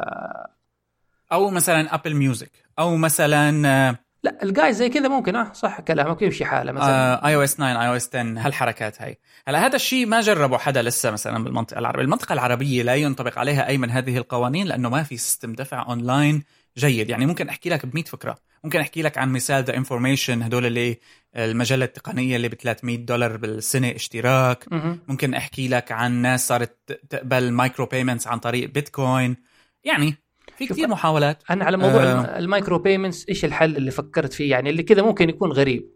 أو 1.33 1.51
مثلا 1.51 1.95
Apple 1.95 2.15
Music 2.15 2.51
أو 2.79 2.97
مثلا 2.97 3.69
آه، 3.69 3.99
لا 4.23 4.43
ال 4.43 4.48
guide 4.48 4.75
زي 4.75 4.89
كذا 4.89 5.09
ممكن. 5.09 5.37
آه 5.37 5.53
صح 5.53 5.81
كلامك. 5.81 6.23
يمشي 6.23 6.45
حاله 6.45 6.73
مثلا. 6.73 7.27
اي 7.27 7.35
أو 7.35 7.45
اس 7.45 7.55
9 7.55 7.83
اي 7.83 7.89
أو 7.89 7.97
اس 7.97 8.09
10 8.09 8.21
هالحركات 8.39 9.03
هاي. 9.03 9.19
هلا 9.49 9.67
هذا 9.67 9.77
الشيء 9.77 10.07
ما 10.07 10.21
جربه 10.21 10.59
حدا 10.59 10.83
لسه 10.83 11.11
مثلا 11.11 11.45
بالمنطقة 11.45 11.79
العربية. 11.79 12.03
المنطقة 12.03 12.33
العربية 12.33 12.83
لا 12.83 12.95
ينطبق 12.95 13.39
عليها 13.39 13.69
اي 13.69 13.79
من 13.79 13.91
هذه 13.91 14.17
القوانين 14.17 14.67
لأنه 14.67 14.89
ما 14.89 15.03
في 15.03 15.17
system 15.17 15.53
دفع 15.53 15.87
اونلاين 15.89 16.43
جيد. 16.77 17.11
يعني 17.11 17.27
ممكن 17.27 17.49
أحكي 17.49 17.71
لك 17.71 17.87
ب 17.87 17.95
100 17.95 18.05
فكرة. 18.05 18.37
ممكن 18.65 18.81
أحكي 18.81 19.03
لك 19.03 19.19
عن 19.19 19.33
مثال 19.33 19.65
The 19.65 19.77
Information 19.77 20.43
هدول 20.43 20.67
اللي 20.67 20.99
المجلة 21.37 21.85
التقنية 21.85 22.37
اللي 22.37 22.49
ب 22.49 22.55
300 22.55 22.97
دولار 22.97 23.37
بالسنة 23.37 23.91
اشتراك. 23.95 24.65
مهم. 24.73 25.01
ممكن 25.09 25.35
أحكي 25.35 25.69
لك 25.69 25.93
عن 25.93 26.13
ناس 26.13 26.49
صارت 26.49 27.01
تقبل 27.11 27.51
micropayments 27.51 28.27
عن 28.27 28.39
طريق 28.39 28.71
بيتكوين 28.71 29.37
يعني 29.85 30.15
في 30.57 30.67
كثير 30.67 30.89
محاولات. 30.89 31.43
أنا 31.51 31.65
على 31.65 31.77
موضوع 31.77 32.03
آه. 32.03 32.13
الم- 32.13 32.45
ال 32.45 32.50
micro 32.50 32.79
payments 32.79 33.29
إيش 33.29 33.45
الحل 33.45 33.77
اللي 33.77 33.91
فكرت 33.91 34.33
فيه؟ 34.33 34.51
يعني 34.51 34.71
اللي 34.71 34.83
كذا 34.83 35.03
ممكن 35.03 35.29
يكون 35.29 35.53
غريب. 35.53 35.91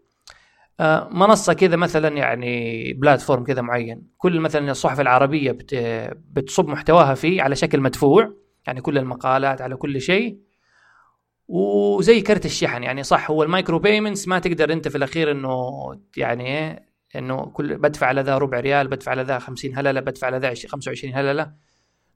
آه، 0.79 1.09
منصة 1.11 1.53
كذا 1.53 1.75
مثلا 1.75 2.17
يعني 2.17 2.93
platform 2.93 3.43
كذا 3.43 3.61
معين. 3.61 4.07
كل 4.17 4.39
مثلا 4.39 4.71
الصحف 4.71 4.99
العربية 4.99 5.51
بت 5.51 5.75
بتصب 6.31 6.67
محتواها 6.67 7.13
فيه 7.15 7.41
على 7.41 7.55
شكل 7.55 7.79
مدفوع 7.79 8.33
يعني 8.67 8.81
كل 8.81 8.97
المقالات 8.97 9.61
على 9.61 9.75
كل 9.75 10.01
شيء. 10.01 10.37
وزي 11.47 12.21
كرت 12.21 12.45
الشحن 12.45 12.83
يعني 12.83 13.03
صح 13.03 13.31
هو 13.31 13.43
ال 13.43 13.49
micro 13.49 13.79
payments 13.79 14.27
ما 14.27 14.39
تقدر 14.39 14.73
أنت 14.73 14.87
في 14.87 14.97
الأخير 14.97 15.31
إنه 15.31 15.69
يعني 16.17 16.47
إيه 16.47 16.85
إنه 17.15 17.45
كل 17.45 17.77
بدفع 17.77 18.07
على 18.07 18.21
ذا 18.21 18.37
ربع 18.37 18.59
ريال 18.59 18.87
بدفع 18.87 19.11
على 19.11 19.21
ذا 19.23 19.39
50 19.39 19.77
هللة 19.77 19.99
بدفع 19.99 20.27
على 20.27 20.37
ذا 20.37 20.47
20 20.47 20.71
25 20.71 21.13
هللة. 21.15 21.51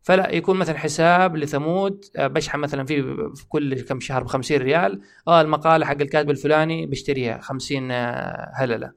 فلا 0.05 0.31
يكون 0.31 0.57
مثلا 0.57 0.77
حساب 0.77 1.35
لثمود 1.37 2.05
آه، 2.15 2.27
بشحن 2.27 2.59
مثلا 2.59 2.85
فيه 2.85 3.01
في 3.35 3.45
كل 3.49 3.81
كم 3.81 3.99
شهر 3.99 4.23
ب 4.23 4.27
50 4.27 4.57
ريال 4.57 5.01
آه 5.27 5.41
المقالة 5.41 5.85
حق 5.85 6.01
الكاتب 6.01 6.29
الفلاني 6.29 6.85
بشتريها 6.85 7.41
50 7.41 7.91
آه، 7.91 8.51
هللة 8.55 8.91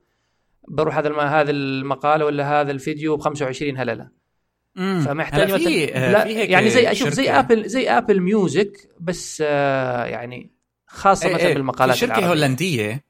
بروح 0.68 0.98
هذا. 0.98 1.20
هذا 1.20 1.50
المقالة 1.50 2.24
ولا 2.24 2.60
هذا 2.60 2.70
الفيديو 2.70 3.16
ب 3.16 3.20
25 3.20 3.78
هللة. 3.78 4.08
فمحتاج 4.76 5.52
مثلا 5.52 5.88
آه، 5.94 6.12
لا، 6.12 6.26
يعني 6.26 6.70
زي 6.70 6.90
أشوف 6.90 7.08
زي. 7.08 7.30
Apple 7.30 7.68
زي 7.68 7.88
Apple 7.90 8.20
Music 8.20 8.88
بس 9.00 9.42
آه 9.46 10.04
يعني 10.04 10.50
خاصة 10.86 11.28
إيه 11.28 11.34
مثلا 11.34 11.46
إيه، 11.46 11.54
بالمقالات 11.54 11.96
في 11.96 12.00
شركة. 12.00 12.26
هولندية 12.28 13.04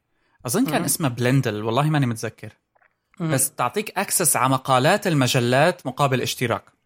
أظن 0.47 0.67
كان. 0.67 0.85
اسمها 0.85 1.11
Blendle 1.11 1.63
والله 1.63 1.91
ماني 1.91 2.07
متذكر. 2.07 2.53
بس 3.21 3.51
تعطيك 3.51 3.99
access 3.99 4.37
على 4.37 4.49
مقالات 4.53 5.07
المجلات 5.07 5.87
مقابل 5.87 6.23
اشتراك 6.23 6.78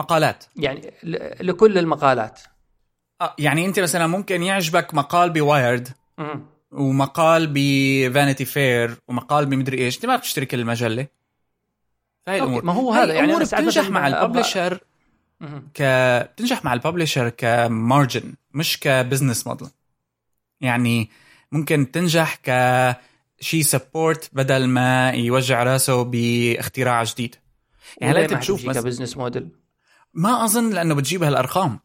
مقالات 0.00 0.44
يعني. 0.56 0.92
لكل 1.40 1.78
المقالات 1.78 2.40
آه 3.20 3.34
يعني 3.38 3.66
أنت 3.66 3.80
مثلا 3.80 4.06
ممكن 4.06 4.42
يعجبك 4.42 4.94
مقال 4.94 5.30
ب 5.30 5.38
Wired. 5.38 5.88
ومقال 6.72 7.50
ب 7.54 7.67
Vanity 7.67 8.44
Fair 8.44 8.96
ومقال 9.08 9.46
بمدري 9.46 9.78
إيش 9.78 9.96
أنت 9.96 10.06
ما 10.06 10.16
بتشتري 10.16 10.46
كل 10.46 10.60
المجلة 10.60 11.06
فهي 12.26 12.38
الأمور 12.38 12.64
ما 12.64 12.72
هو 12.72 12.92
هذا 12.92 13.14
يعني 13.14 13.36
بتنجح 13.36 13.90
مع 13.90 14.06
الببلشر. 14.06 14.80
ك 15.74 15.82
بتنجح 16.32 16.64
مع 16.64 16.72
الببلشر 16.72 17.28
كمارجن 17.28 18.34
مش 18.54 18.80
ك 18.80 18.87
business 18.87 19.46
model 19.46 19.68
يعني 20.60 21.10
ممكن 21.52 21.90
تنجح 21.90 22.38
كشي 22.42 23.62
support 23.62 24.30
بدل 24.32 24.66
ما 24.66 25.10
يوجع 25.10 25.62
راسه 25.62 26.02
باختراع 26.02 27.04
جديد 27.04 27.36
يعني 27.98 28.22
أنت 28.22 28.34
بتشوف. 28.34 28.66
كبزنس 28.66 29.16
موديل 29.16 29.48
ما 30.14 30.44
أظن 30.44 30.70
لأنه 30.70 30.94
بتجيب 30.94 31.22
هالأرقام. 31.22 31.80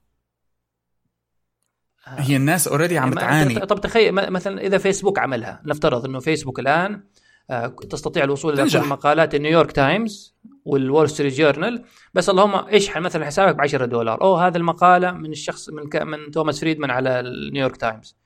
آه. 2.08 2.10
هي 2.22 2.36
الناس 2.36 2.68
already 2.68 2.98
عم 2.98 3.10
ما- 3.10 3.16
بتعاني. 3.16 3.60
طب 3.60 3.82
تخيل 3.82 4.12
مثلا 4.12 4.62
إذا 4.62 4.78
فيسبوك 4.78 5.20
عملها 5.20 5.62
نفترض 5.66 6.06
إنه 6.06 6.20
فيسبوك 6.20 6.60
الآن 6.60 7.04
آه، 7.50 7.68
تستطيع 7.68 8.24
الوصول 8.24 8.60
إلى. 8.60 8.70
كل 8.70 8.88
مقالات 8.88 9.36
النيويورك 9.36 9.72
تايمز 9.72 10.36
والول 10.66 11.10
ستريت 11.10 11.34
جورنال. 11.34 11.86
بس 12.14 12.30
اللهم 12.30 12.56
اشحن 12.56 13.02
مثلا 13.02 13.26
حسابك 13.26 13.56
ب 13.56 13.62
10 13.62 13.86
دولار. 13.86 14.22
أو 14.22 14.36
هذه 14.36 14.58
المقالة 14.58 15.12
من 15.12 15.32
الشخص 15.32 15.70
من 15.70 15.90
ك... 15.90 15.96
من 15.96 16.32
توماس 16.32 16.60
فريدمان 16.60 16.92
على 16.92 17.20
النيويورك 17.20 17.78
تايمز. 17.78 18.18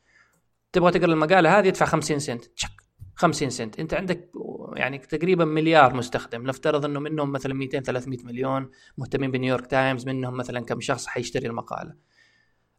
تبغى 0.71 0.91
تقرأ 0.91 1.05
المقالة 1.13 1.59
هذه 1.59 1.67
ادفع 1.67 1.85
50 1.85 2.19
سنت. 2.19 2.45
تشك. 2.45 2.69
50 3.19 3.49
سنت. 3.49 3.79
انت 3.79 3.93
عندك 3.93 4.31
يعني 4.75 4.97
تقريبا 4.97 5.45
مليار 5.45 5.93
مستخدم. 5.93 6.47
نفترض 6.47 6.85
انه 6.85 6.99
منهم 6.99 7.31
مثلا 7.31 7.53
200 7.53 7.79
300 7.79 8.19
مليون 8.23 8.69
مهتمين 8.97 9.31
بنيويورك 9.31 9.67
تايمز 9.67 10.05
منهم 10.05 10.37
مثلا 10.37 10.59
كم 10.59 10.81
شخص 10.81 11.07
حيشتري 11.07 11.47
المقالة. 11.47 11.93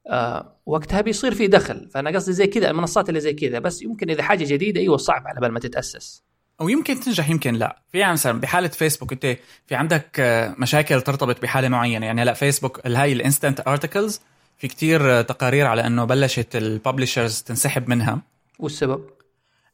آه 0.07 0.57
وقتها 0.67 1.01
بيصير 1.01 1.35
في 1.35 1.47
دخل. 1.47 1.89
فأنا 1.91 2.11
قصدي 2.11 2.33
زي 2.33 2.47
كذا 2.47 2.71
المنصات 2.71 3.09
اللي 3.09 3.21
زي 3.21 3.33
كذا. 3.33 3.59
بس 3.59 3.83
يمكن 3.83 4.11
إذا 4.11 4.23
حاجة 4.23 4.45
جديدة 4.45 4.81
إيوه 4.81 4.97
صعب 4.97 5.27
على 5.27 5.41
بال 5.41 5.53
ما 5.53 5.61
تتأسس. 5.61 6.23
أو 6.61 6.69
يمكن 6.69 7.01
تنجح 7.01 7.31
يمكن 7.31 7.55
لا. 7.55 7.83
في 7.93 7.99
يعني 7.99 8.13
مثلا 8.13 8.41
بحالة 8.41 8.69
فيسبوك 8.69 9.13
أنت 9.13 9.37
في 9.67 9.75
عندك 9.75 10.21
آه، 10.21 10.55
مشاكل 10.59 11.03
ترتبط 11.03 11.43
بحالة 11.43 11.69
معينة. 11.69 12.07
يعني 12.07 12.23
هلأ 12.23 12.33
فيسبوك 12.33 12.87
هاي 12.87 13.13
ال 13.13 13.20
Instant 13.20 13.69
Articles 13.69 14.21
في 14.59 14.69
كتير 14.69 15.19
آه، 15.19 15.23
تقارير 15.23 15.67
على 15.67 15.87
إنه 15.87 16.05
بلشت 16.05 16.57
ال 16.57 16.65
publishers 16.65 17.43
تنسحب 17.43 17.89
منها. 17.89 18.23
والسبب؟ 18.59 19.20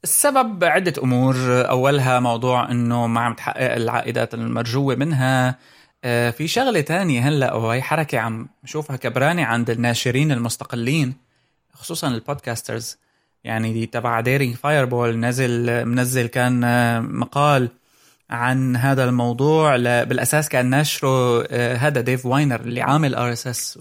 السبب 0.05 0.65
عدة 0.65 1.03
أمور. 1.03 1.37
أولها 1.71 2.21
موضوع 2.21 2.71
أنه 2.71 3.07
ما 3.07 3.21
عم 3.21 3.35
تحقق 3.35 3.75
العائدات 3.75 4.35
المرجوة 4.35 4.95
منها. 4.95 5.59
آه، 6.05 6.31
في 6.31 6.49
شغلة 6.49 6.81
تانية 6.81 7.29
هلأ 7.29 7.55
وهي 7.55 7.83
حركة 7.83 8.19
عم 8.19 8.49
نشوفها 8.65 8.97
كبرانة 8.97 9.45
عند 9.45 9.71
الناشرين 9.71 10.33
المستقلين 10.33 11.15
خصوصا 11.73 12.09
ال 12.09 12.17
podcasters 12.17 12.99
يعني 13.45 13.73
دي 13.73 13.87
تبع 13.87 14.21
Daring 14.21 14.55
Fireball 14.55 15.21
نزل 15.21 15.85
منزل 15.85 16.27
كان 16.27 16.65
آه، 16.65 17.01
مقال 17.01 17.69
عن 18.31 18.77
هذا 18.77 19.05
الموضوع. 19.05 19.77
بالأساس 19.77 20.49
كان 20.49 20.67
ناشره 20.67 21.45
آه، 21.51 21.77
هذا 21.77 22.01
ديف 22.01 22.27
واينر 22.27 22.61
اللي 22.61 22.83
عامل 22.83 23.15
RSS. 23.15 23.79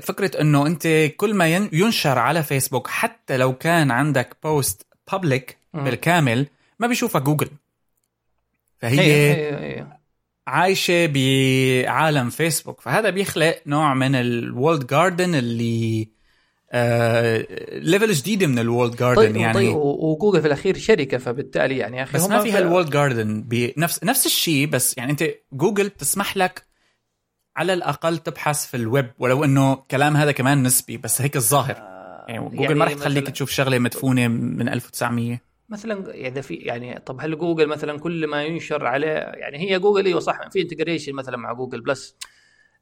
فكرة 0.00 0.40
إنه 0.40 0.66
أنت 0.66 0.88
كل 1.16 1.34
ما 1.34 1.46
ين- 1.54 1.70
ينشر 1.72 2.18
على 2.18 2.42
فيسبوك 2.42 2.88
حتى 2.88 3.36
لو 3.36 3.52
كان 3.52 3.90
عندك 3.90 4.36
post 4.44 4.86
public. 5.12 5.58
بالكامل 5.74 6.46
ما 6.78 6.86
بيشوفها 6.86 7.20
جوجل 7.20 7.48
فهي 8.78 9.00
إيه، 9.00 9.34
إيه، 9.34 9.58
إيه. 9.58 10.00
عايشة 10.46 11.06
بعالم 11.06 12.30
فيسبوك 12.30 12.80
فهذا 12.80 13.10
بيخلق 13.10 13.60
نوع 13.66 13.94
من 13.94 14.14
ال 14.14 14.24
walled 14.24 14.86
garden 14.86 15.34
اللي 15.34 16.08
آه 16.72 17.46
level 17.72 18.12
جديده 18.12 18.46
من 18.46 18.58
ال 18.58 18.63
walled 18.63 18.96
garden 18.96 19.22
طيب 19.22 19.36
يعني 19.36 19.54
طيب 19.54 19.74
وجوجل 19.76 20.40
في 20.40 20.46
الأخير 20.46 20.78
شركة 20.78 21.18
فبالتالي 21.18 21.76
يعني 21.78 21.96
يا 21.96 22.02
أخي 22.02 22.12
بس 22.18 22.28
ما 22.28 22.40
فيها 22.42 22.52
في- 22.52 22.58
الوولد 22.58 22.90
جاردن 22.90 23.42
بنفس 23.42 24.04
نفس 24.04 24.26
الشيء 24.26 24.66
بس 24.66 24.98
يعني 24.98 25.12
أنت 25.12 25.24
جوجل 25.52 25.88
بتسمح 25.88 26.36
لك 26.36 26.65
على 27.56 27.72
الأقل 27.72 28.18
تبحث 28.18 28.66
في 28.66 28.76
الويب 28.76 29.10
ولو 29.18 29.44
إنه 29.44 29.74
كلام 29.74 30.16
هذا 30.16 30.32
كمان 30.32 30.62
نسبي 30.62 30.96
بس 30.96 31.22
هيك 31.22 31.36
الظاهر. 31.36 31.96
يعني 32.28 32.56
جوجل 32.56 32.74
ما 32.74 32.84
رح 32.84 32.92
تخليك 32.92 33.30
تشوف 33.30 33.50
شغلة 33.50 33.78
مدفونة 33.78 34.28
من 34.28 34.68
1900 34.68 35.40
مثلا 35.68 36.14
إذا 36.14 36.40
في 36.40 36.54
يعني 36.54 36.98
طب 36.98 37.20
هل 37.20 37.38
جوجل 37.38 37.66
مثلا 37.66 37.98
كل 37.98 38.26
ما 38.26 38.44
ينشر 38.44 38.86
عليه 38.86 39.08
يعني 39.08 39.58
هي 39.58 39.78
جوجل 39.78 40.06
إيوه 40.06 40.20
صح 40.20 40.48
في 40.48 40.62
integration 40.62 41.12
مثلا 41.12 41.36
مع 41.36 41.52
Google 41.52 41.80
Plus 41.80 42.16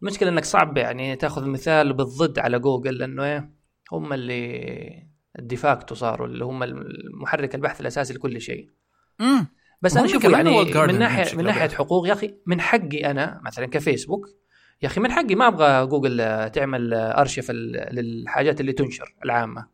المشكلة 0.02 0.28
إنك 0.28 0.44
صعب 0.44 0.76
يعني 0.76 1.16
تأخذ 1.16 1.46
مثال 1.46 1.92
بالضد 1.92 2.38
على 2.38 2.58
جوجل 2.58 2.98
لأنه 2.98 3.24
إيه؟ 3.24 3.50
هم 3.92 4.12
اللي 4.12 5.14
ال 5.38 5.45
de 5.45 5.59
facto 5.59 5.94
صاروا 5.94 6.26
اللي 6.26 6.44
هم 6.44 6.62
المحرك 6.62 7.54
البحث 7.54 7.80
الأساسي 7.80 8.14
لكل 8.14 8.40
شيء. 8.40 8.70
امم 9.20 9.46
بس 9.82 9.96
أنا 9.96 10.18
كمان 10.18 10.46
يعني 10.46 10.92
من 10.92 10.98
ناحية 10.98 11.36
من 11.36 11.44
ناحية 11.44 11.68
حقوق 11.68 12.08
يا 12.08 12.12
أخي 12.12 12.34
من 12.46 12.60
حقي 12.60 13.10
أنا 13.10 13.40
مثلا 13.44 13.66
كفيسبوك 13.66 14.26
يا 14.82 14.88
أخي 14.88 15.00
من 15.00 15.12
حقي 15.12 15.34
ما 15.34 15.46
أبغى 15.48 15.86
جوجل 15.86 16.20
آه، 16.20 16.48
تعمل 16.48 16.94
آه، 16.94 17.20
ارشف 17.20 17.50
للحاجات 17.50 18.60
اللي 18.60 18.72
تنشر 18.72 19.14
العامة. 19.24 19.66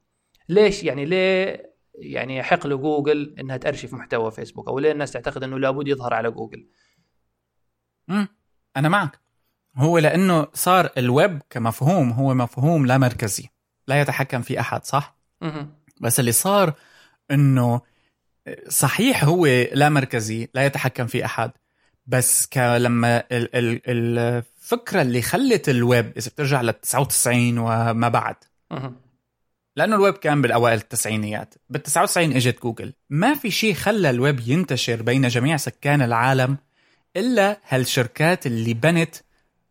ليش؟ 0.49 0.85
يعني 0.85 1.05
ليه؟ 1.05 1.71
يعني 1.95 2.37
يحق 2.37 2.67
لجوجل 2.67 3.35
إنها 3.41 3.57
تأرشف 3.57 3.93
محتوى 3.93 4.31
فيسبوك 4.31 4.69
أو 4.69 4.79
ليه 4.79 4.93
الناس 4.93 5.13
تعتقد 5.13 5.43
إنه 5.43 5.59
لابد 5.59 5.89
يظهر 5.89 6.15
على 6.15 6.31
جوجل؟ 6.31 6.69
امم 8.11 8.29
أنا 8.77 8.89
معك. 8.89 9.21
هو 9.77 9.99
لأنه 9.99 10.47
صار 10.55 10.91
الويب 10.99 11.43
كمفهوم 11.51 12.11
هو 12.11 12.35
مفهوم 12.35 12.87
لا 12.87 12.99
مركزي 12.99 13.49
لا 13.87 14.01
يتحكم 14.01 14.43
فيه 14.43 14.61
أحد 14.61 14.85
صح؟ 14.85 15.17
مهم. 15.41 15.73
بس 16.01 16.21
اللي 16.21 16.33
صار 16.33 16.75
إنه 17.31 17.81
صحيح 18.69 19.25
هو 19.25 19.47
لا 19.73 19.89
مركزي 19.89 20.49
لا 20.55 20.67
يتحكم 20.67 21.07
فيه 21.07 21.25
أحد. 21.25 21.51
بس 22.11 22.49
لما 22.57 23.25
ال 23.33 23.57
ال 23.57 23.81
الفكرة 23.87 25.03
اللي 25.03 25.23
خلت 25.23 25.69
الويب 25.69 26.13
إذا 26.17 26.31
بترجع 26.31 26.63
لل 26.63 26.81
99 26.81 27.59
وما 27.59 28.09
بعد. 28.09 28.37
لأنه 29.77 29.97
الويب 29.97 30.15
كان 30.15 30.43
بالأوائل 30.43 30.79
التسعينيات. 30.79 31.55
بال 31.69 31.83
99 31.83 32.33
إجت 32.33 32.63
جوجل. 32.63 32.93
ما 33.11 33.35
في 33.35 33.51
شيء 33.51 33.75
خلى 33.75 34.11
الويب 34.11 34.41
ينتشر 34.41 35.03
بين 35.03 35.29
جميع 35.29 35.57
سكان 35.57 36.03
العالم 36.03 36.57
إلا 37.17 37.61
هالشركات 37.69 38.47
اللي 38.47 38.75
بنت 38.75 39.17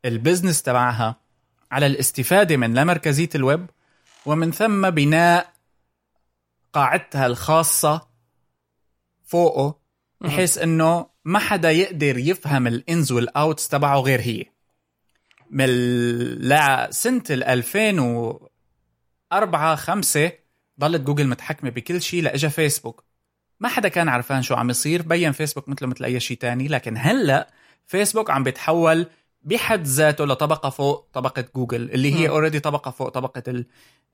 ال 0.06 0.12
business 0.12 0.62
تبعها 0.62 1.16
على 1.72 1.86
الاستفادة 1.86 2.58
من 2.58 2.74
لا 2.74 2.84
مركزية 2.84 3.30
الويب 3.36 3.70
ومن 4.26 4.52
ثم 4.52 4.90
بناء 4.90 5.54
قاعدتها 6.74 7.26
الخاصة 7.26 8.08
فوقه 9.24 9.80
بحيث 10.22 10.58
إنه 10.58 11.06
ما 11.30 11.40
حدا 11.40 11.72
يقدر 11.72 12.18
يفهم 12.18 12.68
ال 12.68 12.79
ins 12.79 13.12
وال 13.12 13.30
outs 13.30 13.68
تبعه 13.68 14.00
غير 14.00 14.22
هي. 14.22 14.46
من 15.50 15.68
سنة 16.90 17.24
ال 17.30 17.44
2004 17.44 19.76
5 19.76 20.32
ضلت 20.80 21.02
جوجل 21.02 21.28
متحكمة 21.28 21.70
بكل 21.70 22.02
شيء 22.02 22.24
لإجا 22.24 22.50
فيسبوك. 22.50 23.04
ما 23.60 23.70
حدا 23.70 23.90
كان 23.90 24.10
عرفان 24.10 24.42
شو 24.42 24.56
عم 24.56 24.70
يصير 24.70 25.02
بين 25.02 25.32
فيسبوك 25.32 25.70
مثله 25.70 25.88
مثل 25.88 26.06
أي 26.06 26.20
شيء 26.20 26.38
تاني 26.38 26.68
لكن 26.68 26.98
هلأ 26.98 27.54
فيسبوك 27.86 28.30
عم 28.30 28.44
بيتحول 28.44 29.08
بحد 29.42 29.88
ذاته 29.88 30.26
لطبقة 30.26 30.70
فوق 30.70 31.10
طبقة 31.14 31.46
جوجل 31.56 31.92
اللي 31.92 32.16
هي 32.16 32.30
already 32.30 32.60
طبقة 32.60 32.92
فوق 32.92 33.10
طبقة 33.10 33.44
ال 33.48 33.66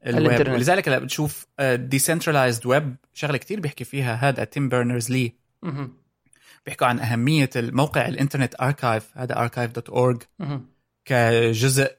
الويب. 0.05 0.49
ولذلك 0.49 0.87
لما 0.87 0.99
بتشوف 0.99 1.47
decentralized 1.61 2.65
web 2.65 2.95
شغلة 3.13 3.37
كتير 3.37 3.59
بيحكي 3.59 3.83
فيها 3.83 4.15
هذا 4.15 4.43
تيم 4.43 4.69
بيرنرز 4.69 5.11
لي 5.11 5.33
بيحكوا 6.65 6.87
عن 6.87 6.99
أهمية 6.99 7.49
الموقع 7.55 8.07
ال 8.07 8.12
Internet 8.12 8.55
Archive 8.61 9.17
هذا 9.17 9.47
archive.org 9.47 10.45
كجزء 11.05 11.91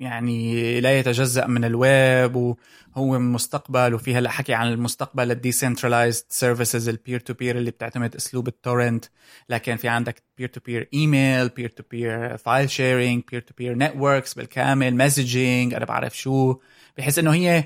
يعني 0.00 0.80
لا 0.80 0.98
يتجزأ 0.98 1.46
من 1.46 1.64
الويب 1.64 2.36
وهو 2.36 3.18
مستقبل 3.18 3.94
وفي 3.94 4.14
هلا 4.14 4.30
حكي 4.30 4.54
عن 4.54 4.68
المستقبل 4.72 5.30
ال 5.30 5.37
decentralized 5.37 6.24
services 6.28 6.88
ال 6.88 6.94
peer 6.94 7.20
to 7.20 7.34
peer 7.34 7.58
اللي 7.58 7.70
بتعتمد 7.70 8.14
أسلوب 8.16 8.48
ال 8.48 8.55
torrent 8.55 9.04
لكن 9.48 9.76
في 9.76 9.88
عندك 9.88 10.22
peer 10.38 10.48
to 10.48 10.60
peer 10.66 10.88
email 10.94 11.48
peer 11.48 11.68
to 11.70 11.82
peer 11.90 12.36
file 12.36 12.70
sharing 12.70 13.22
peer 13.30 13.40
to 13.40 13.54
peer 13.58 13.74
networks 13.74 14.34
بالكامل 14.34 14.96
messaging 14.96 15.74
أنا 15.74 15.84
بعرف 15.84 16.18
شو. 16.18 16.56
بحيث 16.98 17.18
إنه 17.18 17.34
هي 17.34 17.64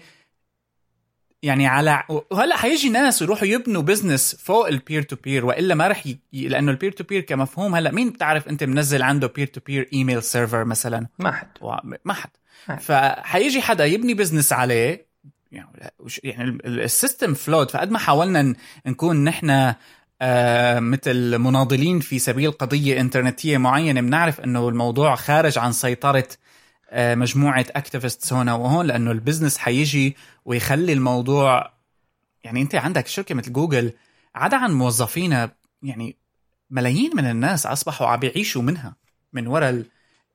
يعني 1.45 1.67
على 1.67 2.03
وهلأ 2.31 2.57
حيجي 2.57 2.89
ناس 2.89 3.23
يروحوا 3.23 3.47
يبنوا 3.47 3.83
business 3.83 4.35
فوق 4.35 4.67
ال 4.67 4.74
peer 4.74 5.03
to 5.03 5.17
peer 5.17 5.47
وإلا 5.47 5.75
ما 5.75 5.89
رح 5.89 6.07
ي... 6.07 6.19
لأنه 6.33 6.71
ال 6.71 6.75
peer 6.75 6.93
to 6.93 7.05
peer 7.05 7.21
كمفهوم 7.21 7.75
هلأ 7.75 7.91
مين 7.91 8.11
بتعرف 8.11 8.49
أنت 8.49 8.65
منزل 8.65 9.03
عنده 9.03 9.27
peer 9.27 9.47
to 9.47 9.61
peer 9.67 9.89
email 9.93 10.23
server 10.23 10.65
مثلا؟ 10.65 11.07
ما 11.19 11.33
حد. 11.33 11.49
و... 11.61 11.75
ما 12.05 12.15
حد. 12.15 12.31
فحيجي 12.81 13.63
حدا 13.63 13.85
يبني 13.85 14.15
business 14.15 14.53
عليه 14.53 15.07
يعني 15.53 15.93
يعني 16.25 16.59
ال 16.65 16.75
system 16.75 17.35
flawed 17.35 17.71
فقد 17.71 17.91
ما 17.91 17.99
حاولنا 17.99 18.55
نكون 18.87 19.25
نحن 19.25 19.75
آه 20.23 20.81
مثل 20.81 21.39
مناضلين 21.39 22.01
في 22.01 22.19
سبيل 22.19 22.53
قضية 22.53 23.01
إنترنتية 23.01 23.59
معينة 23.59 24.01
بنعرف 24.01 24.41
إنه 24.41 24.69
الموضوع 24.69 25.15
خارج 25.15 25.59
عن 25.59 25.73
سيطرة 25.73 26.29
مجموعة 26.93 27.67
activists 27.71 28.33
هنا 28.33 28.55
وهون 28.55 28.87
لأنه 28.87 29.11
ال 29.11 29.16
business 29.16 29.59
حيجي 29.59 30.17
ويخلي 30.45 30.93
الموضوع 30.93 31.73
يعني 32.45 32.63
أنت 32.63 32.75
عندك 32.75 33.07
شركة 33.07 33.35
مثل 33.35 33.53
جوجل 33.53 33.93
عدا 34.35 34.57
عن 34.57 34.73
موظفينا 34.73 35.51
يعني 35.83 36.17
ملايين 36.71 37.11
من 37.15 37.31
الناس 37.31 37.67
أصبحوا 37.67 38.07
عم 38.07 38.21
بيعيشوا 38.21 38.63
منها 38.63 38.97
من 39.33 39.47
وراء 39.47 39.85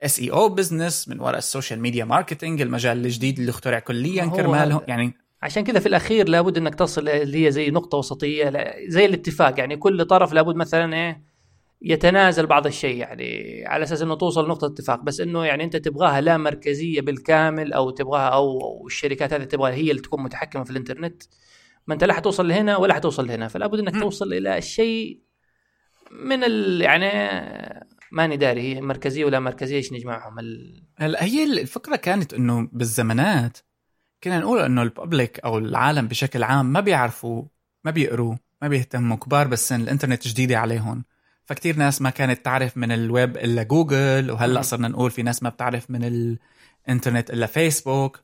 ال 0.01 0.06
SEO 0.06 0.19
business 0.19 1.09
من 1.09 1.19
وراء 1.19 1.37
ال 1.37 1.43
social 1.43 1.79
media 1.79 2.05
marketing 2.05 2.61
المجال 2.61 3.05
الجديد 3.05 3.39
اللي 3.39 3.49
اخترع 3.49 3.79
كليا 3.79 4.25
كرمالهم 4.25 4.81
يعني 4.87 5.13
عشان 5.41 5.63
كذا 5.63 5.79
في 5.79 5.85
الأخير 5.85 6.29
لابد 6.29 6.57
إنك 6.57 6.75
تصل 6.75 7.09
اللي 7.09 7.45
هي 7.45 7.51
زي 7.51 7.69
نقطة 7.69 7.97
وسطية 7.97 8.53
زي 8.87 9.05
الاتفاق 9.05 9.59
يعني 9.59 9.77
كل 9.77 10.05
طرف 10.05 10.33
لابد 10.33 10.55
مثلا 10.55 10.95
إيه 10.95 11.28
يتنازل 11.81 12.45
بعض 12.45 12.67
الشيء 12.67 12.95
يعني 12.97 13.63
على 13.67 13.83
أساس 13.83 14.01
إنه 14.01 14.15
توصل 14.15 14.45
لنقطة 14.45 14.67
اتفاق. 14.67 15.01
بس 15.01 15.19
إنه 15.19 15.45
يعني 15.45 15.63
أنت 15.63 15.75
تبغاها 15.75 16.21
لا 16.21 16.37
مركزية 16.37 17.01
بالكامل 17.01 17.73
أو 17.73 17.89
تبغاها 17.89 18.29
أو 18.29 18.87
الشركات 18.87 19.33
هذه 19.33 19.43
تبغى 19.43 19.71
هي 19.71 19.91
اللي 19.91 20.01
تكون 20.01 20.23
متحكمة 20.23 20.63
في 20.63 20.71
الإنترنت 20.71 21.23
ما 21.87 21.93
أنت 21.93 22.03
لا 22.03 22.13
حتوصل 22.13 22.47
لهنا 22.47 22.77
ولا 22.77 22.93
حتوصل 22.93 23.27
لهنا. 23.27 23.47
فلا 23.47 23.67
بد 23.67 23.79
إنك 23.79 23.95
م. 23.95 23.99
توصل 23.99 24.33
إلى 24.33 24.57
الشيء 24.57 25.19
من 26.11 26.43
ال 26.43 26.81
يعني 26.81 27.09
ماني 28.11 28.37
داري 28.37 28.61
هي 28.61 28.81
مركزية 28.81 29.25
ولا 29.25 29.39
مركزية 29.39 29.77
إيش 29.77 29.93
نجمعهم؟ 29.93 30.39
ال... 30.39 30.83
هلا 30.97 31.23
هي 31.23 31.43
الفكرة 31.43 31.95
كانت 31.95 32.33
إنه 32.33 32.69
بالزمانات 32.71 33.57
كنا 34.23 34.39
نقول 34.39 34.59
إنه 34.59 34.81
ال 34.81 34.90
public 34.90 35.39
أو 35.39 35.57
العالم 35.57 36.07
بشكل 36.07 36.43
عام 36.43 36.73
ما 36.73 36.79
بيعرفوا 36.79 37.43
ما 37.83 37.91
بيقروا 37.91 38.35
ما 38.61 38.67
بيهتموا 38.67 39.17
كبار 39.17 39.47
بالسن 39.47 39.81
الإنترنت 39.81 40.27
جديده 40.27 40.59
عليهم. 40.59 41.03
فكتير 41.49 41.75
ناس 41.75 42.01
ما 42.01 42.09
كانت 42.09 42.45
تعرف 42.45 42.77
من 42.77 42.91
الويب 42.91 43.37
إلا 43.37 43.63
جوجل 43.63 44.31
وهلأ 44.31 44.61
صرنا 44.61 44.87
نقول 44.87 45.11
في 45.11 45.23
ناس 45.23 45.43
ما 45.43 45.49
بتعرف 45.49 45.91
من 45.91 46.03
الإنترنت 46.87 47.29
إلا 47.29 47.45
فيسبوك. 47.45 48.19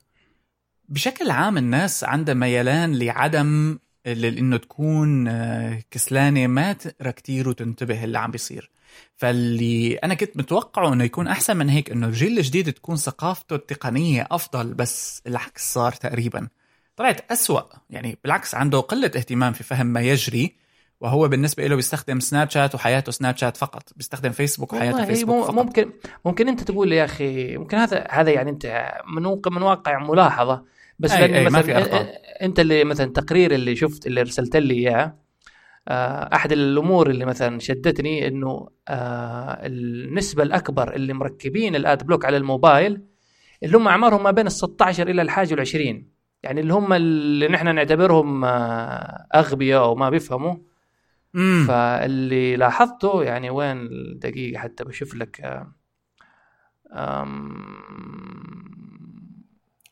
بشكل 0.90 1.30
عام 1.30 1.58
الناس 1.58 2.04
عندها 2.04 2.34
ميلان 2.34 2.96
لعدم 2.96 3.80
إنه 4.08 4.58
تكون 4.58 5.28
آه، 5.28 5.84
كسلانة 5.92 6.48
ما 6.48 6.74
تقرأ 6.74 7.12
كتير 7.12 7.50
وتنتبه 7.50 8.04
اللي 8.04 8.20
عم 8.20 8.32
بيصير. 8.32 8.72
فاللي 9.16 9.96
أنا 9.96 10.14
كنت 10.14 10.38
متوقعه 10.38 10.94
إنه 10.94 11.04
يكون 11.04 11.28
أحسن 11.28 11.58
من 11.58 11.70
هيك 11.70 11.92
إنه 11.92 12.08
الجيل 12.08 12.38
الجديد 12.38 12.74
تكون 12.74 12.96
ثقافته 12.96 13.56
التقنية 13.56 14.28
أفضل 14.32 14.74
بس 14.74 15.22
العكس 15.28 15.74
صار 15.74 15.92
تقريبا. 15.92 16.48
طلعت 16.96 17.32
أسوأ 17.32 17.62
يعني 17.90 18.18
بالعكس 18.24 18.56
عنده 18.56 18.80
قلة 18.80 19.12
اهتمام 19.16 19.54
في 19.54 19.64
فهم 19.64 19.86
ما 19.86 20.02
يجري. 20.02 20.65
وهو 21.02 21.28
بالنسبة 21.28 21.68
له 21.68 21.76
بيستخدم 21.76 22.20
سناب 22.20 22.50
شات 22.50 22.76
وحياته 22.76 23.12
سناب 23.12 23.38
شات 23.38 23.58
فقط. 23.58 23.90
بيستخدم 23.96 24.32
فيسبوك 24.32 24.74
وحياته 24.74 25.06
فيسبوك 25.06 25.46
فقط. 25.46 25.54
ممكن 25.54 25.92
ممكن 26.26 26.48
أنت 26.48 26.64
تقول 26.64 26.92
يا 26.92 27.06
أخي 27.06 27.58
ممكن 27.58 27.78
هذا 27.78 28.08
هذا 28.10 28.32
يعني 28.32 28.50
أنت 28.50 28.92
من 29.16 29.24
من 29.52 29.62
واقع 29.62 30.04
ملاحظة. 30.04 30.64
بس 31.00 31.12
أي 31.12 31.38
أي 31.38 31.46
مثلا 31.46 31.58
ما 31.60 31.62
في 31.62 31.78
أرقام. 31.78 32.08
أنت 32.42 32.60
اللي 32.60 32.84
مثلا 32.84 33.08
التقرير 33.08 33.52
اللي 33.52 33.76
شفت 33.76 34.08
اللي 34.08 34.22
أرسلت 34.22 34.56
لي 34.56 34.74
إياه 34.74 35.26
آه، 35.88 36.36
أحد 36.36 36.52
الأمور 36.52 37.10
اللي 37.10 37.26
مثلا 37.26 37.60
شدتني 37.60 38.28
إنه 38.28 38.68
آه، 38.88 39.66
النسبة 39.66 40.44
الأكبر 40.44 40.94
اللي 40.96 41.14
مركبين 41.14 41.76
ال 41.76 41.85
ad 41.85 42.04
block 42.04 42.26
على 42.26 42.38
الموبايل 42.38 43.02
اللي 43.64 43.78
هم 43.78 43.88
أعمارهم 43.88 44.24
ما 44.24 44.32
بين 44.32 44.48
ال 44.48 44.52
16 44.52 45.10
إلى 45.10 45.22
الحاجة 45.22 45.52
وال 45.52 45.60
20 45.60 46.08
يعني 46.44 46.62
اللي 46.62 46.74
هم 46.74 46.94
اللي 46.94 47.48
نحن 47.48 47.76
نعتبرهم 47.76 48.46
آه، 48.46 49.28
أغبياء 49.36 49.84
أو 49.84 49.96
ما 49.96 50.10
بيفهموا. 50.10 50.56
مم. 51.36 51.66
فاللي 51.68 52.56
لاحظته 52.56 53.24
يعني 53.24 53.50
وين 53.50 53.90
دقيقة 54.20 54.60
حتى 54.60 54.84
بشوف 54.84 55.16
لك 55.16 55.42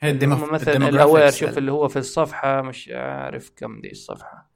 هي 0.01 0.11
ال 0.11 0.14
demo... 0.14 0.36
مثلا 0.45 0.89
ال 0.89 0.96
aware 0.96 1.31
شوف 1.31 1.57
اللي 1.57 1.71
هو 1.71 1.87
في 1.87 1.99
الصفحة 1.99 2.61
مش 2.61 2.89
عارف 2.93 3.51
كم 3.57 3.81
دي 3.81 3.91
الصفحة. 3.91 4.49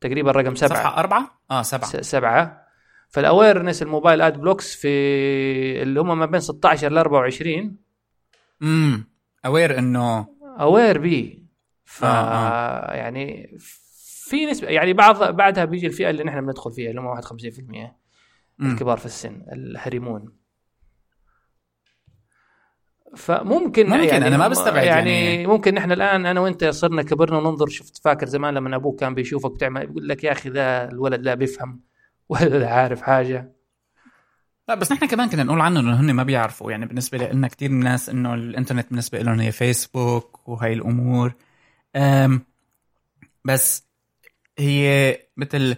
تقريبا 0.00 0.30
رقم 0.30 0.54
سبعة. 0.54 0.78
صفحة 0.78 0.98
أربعة؟ 1.00 1.40
آه 1.50 1.62
سبعة. 1.62 2.02
سبعة. 2.02 2.66
فال 3.08 3.22
awareness 3.22 3.82
ال 3.82 3.87
mobile 3.87 4.20
ad 4.20 4.40
blocks 4.40 4.74
في 4.74 4.88
اللي 5.82 6.00
هم 6.00 6.18
ما 6.18 6.26
بين 6.26 6.40
16 6.40 6.92
ل 6.92 6.98
24 6.98 7.76
امم 8.62 9.08
aware 9.46 9.78
إنه 9.78 10.26
aware 10.60 10.98
بي. 10.98 11.46
ف 11.84 12.04
آه 12.04 12.08
آه. 12.08 12.94
يعني 12.94 13.56
في 14.26 14.46
نسبه 14.46 14.68
يعني 14.68 14.92
بعض 14.92 15.36
بعدها 15.36 15.64
بيجي 15.64 15.86
الفئة 15.86 16.10
اللي 16.10 16.24
نحن 16.24 16.46
بندخل 16.46 16.72
فيها 16.72 16.90
اللي 16.90 17.00
هم 17.00 17.20
51% 17.20 18.62
الكبار 18.62 18.96
في 18.96 19.06
السن 19.06 19.42
الهرمون 19.52 20.32
فممكن 23.16 23.86
ممكن 23.86 24.04
يعني 24.04 24.26
أنا 24.26 24.36
ما 24.36 24.48
بستبعد 24.48 24.84
يعني, 24.84 25.24
يعني. 25.24 25.46
ممكن 25.46 25.74
نحن 25.74 25.92
الآن 25.92 26.26
أنا 26.26 26.40
وأنت 26.40 26.64
صرنا 26.64 27.02
كبرنا 27.02 27.38
وننظر 27.38 27.68
شفت 27.68 28.04
فاكر 28.04 28.26
زمان 28.26 28.54
لما 28.54 28.76
أبوك 28.76 29.00
كان 29.00 29.14
بيشوفك 29.14 29.50
بتعمل 29.50 29.82
يقول 29.82 30.08
لك 30.08 30.24
يا 30.24 30.32
أخي 30.32 30.50
ذا 30.50 30.88
الولد 30.88 31.22
لا 31.22 31.34
بيفهم 31.34 31.80
ولا 32.28 32.70
عارف 32.70 33.02
حاجة. 33.02 33.52
لا 34.68 34.74
بس 34.74 34.92
نحن 34.92 35.06
كمان 35.06 35.28
كنا 35.28 35.42
نقول 35.42 35.60
عنه 35.60 35.80
إنه 35.80 36.00
هن 36.00 36.12
ما 36.12 36.22
بيعرفوا. 36.22 36.70
يعني 36.70 36.86
بالنسبة 36.86 37.18
لنا 37.18 37.48
كثير 37.48 37.70
من 37.70 37.78
الناس 37.78 38.08
إنه 38.08 38.34
الإنترنت 38.34 38.88
بالنسبة 38.90 39.18
لهم 39.18 39.40
هي 39.40 39.52
فيسبوك 39.52 40.48
وهي 40.48 40.72
الأمور. 40.72 41.34
بس 43.44 43.85
هي 44.58 45.18
مثل 45.36 45.76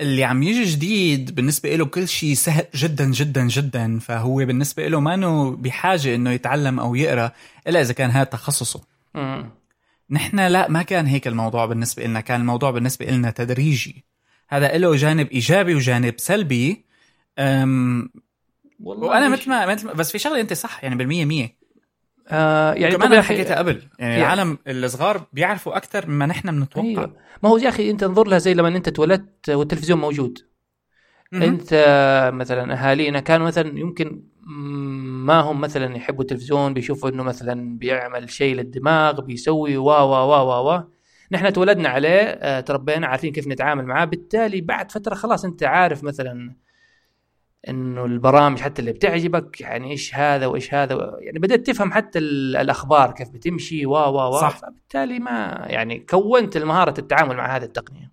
اللي 0.00 0.24
عم 0.24 0.42
يجي 0.42 0.64
جديد 0.64 1.34
بالنسبة 1.34 1.76
له 1.76 1.84
كل 1.84 2.08
شيء 2.08 2.34
سهل 2.34 2.66
جدا 2.74 3.10
جدا 3.10 3.48
جدا. 3.48 3.98
فهو 3.98 4.36
بالنسبة 4.36 4.88
له 4.88 5.00
ما 5.00 5.14
إنه 5.14 5.50
بحاجة 5.50 6.14
إنه 6.14 6.30
يتعلم 6.30 6.80
أو 6.80 6.94
يقرأ 6.94 7.32
إلا 7.66 7.80
إذا 7.80 7.92
كان 7.92 8.10
هذا 8.10 8.24
تخصصه. 8.24 8.84
نحن 10.10 10.40
لا 10.40 10.70
ما 10.70 10.82
كان 10.82 11.06
هيك 11.06 11.26
الموضوع 11.26 11.66
بالنسبة 11.66 12.04
لنا 12.04 12.20
كان 12.20 12.40
الموضوع 12.40 12.70
بالنسبة 12.70 13.06
لنا 13.06 13.30
تدريجي. 13.30 14.04
هذا 14.48 14.78
له 14.78 14.96
جانب 14.96 15.30
إيجابي 15.30 15.74
وجانب 15.74 16.14
سلبي. 16.18 16.84
أم 17.38 18.10
والله 18.80 19.08
وأنا 19.08 19.28
مثل 19.28 19.50
ما 19.50 19.66
مثل 19.66 19.94
بس 19.94 20.12
في 20.12 20.18
شغلة 20.18 20.40
أنت 20.40 20.52
صح 20.52 20.84
يعني 20.84 20.96
بالمية 20.96 21.24
مية. 21.24 21.63
آه 22.28 22.72
يعني 22.74 22.94
كمان 22.96 23.12
أنا 23.12 23.22
حكيتها 23.22 23.58
قبل 23.58 23.82
يعني 23.98 24.12
يعني- 24.12 24.22
العالم 24.22 24.58
الصغار 24.68 25.26
بيعرفوا 25.32 25.76
أكثر 25.76 26.08
مما 26.10 26.26
نحن 26.26 26.50
بنتوقع. 26.60 26.86
أيوه. 26.88 27.16
ما 27.42 27.48
هو 27.50 27.56
يا 27.58 27.68
أخي 27.68 27.90
أنت 27.90 28.02
انظر 28.02 28.26
لها 28.28 28.38
زي 28.38 28.54
لما 28.54 28.68
أنت 28.68 28.88
اتولدت 28.88 29.50
والتلفزيون 29.50 29.98
موجود. 30.00 30.38
مهم. 31.32 31.42
أنت 31.42 31.70
مثلا 32.34 32.72
أهالينا 32.74 33.20
كانوا 33.20 33.46
مثلا 33.46 33.78
يمكن 33.78 34.22
ما 35.26 35.40
هم 35.40 35.60
مثلا 35.60 35.96
يحبوا 35.96 36.22
التلفزيون 36.22 36.74
بيشوفوا 36.74 37.08
إنه 37.10 37.22
مثلا 37.22 37.78
بيعمل 37.78 38.30
شيء 38.30 38.54
للدماغ 38.54 39.20
بيسوي 39.20 39.76
وا 39.76 39.98
وا 40.00 40.18
وا 40.18 40.40
وا 40.40 40.58
وا. 40.74 40.80
نحن 41.32 41.52
تولدنا 41.52 41.88
عليه 41.88 42.18
آه، 42.20 42.60
تربينا 42.60 43.06
عارفين 43.06 43.32
كيف 43.32 43.46
نتعامل 43.48 43.84
معاه. 43.86 44.04
بالتالي 44.04 44.60
بعد 44.60 44.92
فترة 44.92 45.14
خلاص 45.14 45.44
أنت 45.44 45.62
عارف 45.62 46.04
مثلا 46.04 46.56
إنه 47.68 48.04
البرامج 48.04 48.60
حتى 48.60 48.80
اللي 48.80 48.92
بتعجبك 48.92 49.60
يعني 49.60 49.90
إيش 49.90 50.14
هذا 50.14 50.46
وإيش 50.46 50.74
هذا 50.74 51.16
يعني 51.20 51.38
بدأت 51.38 51.66
تفهم 51.66 51.92
حتى 51.92 52.18
ال- 52.18 52.56
الأخبار 52.56 53.12
كيف 53.12 53.28
بتمشي 53.28 53.86
وا 53.86 54.06
وا 54.06 54.24
وا 54.24 54.40
صح. 54.40 54.56
فبالتالي 54.58 55.18
ما 55.18 55.64
يعني 55.68 55.98
كونت 55.98 56.58
مهاره 56.58 56.94
التعامل 57.00 57.36
مع 57.36 57.56
هذه 57.56 57.62
التقنية 57.64 58.12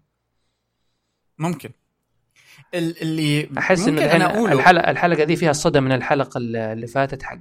ممكن 1.40 1.70
ال- 2.74 3.02
اللي 3.02 3.50
أحس 3.58 3.88
إنه 3.88 4.26
أقوله 4.26 4.54
الحلقة 4.54 4.92
الحلقة 4.92 5.24
دي 5.24 5.36
فيها 5.36 5.54
صدى 5.54 5.80
من 5.80 5.92
الحلقة 5.92 6.38
اللي 6.38 6.88
فاتت 6.88 7.24
حق 7.24 7.38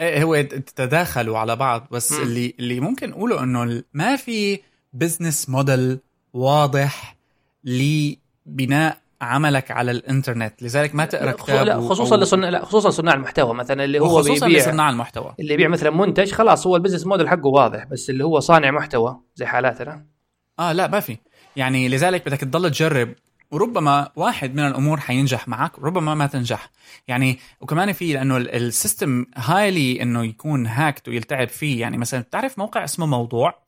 إيه 0.00 0.22
هو 0.22 0.40
تتداخلوا 0.42 1.38
على 1.38 1.56
بعض 1.56 1.86
بس 1.90 2.12
مم. 2.12 2.22
اللي 2.22 2.54
اللي 2.58 2.80
ممكن 2.80 3.12
أقوله 3.12 3.42
إنه 3.42 3.82
ما 3.94 4.16
في 4.16 4.60
business 4.92 5.48
model 5.48 5.98
واضح 6.32 7.16
لبناء 7.64 9.01
عملك 9.22 9.70
على 9.70 9.90
الإنترنت 9.90 10.62
لذلك 10.62 10.94
ما 10.94 11.04
تقرأ 11.04 11.32
كتاب 11.32 11.66
لا 11.66 11.76
و- 11.76 11.88
خصوصا 11.88 12.16
أو- 12.16 12.20
لصناع 12.20 12.48
لا 12.48 12.64
خصوصا 12.64 12.90
صناع 12.90 13.14
المحتوى. 13.14 13.54
مثلا 13.54 13.84
اللي 13.84 13.98
هو 13.98 14.22
بيبيع 14.22 14.48
لصناع 14.48 14.90
المحتوى. 14.90 15.34
اللي 15.40 15.54
يبيع 15.54 15.68
مثلا 15.68 15.90
منتج 15.90 16.32
خلاص 16.32 16.66
هو 16.66 16.76
ال 16.76 16.79
business 16.79 17.06
model 17.06 17.28
حقه 17.28 17.46
واضح 17.46 17.84
بس 17.84 18.10
اللي 18.10 18.24
هو 18.24 18.40
صانع 18.40 18.70
محتوى 18.70 19.20
زي 19.34 19.46
حالاتنا. 19.46 20.06
آه 20.58 20.72
لا 20.72 20.86
ما 20.88 21.00
في. 21.00 21.16
يعني 21.56 21.88
لذلك 21.88 22.26
بدك 22.26 22.38
تضل 22.40 22.70
تجرب 22.70 23.14
وربما 23.50 24.08
واحد 24.16 24.54
من 24.54 24.66
الأمور 24.66 25.00
حينجح 25.00 25.48
معك 25.48 25.78
وربما 25.78 26.14
ما 26.14 26.26
تنجح. 26.26 26.70
يعني 27.08 27.38
وكمان 27.60 27.92
في 27.92 28.12
لأنه 28.12 28.36
ال- 28.36 28.54
ال 28.54 28.64
system 28.64 29.26
highly 29.36 30.02
إنه 30.02 30.24
يكون 30.24 30.66
hacked 30.66 31.08
ويلتعب 31.08 31.48
فيه. 31.48 31.80
يعني 31.80 31.98
مثلا 31.98 32.20
بتعرف 32.20 32.58
موقع 32.58 32.84
اسمه 32.84 33.06
موضوع؟ 33.06 33.62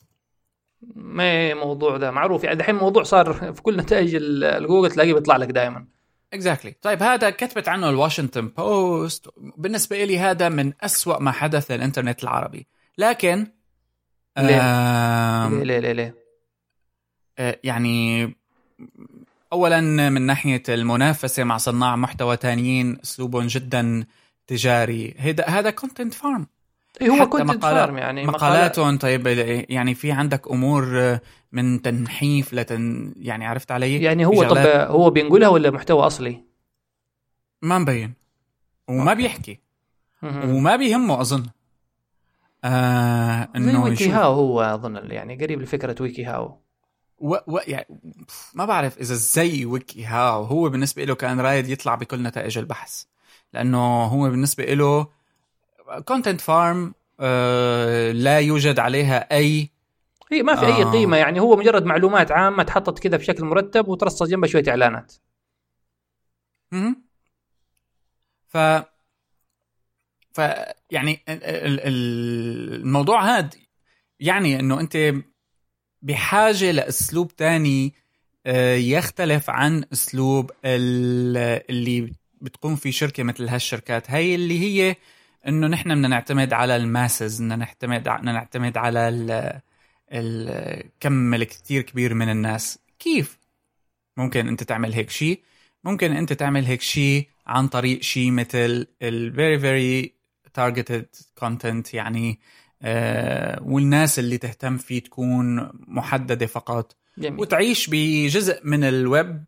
ما 0.94 1.52
الموضوع 1.52 1.96
ده 1.96 2.10
معروف 2.10 2.44
يعني 2.44 2.60
الحين 2.60 2.74
موضوع 2.74 3.02
صار 3.02 3.32
في 3.52 3.62
كل 3.62 3.76
نتائج 3.76 4.14
ال- 4.14 4.44
الجوجل 4.44 4.90
تلاقيه 4.90 5.14
بيطلع 5.14 5.36
لك 5.36 5.48
دائما 5.48 5.86
exactly 6.32 6.70
exactly. 6.70 6.74
طيب 6.82 7.02
هذا 7.02 7.30
كتبت 7.30 7.68
عنه 7.68 7.88
الواشنطن 7.90 8.48
بوست 8.48 9.26
بالنسبة 9.56 10.04
لي 10.04 10.18
هذا 10.18 10.48
من 10.48 10.72
أسوأ 10.80 11.18
ما 11.18 11.30
حدث 11.32 11.70
للإنترنت 11.70 12.22
العربي 12.22 12.66
لكن 12.98 13.46
ليه؟ 14.38 14.60
آم، 14.60 15.62
ليه 15.62 15.78
ليه 15.78 15.92
ليه؟ 15.92 16.14
آه، 17.38 17.58
يعني 17.64 18.24
اولا 19.52 19.80
من 20.10 20.22
ناحية 20.22 20.62
المنافسة 20.68 21.44
مع 21.44 21.56
صناع 21.56 21.96
محتوى 21.96 22.36
تانيين 22.36 22.98
أسلوبهم 23.04 23.46
جدا 23.46 24.06
تجاري 24.46 25.14
هذا 25.18 25.44
هذا 25.44 25.70
content 25.70 26.14
farm 26.14 26.46
هو 27.02 27.28
content 27.28 27.42
مقالات- 27.42 27.60
farm 27.62 27.98
يعني 27.98 28.26
مقالاتهم 28.26 28.98
طيب 28.98 29.26
يعني 29.68 29.94
في 29.94 30.12
عندك 30.12 30.48
أمور 30.50 31.00
آه، 31.00 31.20
من 31.52 31.82
تنحيف 31.82 32.54
لتن 32.54 33.14
يعني 33.16 33.46
عرفت 33.46 33.72
علي؟ 33.72 34.02
يعني 34.02 34.26
هو 34.26 34.42
طب 34.42 34.56
هو 34.90 35.10
بينقلها 35.10 35.48
ولا 35.48 35.70
محتوى 35.70 36.06
أصلي؟ 36.06 36.44
ما 37.62 37.78
مبين. 37.78 38.14
وما 38.88 39.14
بيحكي. 39.14 39.60
مهم. 40.22 40.54
وما 40.54 40.76
بيهمه 40.76 41.20
أظن. 41.20 41.46
آه 42.64 43.48
إنه 43.56 43.84
ويكي 43.84 44.10
هاو 44.10 44.32
هو 44.32 44.60
أظن 44.60 45.10
يعني 45.10 45.34
قريب 45.44 45.62
لفكرة 45.62 45.96
wikiHow 46.02 46.58
و... 47.18 47.36
و... 47.46 47.58
يعني 47.66 47.86
ما 48.54 48.64
بعرف 48.64 48.98
إذا 48.98 49.14
زي 49.14 49.64
wikiHow 49.64 50.44
هو 50.44 50.68
بالنسبة 50.68 51.04
له 51.04 51.14
كان 51.14 51.40
رايد 51.40 51.68
يطلع 51.68 51.94
بكل 51.94 52.22
نتائج 52.22 52.58
البحث. 52.58 53.02
لأنه 53.52 54.04
هو 54.04 54.30
بالنسبة 54.30 54.64
له 54.64 55.06
content 56.04 56.40
farm 56.40 56.94
آه 57.20 58.12
لا 58.12 58.38
يوجد 58.40 58.78
عليها 58.78 59.36
أي 59.36 59.70
هي 60.32 60.42
ما 60.42 60.54
في 60.54 60.66
أي 60.66 60.82
آه. 60.82 60.92
قيمة 60.92 61.16
يعني 61.16 61.40
هو 61.40 61.56
مجرد 61.56 61.84
معلومات 61.84 62.32
عامة 62.32 62.62
تحطت 62.62 62.98
كذا 62.98 63.16
بشكل 63.16 63.44
مرتب 63.44 63.88
وترصص 63.88 64.22
جنبها 64.22 64.48
شوية 64.48 64.64
إعلانات 64.68 65.12
مهم. 66.72 67.04
ف 68.46 68.56
ف 70.32 70.40
يعني 70.90 71.20
ال- 71.28 71.44
ال- 71.44 71.80
ال- 71.80 72.74
الموضوع 72.74 73.38
هذا 73.38 73.50
يعني 74.20 74.60
إنه 74.60 74.80
أنت 74.80 75.14
بحاجة 76.02 76.70
لأسلوب 76.70 77.36
تاني 77.36 77.94
آه، 78.46 78.74
يختلف 78.74 79.50
عن 79.50 79.84
أسلوب 79.92 80.50
ال- 80.64 81.62
اللي 81.70 82.12
بتقوم 82.40 82.76
فيه 82.76 82.90
شركة 82.90 83.22
مثل 83.22 83.48
هالشركات 83.48 84.10
هي 84.10 84.34
اللي 84.34 84.60
هي 84.60 84.96
إنه 85.48 85.66
نحن 85.66 85.88
بدنا 85.94 86.08
نعتمد 86.08 86.52
على 86.52 86.76
الماسز 86.76 87.36
بدنا 87.42 87.56
نعتمد 87.56 88.00
بدنا 88.00 88.32
نعتمد 88.32 88.76
على 88.76 89.08
ال- 89.08 89.60
الكم 90.12 91.34
الكثير 91.34 91.82
كبير 91.82 92.14
من 92.14 92.28
الناس. 92.30 92.78
كيف؟ 92.98 93.38
ممكن 94.16 94.48
أنت 94.48 94.62
تعمل 94.62 94.92
هيك 94.92 95.10
شيء 95.10 95.40
ممكن 95.84 96.12
أنت 96.16 96.32
تعمل 96.32 96.64
هيك 96.64 96.80
شيء 96.80 97.28
عن 97.46 97.68
طريق 97.68 98.02
شيء 98.02 98.30
مثل 98.30 98.86
ال 99.02 99.32
very 99.34 99.60
very 99.62 100.10
targeted 100.60 101.24
content 101.44 101.94
يعني 101.94 102.40
آه 102.82 103.62
والناس 103.62 104.18
اللي 104.18 104.38
تهتم 104.38 104.76
فيه 104.76 104.98
تكون 105.02 105.70
محددة 105.88 106.46
فقط. 106.46 106.96
جميل. 107.18 107.40
وتعيش 107.40 107.90
بجزء 107.90 108.60
من 108.64 108.84
الويب 108.84 109.44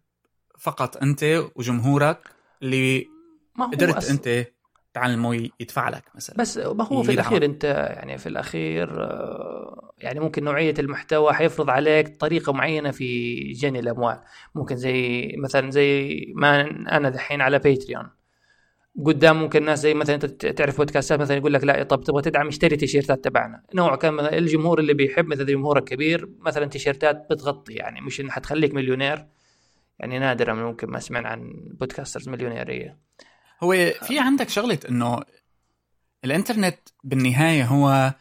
فقط 0.58 0.96
أنت 0.96 1.44
وجمهورك 1.56 2.18
اللي 2.62 3.06
ما 3.56 3.64
هو 3.66 3.70
قدرت 3.70 4.04
أص- 4.04 4.10
أنت 4.10 4.46
تعلمه 4.96 5.48
يدفع 5.60 5.88
لك 5.88 6.04
مثلا. 6.14 6.36
بس 6.36 6.58
ما 6.58 6.84
هو 6.84 7.02
في. 7.02 7.12
الأخير 7.12 7.44
أنت 7.44 7.64
يعني 7.96 8.18
في 8.18 8.28
الأخير 8.28 9.04
آه، 9.04 9.92
يعني 9.98 10.20
ممكن 10.20 10.44
نوعية 10.44 10.74
المحتوى 10.78 11.32
حيفرض 11.32 11.70
عليك 11.70 12.16
طريقة 12.16 12.52
معينة 12.52 12.90
في 12.90 13.34
جني 13.52 13.78
الأموال. 13.78 14.18
ممكن 14.54 14.76
زي 14.76 15.32
مثلا 15.38 15.70
زي 15.70 16.20
ما 16.34 16.60
أنا 16.96 17.08
دحين 17.10 17.40
على 17.40 17.58
Patreon 17.58 18.10
قدام 19.04 19.40
ممكن 19.40 19.64
ناس 19.64 19.80
زي 19.80 19.94
مثلا 19.94 20.14
أنت 20.14 20.26
تعرف 20.46 20.76
بودكاستات 20.76 21.20
مثلا 21.20 21.36
يقول 21.36 21.52
لك 21.54 21.64
لا 21.64 21.82
طب 21.82 22.04
تبغى 22.04 22.22
تدعم 22.22 22.46
اشتري 22.48 22.76
تيشيرتات 22.76 23.24
تبعنا. 23.24 23.62
نوع 23.74 23.96
كان 23.96 24.14
مثلاً 24.14 24.38
الجمهور 24.38 24.78
اللي 24.78 24.94
بيحب 24.94 25.26
مثل 25.26 25.46
جمهورك 25.46 25.84
كبير 25.84 26.28
مثلا 26.40 26.66
تيشيرتات 26.66 27.26
بتغطي 27.30 27.72
يعني 27.72 28.00
مش 28.00 28.20
إنها 28.20 28.32
حتخليك 28.32 28.74
مليونير. 28.74 29.26
يعني 29.98 30.18
نادرا 30.18 30.54
ممكن 30.54 30.90
ما 30.90 30.98
سمعنا 30.98 31.28
عن 31.28 31.52
podcasters 31.80 32.28
مليونيرية. 32.28 32.98
هو 33.62 33.72
في 34.06 34.18
عندك 34.18 34.48
شغلة 34.48 34.78
إنه 34.88 35.22
الإنترنت 36.24 36.78
بالنهاية 37.04 37.64
هو 37.64 38.14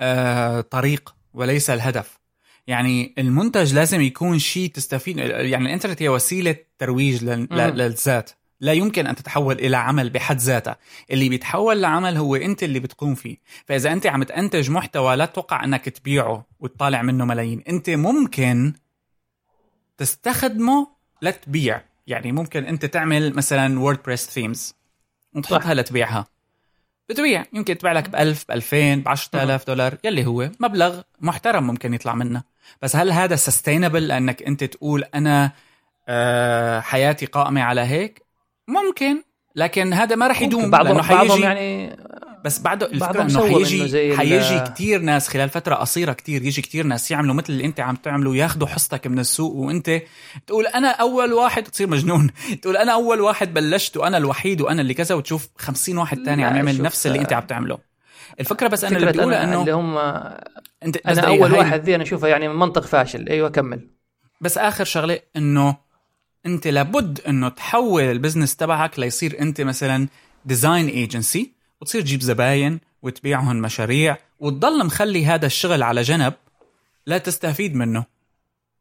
آه 0.00 0.60
طريق 0.60 1.14
وليس 1.34 1.70
الهدف. 1.70 2.18
يعني 2.66 3.14
المنتج 3.18 3.74
لازم 3.74 4.00
يكون 4.00 4.38
شيء 4.38 4.70
تستفيد 4.70 5.18
يعني 5.18 5.66
الإنترنت 5.66 6.02
هي 6.02 6.08
وسيلة 6.08 6.56
ترويج. 6.78 7.24
للذات. 7.24 8.30
لا 8.60 8.72
يمكن 8.72 9.06
أن 9.06 9.14
تتحول 9.14 9.54
إلى 9.58 9.76
عمل 9.76 10.10
بحد 10.10 10.38
ذاته 10.38 10.74
اللي 11.10 11.28
بيتحول 11.28 11.82
لعمل 11.82 12.16
هو 12.16 12.36
أنت 12.36 12.62
اللي 12.62 12.80
بتقوم 12.80 13.14
فيه. 13.14 13.36
فإذا 13.66 13.92
أنت 13.92 14.06
عم 14.06 14.22
تنتج 14.22 14.70
محتوى 14.70 15.16
لا 15.16 15.26
تتوقع 15.26 15.64
أنك 15.64 15.88
تبيعه 15.88 16.46
وتطالع 16.60 17.02
منه 17.02 17.24
ملايين. 17.24 17.62
أنت 17.68 17.90
ممكن 17.90 18.72
تستخدمه 19.98 20.88
لتبيع. 21.22 21.82
يعني 22.06 22.32
ممكن 22.32 22.64
أنت 22.64 22.84
تعمل 22.84 23.34
مثلا 23.34 23.80
WordPress 23.80 24.26
themes. 24.26 24.74
وتحطها 25.34 25.74
لتبيعها 25.74 26.26
بتبيع 27.08 27.44
يمكن 27.52 27.78
تبيع 27.78 27.92
لك 27.92 28.08
ب 28.08 28.16
1000 28.16 28.44
ب 28.48 28.50
2000 28.50 28.94
ب 28.94 29.08
10000 29.08 29.66
دولار 29.66 29.96
يلي 30.04 30.26
هو 30.26 30.50
مبلغ 30.60 31.00
محترم 31.20 31.66
ممكن 31.66 31.94
يطلع 31.94 32.14
منه. 32.14 32.42
بس 32.82 32.96
هل 32.96 33.12
هذا 33.12 33.36
sustainable 33.36 34.08
لأنك 34.08 34.42
أنت 34.42 34.64
تقول 34.64 35.04
أنا 35.14 35.52
آه 36.08 36.80
حياتي 36.80 37.26
قائمة 37.26 37.62
على 37.62 37.80
هيك؟ 37.80 38.22
ممكن 38.68 39.22
لكن 39.56 39.92
هذا 39.92 40.16
ما 40.16 40.26
رح 40.26 40.42
يدوم 40.42 40.70
بعضهم 40.70 40.96
لأنه 40.96 41.08
بعضهم 41.08 41.42
يعني 41.42 41.96
بس 42.44 42.58
بعده 42.58 42.86
الفكرة 42.86 43.22
إنه 43.22 43.58
حيجي 43.58 44.16
حيجي 44.16 44.60
كتير 44.60 45.00
ناس 45.00 45.28
خلال 45.28 45.48
فترة 45.48 45.74
قصيرة 45.74 46.12
كتير 46.12 46.42
يجي 46.42 46.62
كتير 46.62 46.86
ناس 46.86 47.10
يعملوا 47.10 47.34
مثل 47.34 47.52
اللي 47.52 47.64
أنت 47.64 47.80
عم 47.80 47.96
تعمله 47.96 48.36
ياخذوا 48.36 48.68
حصتك 48.68 49.06
من 49.06 49.18
السوق 49.18 49.54
وأنت 49.54 50.02
تقول 50.46 50.66
أنا 50.66 50.88
أول 50.88 51.32
واحد 51.32 51.62
تصير 51.62 51.86
مجنون. 51.86 52.30
تقول 52.62 52.76
أنا 52.76 52.92
أول 52.92 53.20
واحد 53.20 53.54
بلشت 53.54 53.96
وأنا 53.96 54.16
الوحيد 54.16 54.60
وأنا 54.60 54.82
اللي 54.82 54.94
كذا 54.94 55.14
وتشوف 55.14 55.48
خمسين 55.56 55.98
واحد 55.98 56.22
تاني 56.22 56.44
عم 56.44 56.56
يعمل 56.56 56.82
نفس 56.82 57.06
اللي 57.06 57.18
أنت 57.18 57.32
عم 57.32 57.42
تعمله. 57.42 57.78
الفكرة 58.40 58.68
بس 58.68 58.84
أنا 58.84 58.96
اللي 58.96 59.10
أنا 59.10 59.44
إنه 59.44 59.60
اللي 59.60 59.72
هم 59.72 59.98
انت 60.84 60.96
أنا 61.06 61.26
أول 61.26 61.52
واحد 61.52 61.84
ذي 61.84 61.94
أنا 61.94 62.02
اشوفه 62.02 62.28
يعني 62.28 62.48
منطق 62.48 62.82
فاشل. 62.82 63.28
أيوه 63.28 63.48
كمل. 63.48 63.88
بس 64.40 64.58
آخر 64.58 64.84
شغلة 64.84 65.20
إنه 65.36 65.76
أنت 66.46 66.66
لابد 66.66 67.20
إنه 67.28 67.48
تحول 67.48 68.02
ال 68.02 68.08
business 68.08 68.56
تبعك 68.56 68.98
ليصير 68.98 69.40
أنت 69.40 69.60
مثلا 69.60 70.08
design 70.44 70.88
agency 70.88 71.52
وتصير 71.82 72.00
تجيب 72.02 72.20
زباين 72.20 72.80
وتبيعهم 73.02 73.56
مشاريع 73.56 74.16
وتضل 74.40 74.86
مخلي 74.86 75.26
هذا 75.26 75.46
الشغل 75.46 75.82
على 75.82 76.02
جنب 76.02 76.32
لا 77.06 77.18
تستفيد 77.18 77.74
منه. 77.74 78.04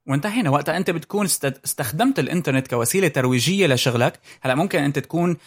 وانتهينا. 0.07 0.49
وقتها 0.49 0.77
انت 0.77 0.91
بتكون 0.91 1.25
است- 1.25 1.59
استخدمت 1.65 2.19
الإنترنت 2.19 2.67
كوسيلة 2.67 3.07
ترويجية 3.07 3.67
لشغلك. 3.67 4.19
هلا 4.41 4.55
ممكن 4.55 4.83
انت 4.83 4.99
تكون 4.99 5.37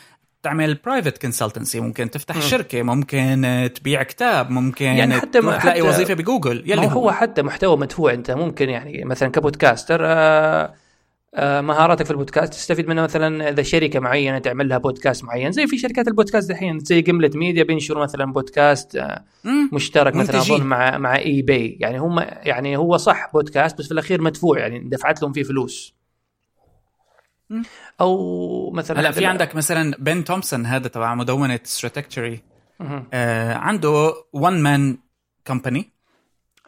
تعمل 0.42 0.74
private 0.74 1.18
consultancy 1.20 1.80
ممكن 1.80 2.11
تفتح 2.11 2.36
مم. 2.36 2.42
شركة. 2.42 2.82
ممكن 2.82 3.70
تبيع 3.74 4.02
كتاب. 4.02 4.50
ممكن 4.50 4.84
يعني 4.84 5.20
حتى- 5.20 5.30
تروح 5.32 5.62
تلاقي 5.62 5.80
حتى- 5.82 5.84
وظيفة 5.84 6.14
بجوجل. 6.14 6.62
يلي 6.70 6.86
هو 6.86 7.12
حتى 7.12 7.42
محتوى 7.42 7.76
مدفوع 7.76 8.12
انت. 8.12 8.30
ممكن 8.30 8.68
يعني 8.68 9.05
مثلا 9.05 9.28
ك 9.28 9.36
podcaster 9.36 10.00
آه، 10.02 10.74
مهاراتك 11.39 12.05
في 12.05 12.11
البودكاست 12.11 12.53
تستفيد 12.53 12.89
منها 12.89 13.05
مثلا 13.05 13.49
إذا 13.49 13.62
شركة 13.62 14.01
معينة 14.01 14.39
تعمل 14.39 14.68
لها 14.68 14.78
بودكاست 14.78 15.24
معين 15.24 15.53
زي 15.53 15.66
في 15.66 15.78
شركات 15.78 16.09
البودكاست 16.09 16.51
الحين 16.51 16.78
زي 16.78 17.01
جملة 17.00 17.30
ميديا 17.35 17.64
بينشروا 17.64 18.03
مثلا 18.03 18.32
بودكاست 18.32 18.97
آه،. 18.97 19.24
مشترك 19.72 20.16
مثلا. 20.16 20.41
أظن 20.41 20.62
مع 20.62 20.99
مع 20.99 21.16
إي 21.16 21.42
باي 21.43 21.78
يعني 21.80 21.99
هم 21.99 22.18
يعني 22.20 22.76
هو 22.76 22.97
صح 22.97 23.30
بودكاست 23.32 23.78
بس 23.78 23.87
في 23.87 23.93
الأخير 23.93 24.22
مدفوع 24.22 24.59
يعني 24.59 24.89
دفعت 24.89 25.22
لهم 25.22 25.32
فيه 25.32 25.43
فلوس. 25.43 25.95
أو 28.01 28.70
مثلا 28.70 29.01
هلا 29.01 29.11
في 29.11 29.26
عندك 29.26 29.57
مثلا 29.57 29.97
بن 29.99 30.24
تومسون 30.24 30.66
هذا 30.66 30.89
تبع 30.89 31.14
مدونة 31.14 31.61
ستراتيكري 31.64 32.42
مهم. 32.80 33.05
آه 33.12 33.55
عنده 33.55 34.14
one 34.32 34.62
man 34.62 34.98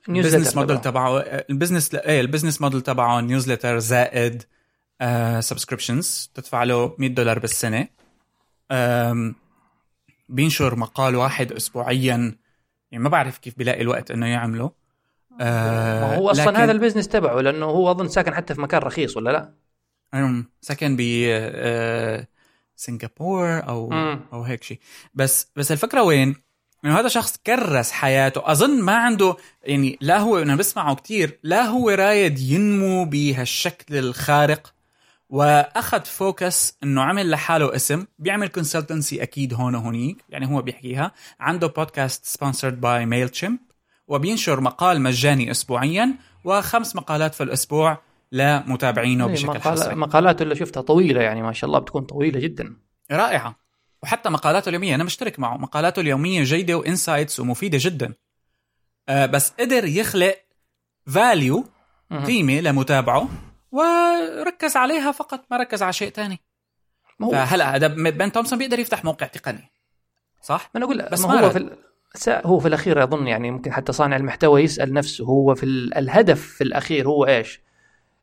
newsletter 0.09 0.37
ال 0.37 0.39
business 0.39 0.57
model 0.57 0.81
تبعه. 0.81 1.19
آه، 1.19 1.47
ال 1.51 1.56
business 1.56 1.95
إيه 1.95 2.21
ال 2.21 2.25
business 2.25 2.61
model 2.61 2.81
تبعه 2.81 3.21
newsletter 3.21 3.79
زائد 3.79 4.43
آه 4.43 4.56
subscriptions 5.41 6.31
تدفع 6.35 6.63
له 6.63 6.97
100 6.99 7.09
دولار 7.11 7.39
بالسنة 7.39 7.89
بينشر 10.29 10.77
مقال 10.77 11.17
واحد 11.17 11.53
اسبوعيا 11.53 12.35
يعني 12.91 13.05
ما 13.05 13.09
بعرف 13.09 13.39
كيف 13.39 13.59
بيلاقي 13.59 13.83
الوقت 13.83 14.11
إنه 14.11 14.27
يعمله 14.27 14.71
آه 15.41 16.17
هو 16.17 16.31
أصلا 16.31 16.45
لكن- 16.45 16.57
هذا 16.57 16.73
البزنس 16.73 17.09
تبعه 17.09 17.41
لأنه 17.41 17.67
هو 17.67 17.91
أظن 17.91 18.09
ساكن 18.09 18.35
حتى 18.35 18.55
في 18.55 18.61
مكان 18.61 18.81
رخيص 18.83 19.17
ولا 19.17 19.31
لا؟ 19.31 19.53
سكن 20.61 20.97
ب 20.97 21.01
آه، 21.29 22.29
سنغافور 22.77 23.69
أو 23.69 23.89
مم. 23.91 24.21
أو 24.33 24.43
هيك 24.43 24.63
شيء 24.63 24.79
بس 25.15 25.49
بس 25.57 25.73
الفكرة 25.73 26.03
وين؟ 26.03 26.37
إنه 26.85 26.99
هذا 27.01 27.09
شخص 27.09 27.37
كرس 27.47 27.91
حياته 27.91 28.53
أظن 28.53 28.83
ما 28.83 28.97
عنده 28.97 29.37
يعني 29.63 29.99
لا 30.01 30.19
هو 30.19 30.39
أنا 30.39 30.57
بسمعه 30.57 30.95
كتير 30.95 31.39
لا 31.43 31.63
هو 31.63 31.91
رايد 31.91 32.39
ينمو 32.39 33.05
بهالشكل 33.05 33.97
الخارق 33.97 34.75
وأخذ 35.29 36.05
focus 36.05 36.79
إنه 36.83 37.03
عمل 37.03 37.31
لحاله 37.31 37.77
اسم 37.77 38.07
بيعمل 38.19 38.49
consultancy 38.49 39.23
أكيد 39.23 39.55
هون 39.55 39.75
وهونيك 39.75 40.25
يعني 40.29 40.47
هو 40.47 40.63
بيحكيها. 40.63 41.13
عنده 41.41 41.67
بودكاست 41.67 42.25
sponsored 42.25 42.81
by 42.81 43.07
Mailchimp 43.07 43.59
وبينشر 44.09 44.61
مقال 44.61 45.01
مجاني 45.01 45.51
اسبوعيا 45.51 46.15
وخمس 46.45 46.97
مقالات 46.97 47.35
في 47.35 47.43
الأسبوع 47.43 47.99
لمتابعينه 48.33 49.27
إيه، 49.27 49.33
بشكل 49.33 49.47
مقال- 49.49 49.63
حصري. 49.63 49.95
مقالاته 49.95 50.43
اللي 50.43 50.55
شفتها 50.57 50.81
طويلة 50.81 51.21
يعني 51.23 51.43
ما 51.43 51.53
شاء 51.53 51.69
الله 51.69 51.79
بتكون 51.79 52.03
طويلة 52.05 52.41
جدا. 52.41 52.77
رائعة. 53.13 53.57
وحتى 54.03 54.31
مقالاته 54.31 54.69
اليومية 54.69 54.95
أنا 54.95 55.05
مشترك 55.05 55.39
معه. 55.39 55.57
مقالاته 55.57 56.01
اليومية 56.01 56.43
جيدة 56.43 56.75
و 56.75 56.82
insights 56.82 57.41
ومفيدة 57.41 57.79
جدا. 57.81 58.15
آه 59.09 59.27
بس 59.27 59.53
قدر 59.61 59.85
يخلق 59.85 60.37
فاليو. 61.07 61.65
قيمة 62.27 62.61
لمتابعه. 62.61 63.29
وركز 63.77 64.77
عليها 64.77 65.13
فقط 65.13 65.45
ما 65.51 65.57
ركز 65.57 65.83
على 65.83 65.93
شيء 65.93 66.09
تاني 66.11 66.41
ما 67.21 67.27
هو 67.27 67.31
فهلا 67.31 67.77
هذا 67.77 67.87
بن 67.87 68.33
تومسون 68.33 68.59
بيقدر 68.59 68.79
يفتح 68.79 69.05
موقع 69.05 69.27
تقني 69.27 69.71
صح 70.43 70.71
ما 70.75 70.79
أنا 70.79 70.85
أقول 70.85 71.09
بس 71.13 71.21
ما 71.25 71.35
ما 71.35 71.41
هو. 71.41 71.51
في 71.51 71.59
ال- 71.59 71.77
هو 72.29 72.59
في 72.59 72.69
الأخير 72.69 73.03
اظن 73.03 73.27
يعني 73.27 73.51
ممكن 73.51 73.73
حتى 73.73 73.93
صانع 73.93 74.17
المحتوى 74.17 74.63
يسأل 74.63 74.93
نفسه 74.93 75.25
هو 75.25 75.55
في 75.55 75.63
ال- 75.63 75.95
الهدف 75.99 76.41
في 76.47 76.65
الأخير 76.65 77.09
هو 77.09 77.27
إيش؟ 77.27 77.61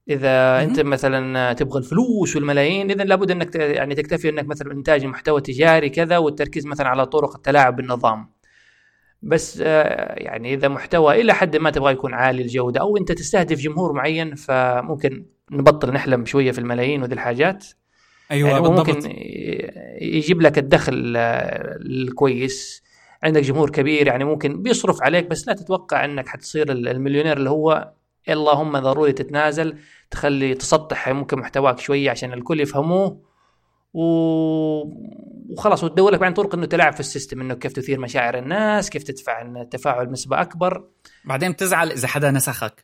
إذا 0.09 0.57
مهم. 0.59 0.69
أنت 0.69 0.79
مثلا 0.79 1.53
تبغى 1.53 1.79
الفلوس 1.79 2.35
والملايين 2.35 2.91
اذا 2.91 3.03
لابد 3.03 3.31
أنك 3.31 3.55
يعني 3.55 3.95
تكتفي 3.95 4.29
أنك 4.29 4.47
مثلا 4.47 4.71
إنتاج 4.71 5.05
محتوى 5.05 5.41
تجاري 5.41 5.89
كذا 5.89 6.17
والتركيز 6.17 6.65
مثلا 6.65 6.87
على 6.89 7.05
طرق 7.05 7.35
التلاعب 7.35 7.75
بالنظام. 7.75 8.29
بس 9.21 9.59
آه، 9.65 10.13
يعني 10.17 10.53
إذا 10.53 10.67
محتوى 10.67 11.21
إلى 11.21 11.33
حد 11.33 11.57
ما 11.57 11.69
تبغى 11.71 11.91
يكون 11.93 12.13
عالي 12.13 12.41
الجودة 12.41 12.81
أو 12.81 12.97
أنت 12.97 13.11
تستهدف 13.11 13.59
جمهور 13.59 13.93
معين 13.93 14.35
فممكن 14.35 15.25
نبطل 15.51 15.91
نحلم 15.93 16.25
شوية 16.25 16.51
في 16.51 16.59
الملايين 16.59 17.01
وذي 17.03 17.13
الحاجات. 17.13 17.65
أيوه 18.31 18.49
يعني 18.49 18.61
بالضبط. 18.61 18.87
ممكن 18.89 19.09
يجيب 20.01 20.41
لك 20.41 20.57
الدخل 20.57 21.13
آه، 21.17 21.77
الكويس. 21.81 22.83
عندك 23.23 23.41
جمهور 23.41 23.69
كبير 23.69 24.07
يعني 24.07 24.23
ممكن 24.23 24.61
بيصرف 24.63 25.03
عليك 25.03 25.27
بس 25.27 25.47
لا 25.47 25.53
تتوقع 25.53 26.05
إنك 26.05 26.27
حتصير 26.27 26.71
ال- 26.71 26.87
المليونير 26.87 27.37
اللي 27.37 27.49
هو 27.49 27.91
اللهم 28.29 28.77
ضروري 28.79 29.11
تتنازل 29.13 29.77
تخلي 30.11 30.53
تسطح 30.53 31.09
ممكن 31.09 31.39
محتواك 31.39 31.79
شوية 31.79 32.11
عشان 32.11 32.33
الكل 32.33 32.59
يفهموه. 32.59 33.21
و... 33.93 34.03
وخلاص 35.49 35.83
وتدور 35.83 36.11
لك 36.11 36.19
بعدين 36.19 36.33
طرق 36.33 36.55
إنه 36.55 36.65
تلعب 36.65 36.93
في 36.93 36.99
السيستم 36.99 37.41
إنه 37.41 37.53
كيف 37.53 37.73
تثير 37.73 37.99
مشاعر 37.99 38.37
الناس 38.37 38.89
كيف 38.89 39.03
تدفع 39.03 39.41
إن 39.41 39.57
التفاعل 39.57 40.05
بنسبة 40.05 40.41
أكبر. 40.41 40.83
بعدين 41.25 41.51
بتزعل 41.51 41.91
إذا 41.91 42.07
حدا 42.07 42.31
نسخك 42.31 42.83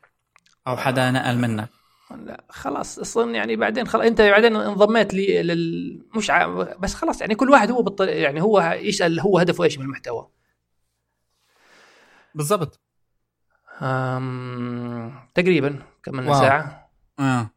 أو 0.67 0.77
حدا 0.77 1.11
نقل 1.11 1.37
منك. 1.37 1.69
لا 2.15 2.43
خلاص 2.49 2.99
أصلا 2.99 3.35
يعني 3.35 3.55
بعدين 3.55 3.87
خلاص 3.87 4.05
انت 4.05 4.21
بعدين 4.21 4.55
انضميت 4.55 5.13
لي 5.13 5.43
لل 5.43 6.01
مش 6.15 6.29
ع... 6.29 6.47
بس 6.79 6.93
خلاص 6.93 7.21
يعني 7.21 7.35
كل 7.35 7.49
واحد 7.49 7.71
هو 7.71 7.81
بالط... 7.81 8.01
يعني 8.01 8.41
هو 8.41 8.77
يسأل 8.81 9.19
هو 9.19 9.39
هدفه 9.39 9.63
إيش 9.63 9.77
من 9.77 9.85
المحتوى 9.85 10.29
بالضبط. 12.35 12.79
أم... 13.81 15.13
تقريبا 15.35 15.79
كملنا. 16.03 16.33
ساعة. 16.33 16.89
آه. 17.19 17.49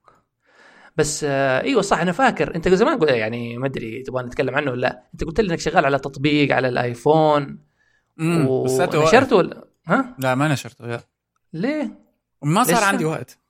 بس 0.96 1.24
آه 1.24 1.62
إيوه 1.62 1.82
صح 1.82 2.00
أنا 2.00 2.12
فاكر. 2.12 2.54
أنت 2.54 2.68
زمان 2.68 2.98
قلت 2.98 3.10
يعني 3.10 3.58
ما 3.58 3.66
أدري 3.66 4.02
تبغى 4.02 4.22
نتكلم 4.22 4.54
عنه 4.54 4.70
ولا 4.70 4.80
لا. 4.80 5.08
أنت 5.14 5.24
قلت 5.24 5.40
لي 5.40 5.50
إنك 5.50 5.60
شغال 5.60 5.84
على 5.84 5.98
تطبيق 5.98 6.54
على 6.54 6.68
الآيفون. 6.68 7.58
ونشرته 8.20 9.36
ولا؟ 9.36 9.64
ها؟ 9.86 10.16
لا 10.18 10.34
ما 10.34 10.48
نشرته 10.48 10.86
لا 10.86 11.00
ليه؟ 11.52 11.98
وما 12.42 12.64
صار؟ 12.64 12.84
عندي 12.84 13.04
وقت. 13.04 13.41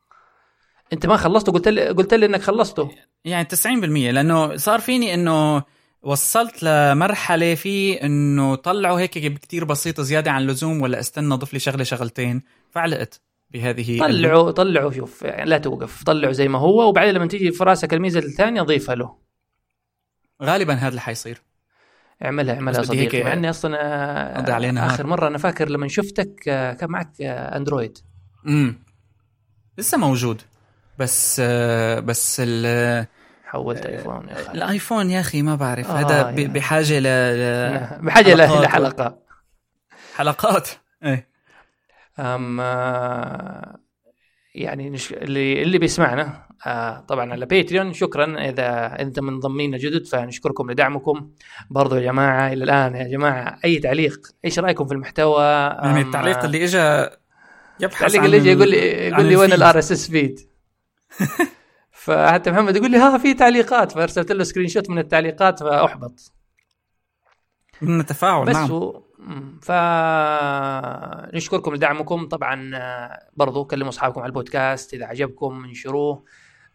أنت 0.92 1.06
ما 1.06 1.16
خلصته 1.16 1.52
قلت 1.52 1.68
لي 1.68 1.88
قلت 1.88 2.14
لي 2.14 2.26
إنك 2.26 2.42
خلصته. 2.42 2.90
يعني 3.24 3.44
90% 3.44 4.10
لأنه 4.10 4.56
صار 4.56 4.80
فيني 4.80 5.14
إنه 5.14 5.62
وصلت 6.02 6.62
لمرحلة 6.62 7.54
فيه 7.54 8.02
إنه 8.02 8.54
طلعوا 8.54 9.00
هيك 9.00 9.10
كتير 9.10 9.64
بسيط 9.64 10.00
زيادة 10.00 10.30
عن 10.30 10.42
اللزوم 10.42 10.82
ولا 10.82 11.00
استنى 11.00 11.34
أضيف 11.34 11.52
لي 11.52 11.58
شغلة 11.58 11.84
شغلتين. 11.84 12.42
فعلقت 12.70 13.20
بهذه 13.50 14.00
طلعوا 14.00 14.50
طلعوا 14.50 14.90
شوف 14.90 15.22
يعني 15.22 15.50
لا 15.50 15.58
توقف 15.58 16.02
طلعوا 16.02 16.32
زي 16.32 16.48
ما 16.48 16.58
هو 16.58 16.88
وبعدين 16.88 17.14
لما 17.14 17.26
تيجي 17.26 17.52
في 17.52 17.64
راسك 17.64 17.94
الميزة 17.94 18.18
الثانية 18.20 18.62
ضيفها 18.62 18.94
له. 18.94 19.16
غالبا 20.42 20.74
هذا 20.74 20.88
اللي 20.88 21.00
حيصير. 21.00 21.42
اعملها 22.24 22.54
اعملها 22.54 22.82
صديقي 22.82 23.22
مع 23.22 23.32
إني 23.32 23.50
أصلا 23.50 23.76
آه، 23.80 24.70
نهار. 24.70 24.86
آخر 24.86 25.06
مرة 25.06 25.28
أنا 25.28 25.38
فاكر 25.38 25.68
لما 25.68 25.88
شفتك 25.88 26.48
آه، 26.48 26.72
كان 26.72 26.90
معك 26.90 27.12
آه، 27.20 27.56
أندرويد. 27.56 27.98
امم 28.46 28.78
لسه 29.78 29.98
موجود. 29.98 30.42
بس 31.02 31.40
آه، 31.44 32.00
بس 32.00 32.42
ال- 32.44 33.06
حولت 33.44 33.86
ايفون 33.86 34.28
يا 34.28 34.32
أخي 34.32 34.52
الآيفون 34.52 35.10
يا 35.10 35.20
أخي 35.20 35.42
ما 35.42 35.54
بعرف. 35.54 35.90
آه، 35.90 35.94
هذا 35.94 36.30
يا. 36.40 36.46
بحاجة 36.48 36.98
ل 36.98 37.04
بحاجة 38.06 38.34
ل- 38.34 38.42
حلقات. 38.42 38.64
لحلقة. 38.64 39.18
حلقات. 40.16 40.68
إيه. 41.04 41.28
أم 42.18 42.60
آه، 42.60 43.76
يعني 44.54 44.90
نش... 44.90 45.12
اللي 45.12 45.62
اللي 45.62 45.78
بيسمعنا 45.78 46.42
آه 46.66 47.00
طبعا 47.08 47.32
على 47.32 47.46
باتريون 47.46 47.92
شكرا. 47.92 48.48
إذا 48.48 48.96
أنت 49.00 49.20
منضمينا 49.20 49.78
جدد 49.78 50.06
فنشكركم 50.06 50.70
لدعمكم. 50.70 51.30
برضو 51.70 51.96
يا 51.96 52.00
جماعة 52.00 52.52
إلى 52.52 52.64
الآن 52.64 52.94
يا 52.96 53.08
جماعة 53.08 53.58
أي 53.64 53.78
تعليق 53.78 54.20
إيش 54.44 54.58
رأيكم 54.58 54.84
في 54.86 54.94
المحتوى؟ 54.94 55.42
يعني 55.82 56.00
التعليق 56.00 56.44
اللي 56.44 56.64
اجى 56.64 57.10
يبحث 57.80 58.02
التعليق 58.02 58.24
اللي 58.24 58.36
ال- 58.36 58.46
يقول 58.46 58.70
لي 58.70 59.08
يقول 59.08 59.24
لي 59.26 59.36
وين. 59.36 59.52
ال 59.52 59.78
RSS 59.78 60.10
feed 60.10 60.40
فحتى 61.90 62.50
محمد 62.50 62.76
يقول 62.76 62.90
لي 62.90 62.96
ها 62.98 63.18
في 63.18 63.34
تعليقات. 63.34 63.92
فأرسلت 63.92 64.32
له 64.32 64.44
screenshot 64.44 64.90
من 64.90 64.98
التعليقات 64.98 65.60
فأحبط. 65.62 66.32
من 67.82 68.00
التفاعل 68.00 68.44
بس 68.46 68.54
نعم. 68.56 68.70
هو 68.70 69.02
مم. 69.18 69.60
ف 69.62 69.70
نشكركم 71.34 71.74
لدعمكم. 71.74 72.28
طبعا 72.28 72.70
آه، 72.74 73.18
برضو 73.36 73.64
كلموا 73.64 73.88
أصحابكم 73.88 74.20
على 74.20 74.28
البودكاست 74.28 74.94
إذا 74.94 75.06
عجبكم 75.06 75.64
انشروه. 75.64 76.24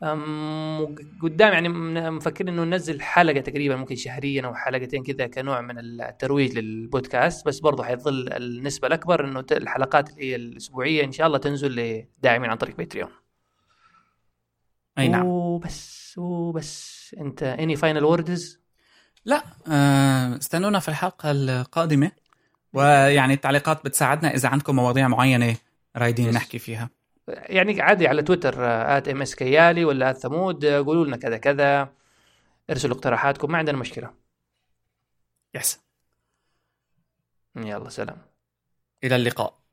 أم، 0.03 0.95
قدام 1.23 1.53
يعني 1.53 1.69
من- 1.69 2.11
مفكر 2.13 2.49
إنه 2.49 2.63
ننزل 2.63 3.01
حلقة 3.01 3.39
تقريبا 3.39 3.75
ممكن 3.75 3.95
شهريا 3.95 4.45
أو 4.45 4.55
حلقتين 4.55 5.03
كذا 5.03 5.27
كنوع 5.27 5.61
من 5.61 5.79
الترويج 5.79 6.57
للبودكاست. 6.57 7.47
بس 7.47 7.59
برضه 7.59 7.83
حيظل 7.83 8.33
النسبة 8.33 8.87
الأكبر 8.87 9.25
إنه 9.25 9.45
الحلقات 9.51 10.09
اللي 10.09 10.31
هي 10.31 10.35
الأسبوعية 10.35 11.03
إن 11.03 11.11
شاء 11.11 11.27
الله 11.27 11.37
تنزل 11.37 11.75
لداعمين 12.19 12.49
عن 12.49 12.57
طريق 12.57 12.77
باتريون. 12.77 13.09
أي 14.97 15.07
نعم. 15.07 15.25
وبس 15.25 16.13
وبس. 16.17 16.97
أنت 17.19 17.43
any 17.43 17.75
final 17.75 18.03
words 18.03 18.59
لا 19.25 19.43
آه، 19.71 20.37
استنونا 20.37 20.79
في 20.79 20.89
الحلقة 20.89 21.31
القادمة. 21.31 22.11
ويعني 22.73 23.33
التعليقات 23.33 23.85
بتساعدنا 23.85 24.33
إذا 24.35 24.49
عندكم 24.49 24.75
مواضيع 24.75 25.07
معينة 25.07 25.55
رايدين. 25.95 26.33
نحكي 26.33 26.59
فيها. 26.59 26.89
يعني 27.27 27.81
عادي 27.81 28.07
على 28.07 28.23
تويتر 28.23 28.65
at 28.65 29.07
ام 29.07 29.21
اس 29.21 29.35
كيالي 29.35 29.85
ولا 29.85 30.09
at 30.09 30.17
ثمود 30.17 30.65
آه، 30.65 30.81
قولوا 30.81 31.05
لنا 31.05 31.17
كذا 31.17 31.37
كذا. 31.37 31.93
ارسلوا 32.69 32.95
اقتراحاتكم 32.95 33.51
ما 33.51 33.57
عندنا 33.57 33.77
مشكلة. 33.77 34.13
yes 35.55 35.79
يلا 37.55 37.89
سلام. 37.89 38.17
إلى 39.03 39.15
اللقاء. 39.15 39.66